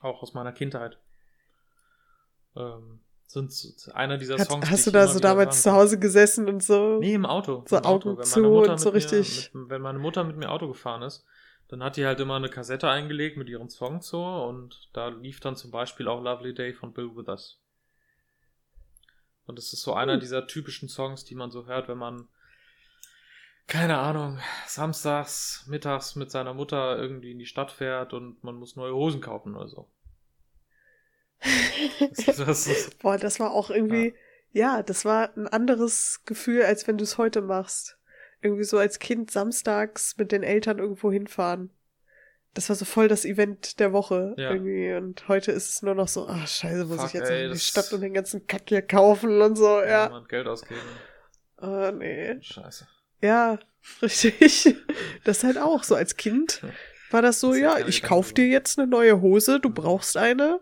[0.00, 0.98] Auch aus meiner Kindheit.
[2.56, 4.64] Ähm, so- einer dieser Hat, Songs.
[4.66, 5.72] die hast du da so damals zu.
[5.72, 6.98] Hause gesessen und so?
[6.98, 7.62] Nee, im Auto.
[7.68, 10.36] So Im Augen Wenn zu und so mit mir- richtig- Mit, wenn meine Mutter mit
[10.36, 11.24] mir Auto gefahren ist,
[11.68, 15.40] dann hat die halt immer eine Kassette eingelegt mit ihren Songs so und da lief
[15.40, 17.60] dann zum Beispiel auch Lovely Day von Bill Withers.
[19.44, 20.20] Und das ist so einer Hm.
[20.20, 22.28] dieser typischen Songs, die man so hört, wenn man,
[23.66, 28.76] keine Ahnung, samstags, mittags mit seiner Mutter irgendwie in die Stadt fährt und man muss
[28.76, 29.90] neue Hosen kaufen oder so.
[32.26, 34.14] Das, das ist, Boah, das war auch irgendwie,
[34.52, 34.82] ja.
[34.82, 37.96] das war ein anderes Gefühl, als wenn du es heute machst.
[38.40, 41.70] Irgendwie so als Kind samstags mit den Eltern irgendwo hinfahren.
[42.54, 44.52] Das war so voll das Event der Woche Ja.
[44.52, 44.92] irgendwie.
[44.94, 47.52] Und heute ist es nur noch so, ach scheiße, muss Fuck, ich jetzt ey, in
[47.52, 50.08] die Stadt und den ganzen Kack hier kaufen und so, ja.
[50.08, 50.24] ja.
[50.28, 50.80] Geld ausgeben.
[51.56, 52.40] Ah, nee.
[52.40, 52.86] Scheiße.
[53.20, 53.58] Ja,
[54.02, 54.76] richtig.
[55.24, 55.82] Das halt auch.
[55.82, 56.62] So als Kind
[57.10, 60.60] war das so, Das ja, ich kauf dir jetzt eine neue Hose, du brauchst eine.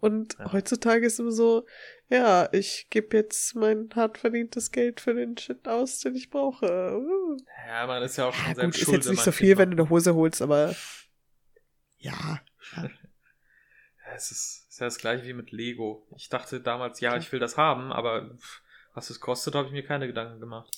[0.00, 0.52] Und Ja.
[0.52, 1.66] heutzutage ist immer so,
[2.08, 6.96] ja, ich gebe jetzt mein hart verdientes Geld für den Shit aus, den ich brauche.
[6.96, 7.36] Uh.
[7.66, 9.58] Ja, man ist ja auch schon Ja, gut, selbst ist schuld, jetzt nicht so viel,
[9.58, 10.74] wenn du eine Hose holst, aber
[11.98, 12.40] ja.
[12.76, 12.90] Ja,
[14.14, 16.06] es ist, ist ja das gleiche wie mit Lego.
[16.16, 18.36] Ich dachte damals, ja, ich will das haben, aber
[18.94, 20.70] was es kostet, habe ich mir keine Gedanken gemacht.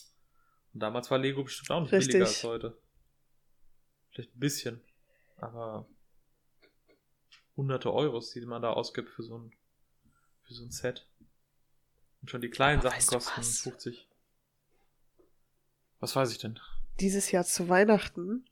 [0.75, 2.23] Und damals war Lego bestimmt auch nicht billiger Richtig.
[2.23, 2.77] als heute.
[4.11, 4.81] Vielleicht ein bisschen,
[5.39, 5.87] aber
[7.62, 9.52] hunderte Euros, die man da ausgibt für so ein,
[10.42, 11.06] für so ein Set.
[12.20, 13.58] Und schon die kleinen Aber Sachen du kosten was?
[13.60, 14.08] 50.
[16.00, 16.58] Was weiß ich denn?
[17.00, 18.44] Dieses Jahr zu Weihnachten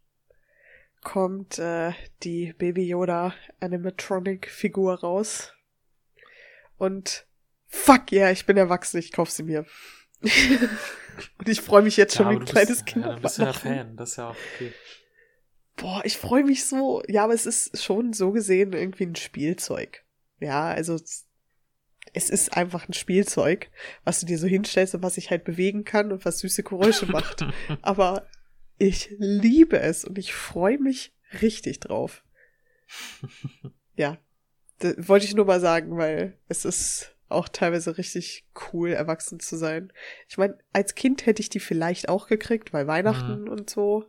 [1.02, 1.92] kommt äh,
[2.22, 5.52] die Baby Yoda Animatronic-Figur raus.
[6.78, 7.26] Und
[7.66, 9.66] fuck yeah, ich bin erwachsen, ich kauf sie mir.
[11.38, 13.04] Und ich freue mich jetzt schon aber wie ein du kleines bist, Kind.
[13.04, 13.52] Ja, dann bist du ja.
[13.52, 14.72] Fan, das ist ja auch okay.
[15.80, 17.02] Boah, ich freue mich so.
[17.08, 20.04] Ja, aber es ist schon so gesehen irgendwie ein Spielzeug.
[20.38, 23.70] Ja, also es, ist einfach ein Spielzeug,
[24.04, 27.06] was du dir so hinstellst und was sich halt bewegen kann und was süße Geräusche
[27.06, 27.46] macht.
[27.82, 28.26] Aber
[28.76, 32.24] ich liebe es und ich freue mich richtig drauf.
[33.96, 34.18] Ja,
[34.80, 39.56] das wollte ich nur mal sagen, weil es ist auch teilweise richtig cool, erwachsen zu
[39.56, 39.92] sein.
[40.28, 44.04] Ich meine, als Kind hätte ich die vielleicht auch gekriegt, weil Weihnachten und so.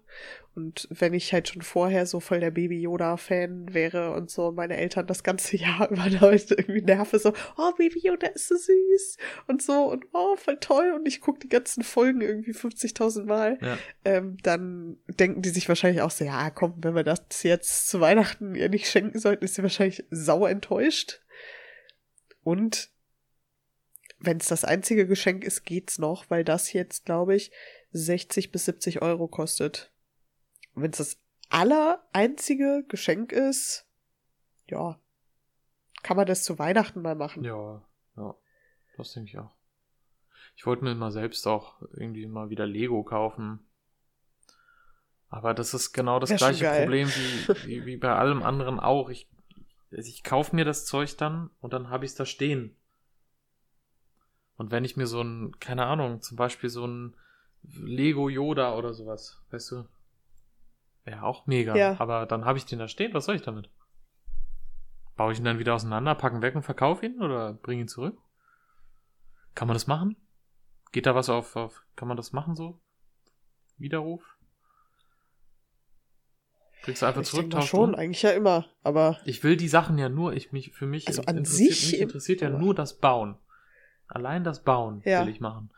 [0.54, 4.76] Und wenn ich halt schon vorher so voll der Baby Yoda-Fan wäre und so meine
[4.76, 9.18] Eltern das ganze Jahr über damit irgendwie nerven, so, oh, Baby Yoda ist so süß
[9.48, 13.58] und so und oh, voll toll und ich gucke die ganzen Folgen irgendwie 50.000 Mal,
[13.62, 13.78] Ja.
[14.04, 18.02] ähm, dann denken die sich wahrscheinlich auch so, ja, komm, wenn wir das jetzt zu
[18.02, 21.22] Weihnachten ihr nicht schenken sollten, ist sie wahrscheinlich sauer enttäuscht.
[22.44, 22.90] Und
[24.20, 27.52] wenn es das einzige Geschenk ist, geht's noch, weil das jetzt, glaube ich,
[27.92, 29.91] 60 bis 70 Euro kostet.
[30.76, 33.88] Wenn es das aller einzige Geschenk ist,
[34.68, 35.00] ja,
[36.04, 37.44] kann man das zu Weihnachten mal machen.
[37.44, 37.86] Ja,
[38.18, 38.36] ja.
[38.98, 39.56] Das denke ich auch.
[40.56, 43.60] Ich wollte mir mal selbst auch irgendwie mal wieder Lego kaufen.
[45.30, 46.70] Aber das ist genau das Wär gleiche.
[46.70, 49.10] Problem wie, wie, wie bei allem anderen auch.
[49.10, 49.30] Ich,
[49.92, 52.76] ich kaufe mir das Zeug dann und dann habe ich es da stehen.
[54.58, 57.16] Und wenn ich mir so ein, keine Ahnung, zum Beispiel so ein
[57.64, 59.88] Lego Yoda oder sowas, weißt du,
[61.04, 61.76] wäre auch mega.
[61.76, 62.00] Ja.
[62.00, 63.70] Aber dann habe ich den da stehen, was soll ich damit?
[65.16, 68.18] Baue ich ihn dann wieder auseinander, packen weg und verkaufe ihn oder bringe ihn zurück?
[69.56, 70.16] Kann man das machen?
[70.92, 72.80] Geht da was auf, auf kann man das machen so?
[73.78, 74.24] Widerruf?
[76.84, 77.96] Kriegst du einfach Ich zurück, denke schon, um?
[77.96, 78.66] eigentlich ja immer.
[78.84, 81.92] Aber Ich will die Sachen ja nur, ich mich, für mich Also an interessiert, sich
[81.92, 83.38] mich interessiert ja nur das Bauen.
[84.08, 85.22] Allein das Bauen Ja.
[85.22, 85.72] will ich machen.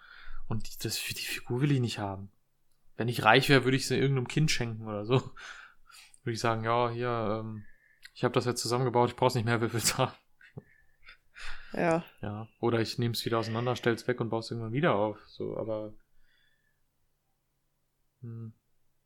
[0.48, 2.32] Und die, das, die Figur will ich nicht haben.
[2.96, 5.16] Wenn ich reich wäre, würde ich sie irgendeinem Kind schenken oder so.
[6.24, 7.66] Würde ich sagen, ja, hier, ähm,
[8.14, 10.14] ich habe das jetzt zusammengebaut, ich brauch's nicht mehr, wer will's haben?
[11.74, 12.48] ja, Ja.
[12.60, 15.20] Oder ich nehme es wieder auseinander, stell's weg und baue es irgendwann wieder auf.
[15.28, 15.94] So, aber.
[18.22, 18.54] Hm,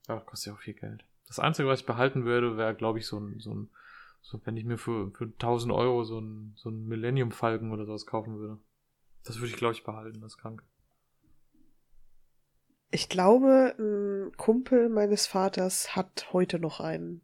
[0.07, 1.03] ja, kostet ja auch viel Geld.
[1.27, 3.69] Das Einzige, was ich behalten würde, wäre, glaube ich, so ein, so ein,
[4.21, 7.85] so, wenn ich mir für, für 1000 Euro so ein, so ein Millennium Falken oder
[7.85, 8.59] sowas kaufen würde.
[9.23, 10.63] Das würde ich, glaube ich, behalten, das ist krank.
[12.91, 17.21] Ich glaube, ein Kumpel meines Vaters hat heute noch einen.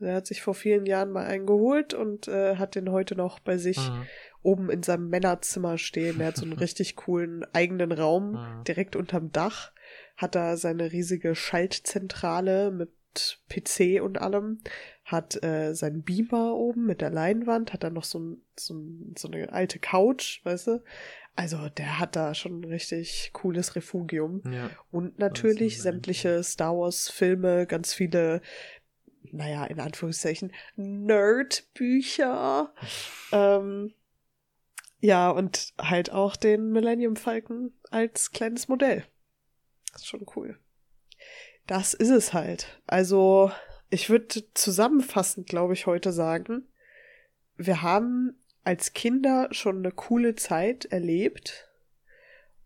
[0.00, 3.38] Er hat sich vor vielen Jahren mal einen geholt und äh, hat den heute noch
[3.38, 4.02] bei sich Mhm.
[4.42, 6.20] oben in seinem Männerzimmer stehen.
[6.20, 8.64] Er hat so einen richtig coolen eigenen Raum Mhm.
[8.64, 9.72] direkt unterm Dach.
[10.16, 12.90] Hat da seine riesige Schaltzentrale mit
[13.48, 14.60] PC und allem.
[15.04, 17.72] Hat äh, seinen Beamer oben mit der Leinwand.
[17.72, 20.82] Hat dann noch so, ein, so, ein, so eine alte Couch, weißt du?
[21.36, 24.42] Also der hat da schon ein richtig cooles Refugium.
[24.50, 24.70] Ja.
[24.90, 28.40] Und natürlich sämtliche Star Wars Filme, ganz viele,
[29.32, 32.72] naja, in Anführungszeichen, Nerd-Bücher.
[33.32, 33.92] ähm,
[35.00, 39.04] ja, und halt auch den Millennium Falcon als kleines Modell.
[39.92, 40.58] Das ist schon cool.
[41.66, 42.80] Das ist es halt.
[42.86, 43.50] Also,
[43.90, 46.68] ich würde zusammenfassend, glaube ich, heute sagen,
[47.56, 51.68] wir haben als Kinder schon eine coole Zeit erlebt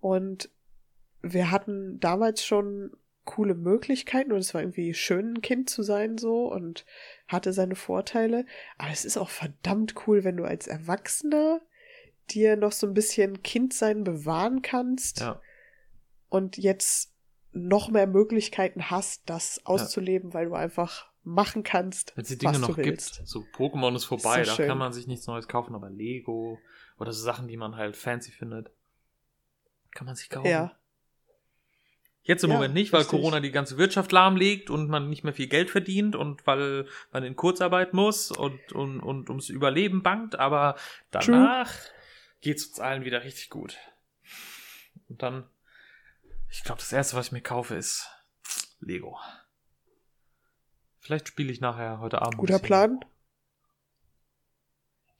[0.00, 0.50] und
[1.22, 6.16] wir hatten damals schon coole Möglichkeiten und es war irgendwie schön, ein Kind zu sein
[6.16, 6.86] so und
[7.26, 8.46] hatte seine Vorteile.
[8.78, 11.60] Aber es ist auch verdammt cool, wenn du als Erwachsener
[12.30, 15.42] dir noch so ein bisschen Kindsein bewahren kannst Ja.
[16.30, 17.12] und jetzt
[17.52, 22.58] noch mehr Möglichkeiten hast, das auszuleben, weil du einfach machen kannst, Wenn es die Dinge
[22.58, 23.16] noch willst.
[23.18, 23.28] gibt.
[23.28, 24.68] So Pokémon ist vorbei, so da schön.
[24.68, 26.58] kann man sich nichts Neues kaufen, aber Lego
[26.98, 28.70] oder so Sachen, die man halt fancy findet,
[29.92, 30.48] kann man sich kaufen.
[30.48, 30.74] Ja,
[32.22, 33.18] Jetzt im Ja, Moment nicht, weil richtig.
[33.18, 37.24] Corona die ganze Wirtschaft lahmlegt und man nicht mehr viel Geld verdient und weil man
[37.24, 40.76] in Kurzarbeit muss und, und, und ums Überleben bangt, aber
[41.10, 41.72] danach
[42.42, 43.78] geht's uns allen wieder richtig gut.
[45.08, 45.48] Und dann,
[46.50, 48.06] ich glaube, das erste, was ich mir kaufe, ist
[48.80, 49.18] Lego.
[51.08, 52.36] Vielleicht spiele ich nachher heute Abend.
[52.36, 52.58] guter.
[52.58, 53.00] Plan.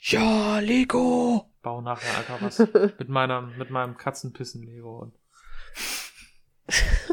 [0.01, 1.51] Ja, Lego!
[1.63, 2.59] Baue nachher einfach was
[2.99, 5.15] mit meiner, mit meinem Katzenpissen Lego und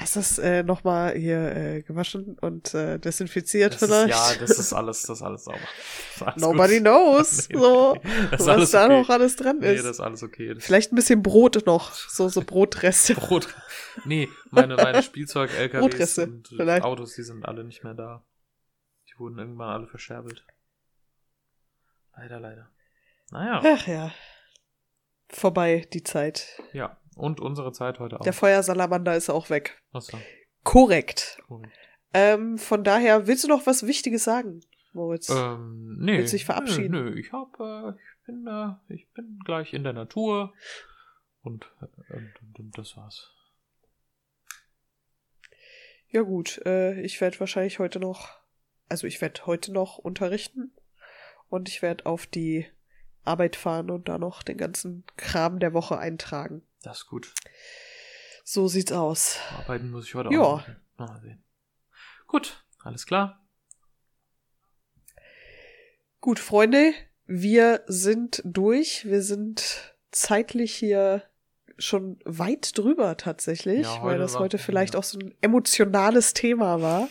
[0.00, 4.08] Hast du das äh, nochmal hier äh, gewaschen und äh, desinfiziert das ist, vielleicht?
[4.08, 5.58] ja, das ist alles, das ist alles sauber.
[6.16, 6.82] Ist alles Nobody gut.
[6.84, 9.00] knows, Nee, so, nee, ist was da okay.
[9.00, 9.84] noch alles dran Nee, ist.
[9.84, 10.54] das ist alles okay.
[10.58, 13.14] Vielleicht ein bisschen Brot noch, so, so Brotreste.
[13.16, 13.48] Brot.
[14.06, 16.82] Nee, meine, meine Spielzeug-LKWs Brotreste, und vielleicht.
[16.82, 18.24] Autos, die sind alle nicht mehr da.
[19.08, 20.44] Die wurden irgendwann alle verscherbelt.
[22.16, 22.70] Leider, leider.
[23.30, 24.12] Naja, Ach ja.
[25.28, 26.60] Vorbei, die Zeit.
[26.72, 26.96] ja.
[27.20, 28.24] Und unsere Zeit heute auch.
[28.24, 29.82] Der Feuersalamander ist auch weg.
[29.92, 30.18] Achso,
[30.62, 31.38] Korrekt.
[31.46, 31.72] korrekt.
[32.12, 34.60] Ähm, von daher, willst du noch was Wichtiges sagen,
[34.92, 35.28] Moritz?
[35.28, 36.18] Ähm, nee.
[36.18, 36.90] Willst du dich verabschieden?
[36.90, 40.52] Nö, nö ich hab, äh, ich bin, äh, ich bin gleich in der Natur.
[41.42, 43.30] Und, äh, und, und das war's.
[46.08, 48.28] Ja gut, äh, ich werde wahrscheinlich heute noch,
[48.88, 50.72] also ich werde heute noch unterrichten
[51.48, 52.66] und ich werde auf die
[53.24, 56.62] Arbeit fahren und da noch den ganzen Kram der Woche eintragen.
[56.82, 57.34] Das ist gut.
[58.44, 59.38] So sieht's aus.
[59.58, 60.40] Arbeiten muss ich heute Ja.
[60.40, 60.62] auch.
[60.96, 61.44] Mal sehen.
[62.26, 63.44] Gut, alles klar.
[66.20, 66.92] Gut, Freunde,
[67.26, 69.04] wir sind durch.
[69.06, 71.22] Wir sind zeitlich hier
[71.78, 75.00] schon weit drüber tatsächlich, Ja, weil das war- heute vielleicht ja.
[75.00, 77.08] auch so ein emotionales Thema war.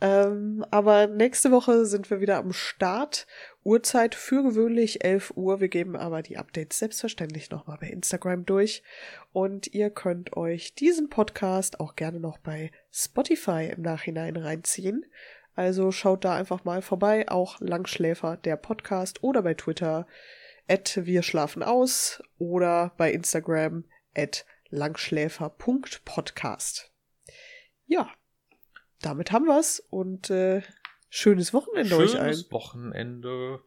[0.00, 3.26] Ähm, aber nächste Woche sind wir wieder am Start.
[3.64, 5.60] Uhrzeit für gewöhnlich 11 Uhr.
[5.60, 8.84] Wir geben aber die Updates selbstverständlich nochmal bei Instagram durch.
[9.32, 15.04] Und ihr könnt euch diesen Podcast auch gerne noch bei Spotify im Nachhinein reinziehen.
[15.54, 20.06] Also schaut da einfach mal vorbei, auch Langschläfer, der Podcast oder bei Twitter
[20.68, 23.82] at wir schlafen aus oder bei Instagram
[24.14, 26.92] at langschläfer.podcast.
[27.86, 28.08] Ja,
[29.00, 30.62] damit haben wir's und äh,
[31.08, 32.34] schönes Wochenende euch allen.
[32.34, 33.60] Schönes Wochenende.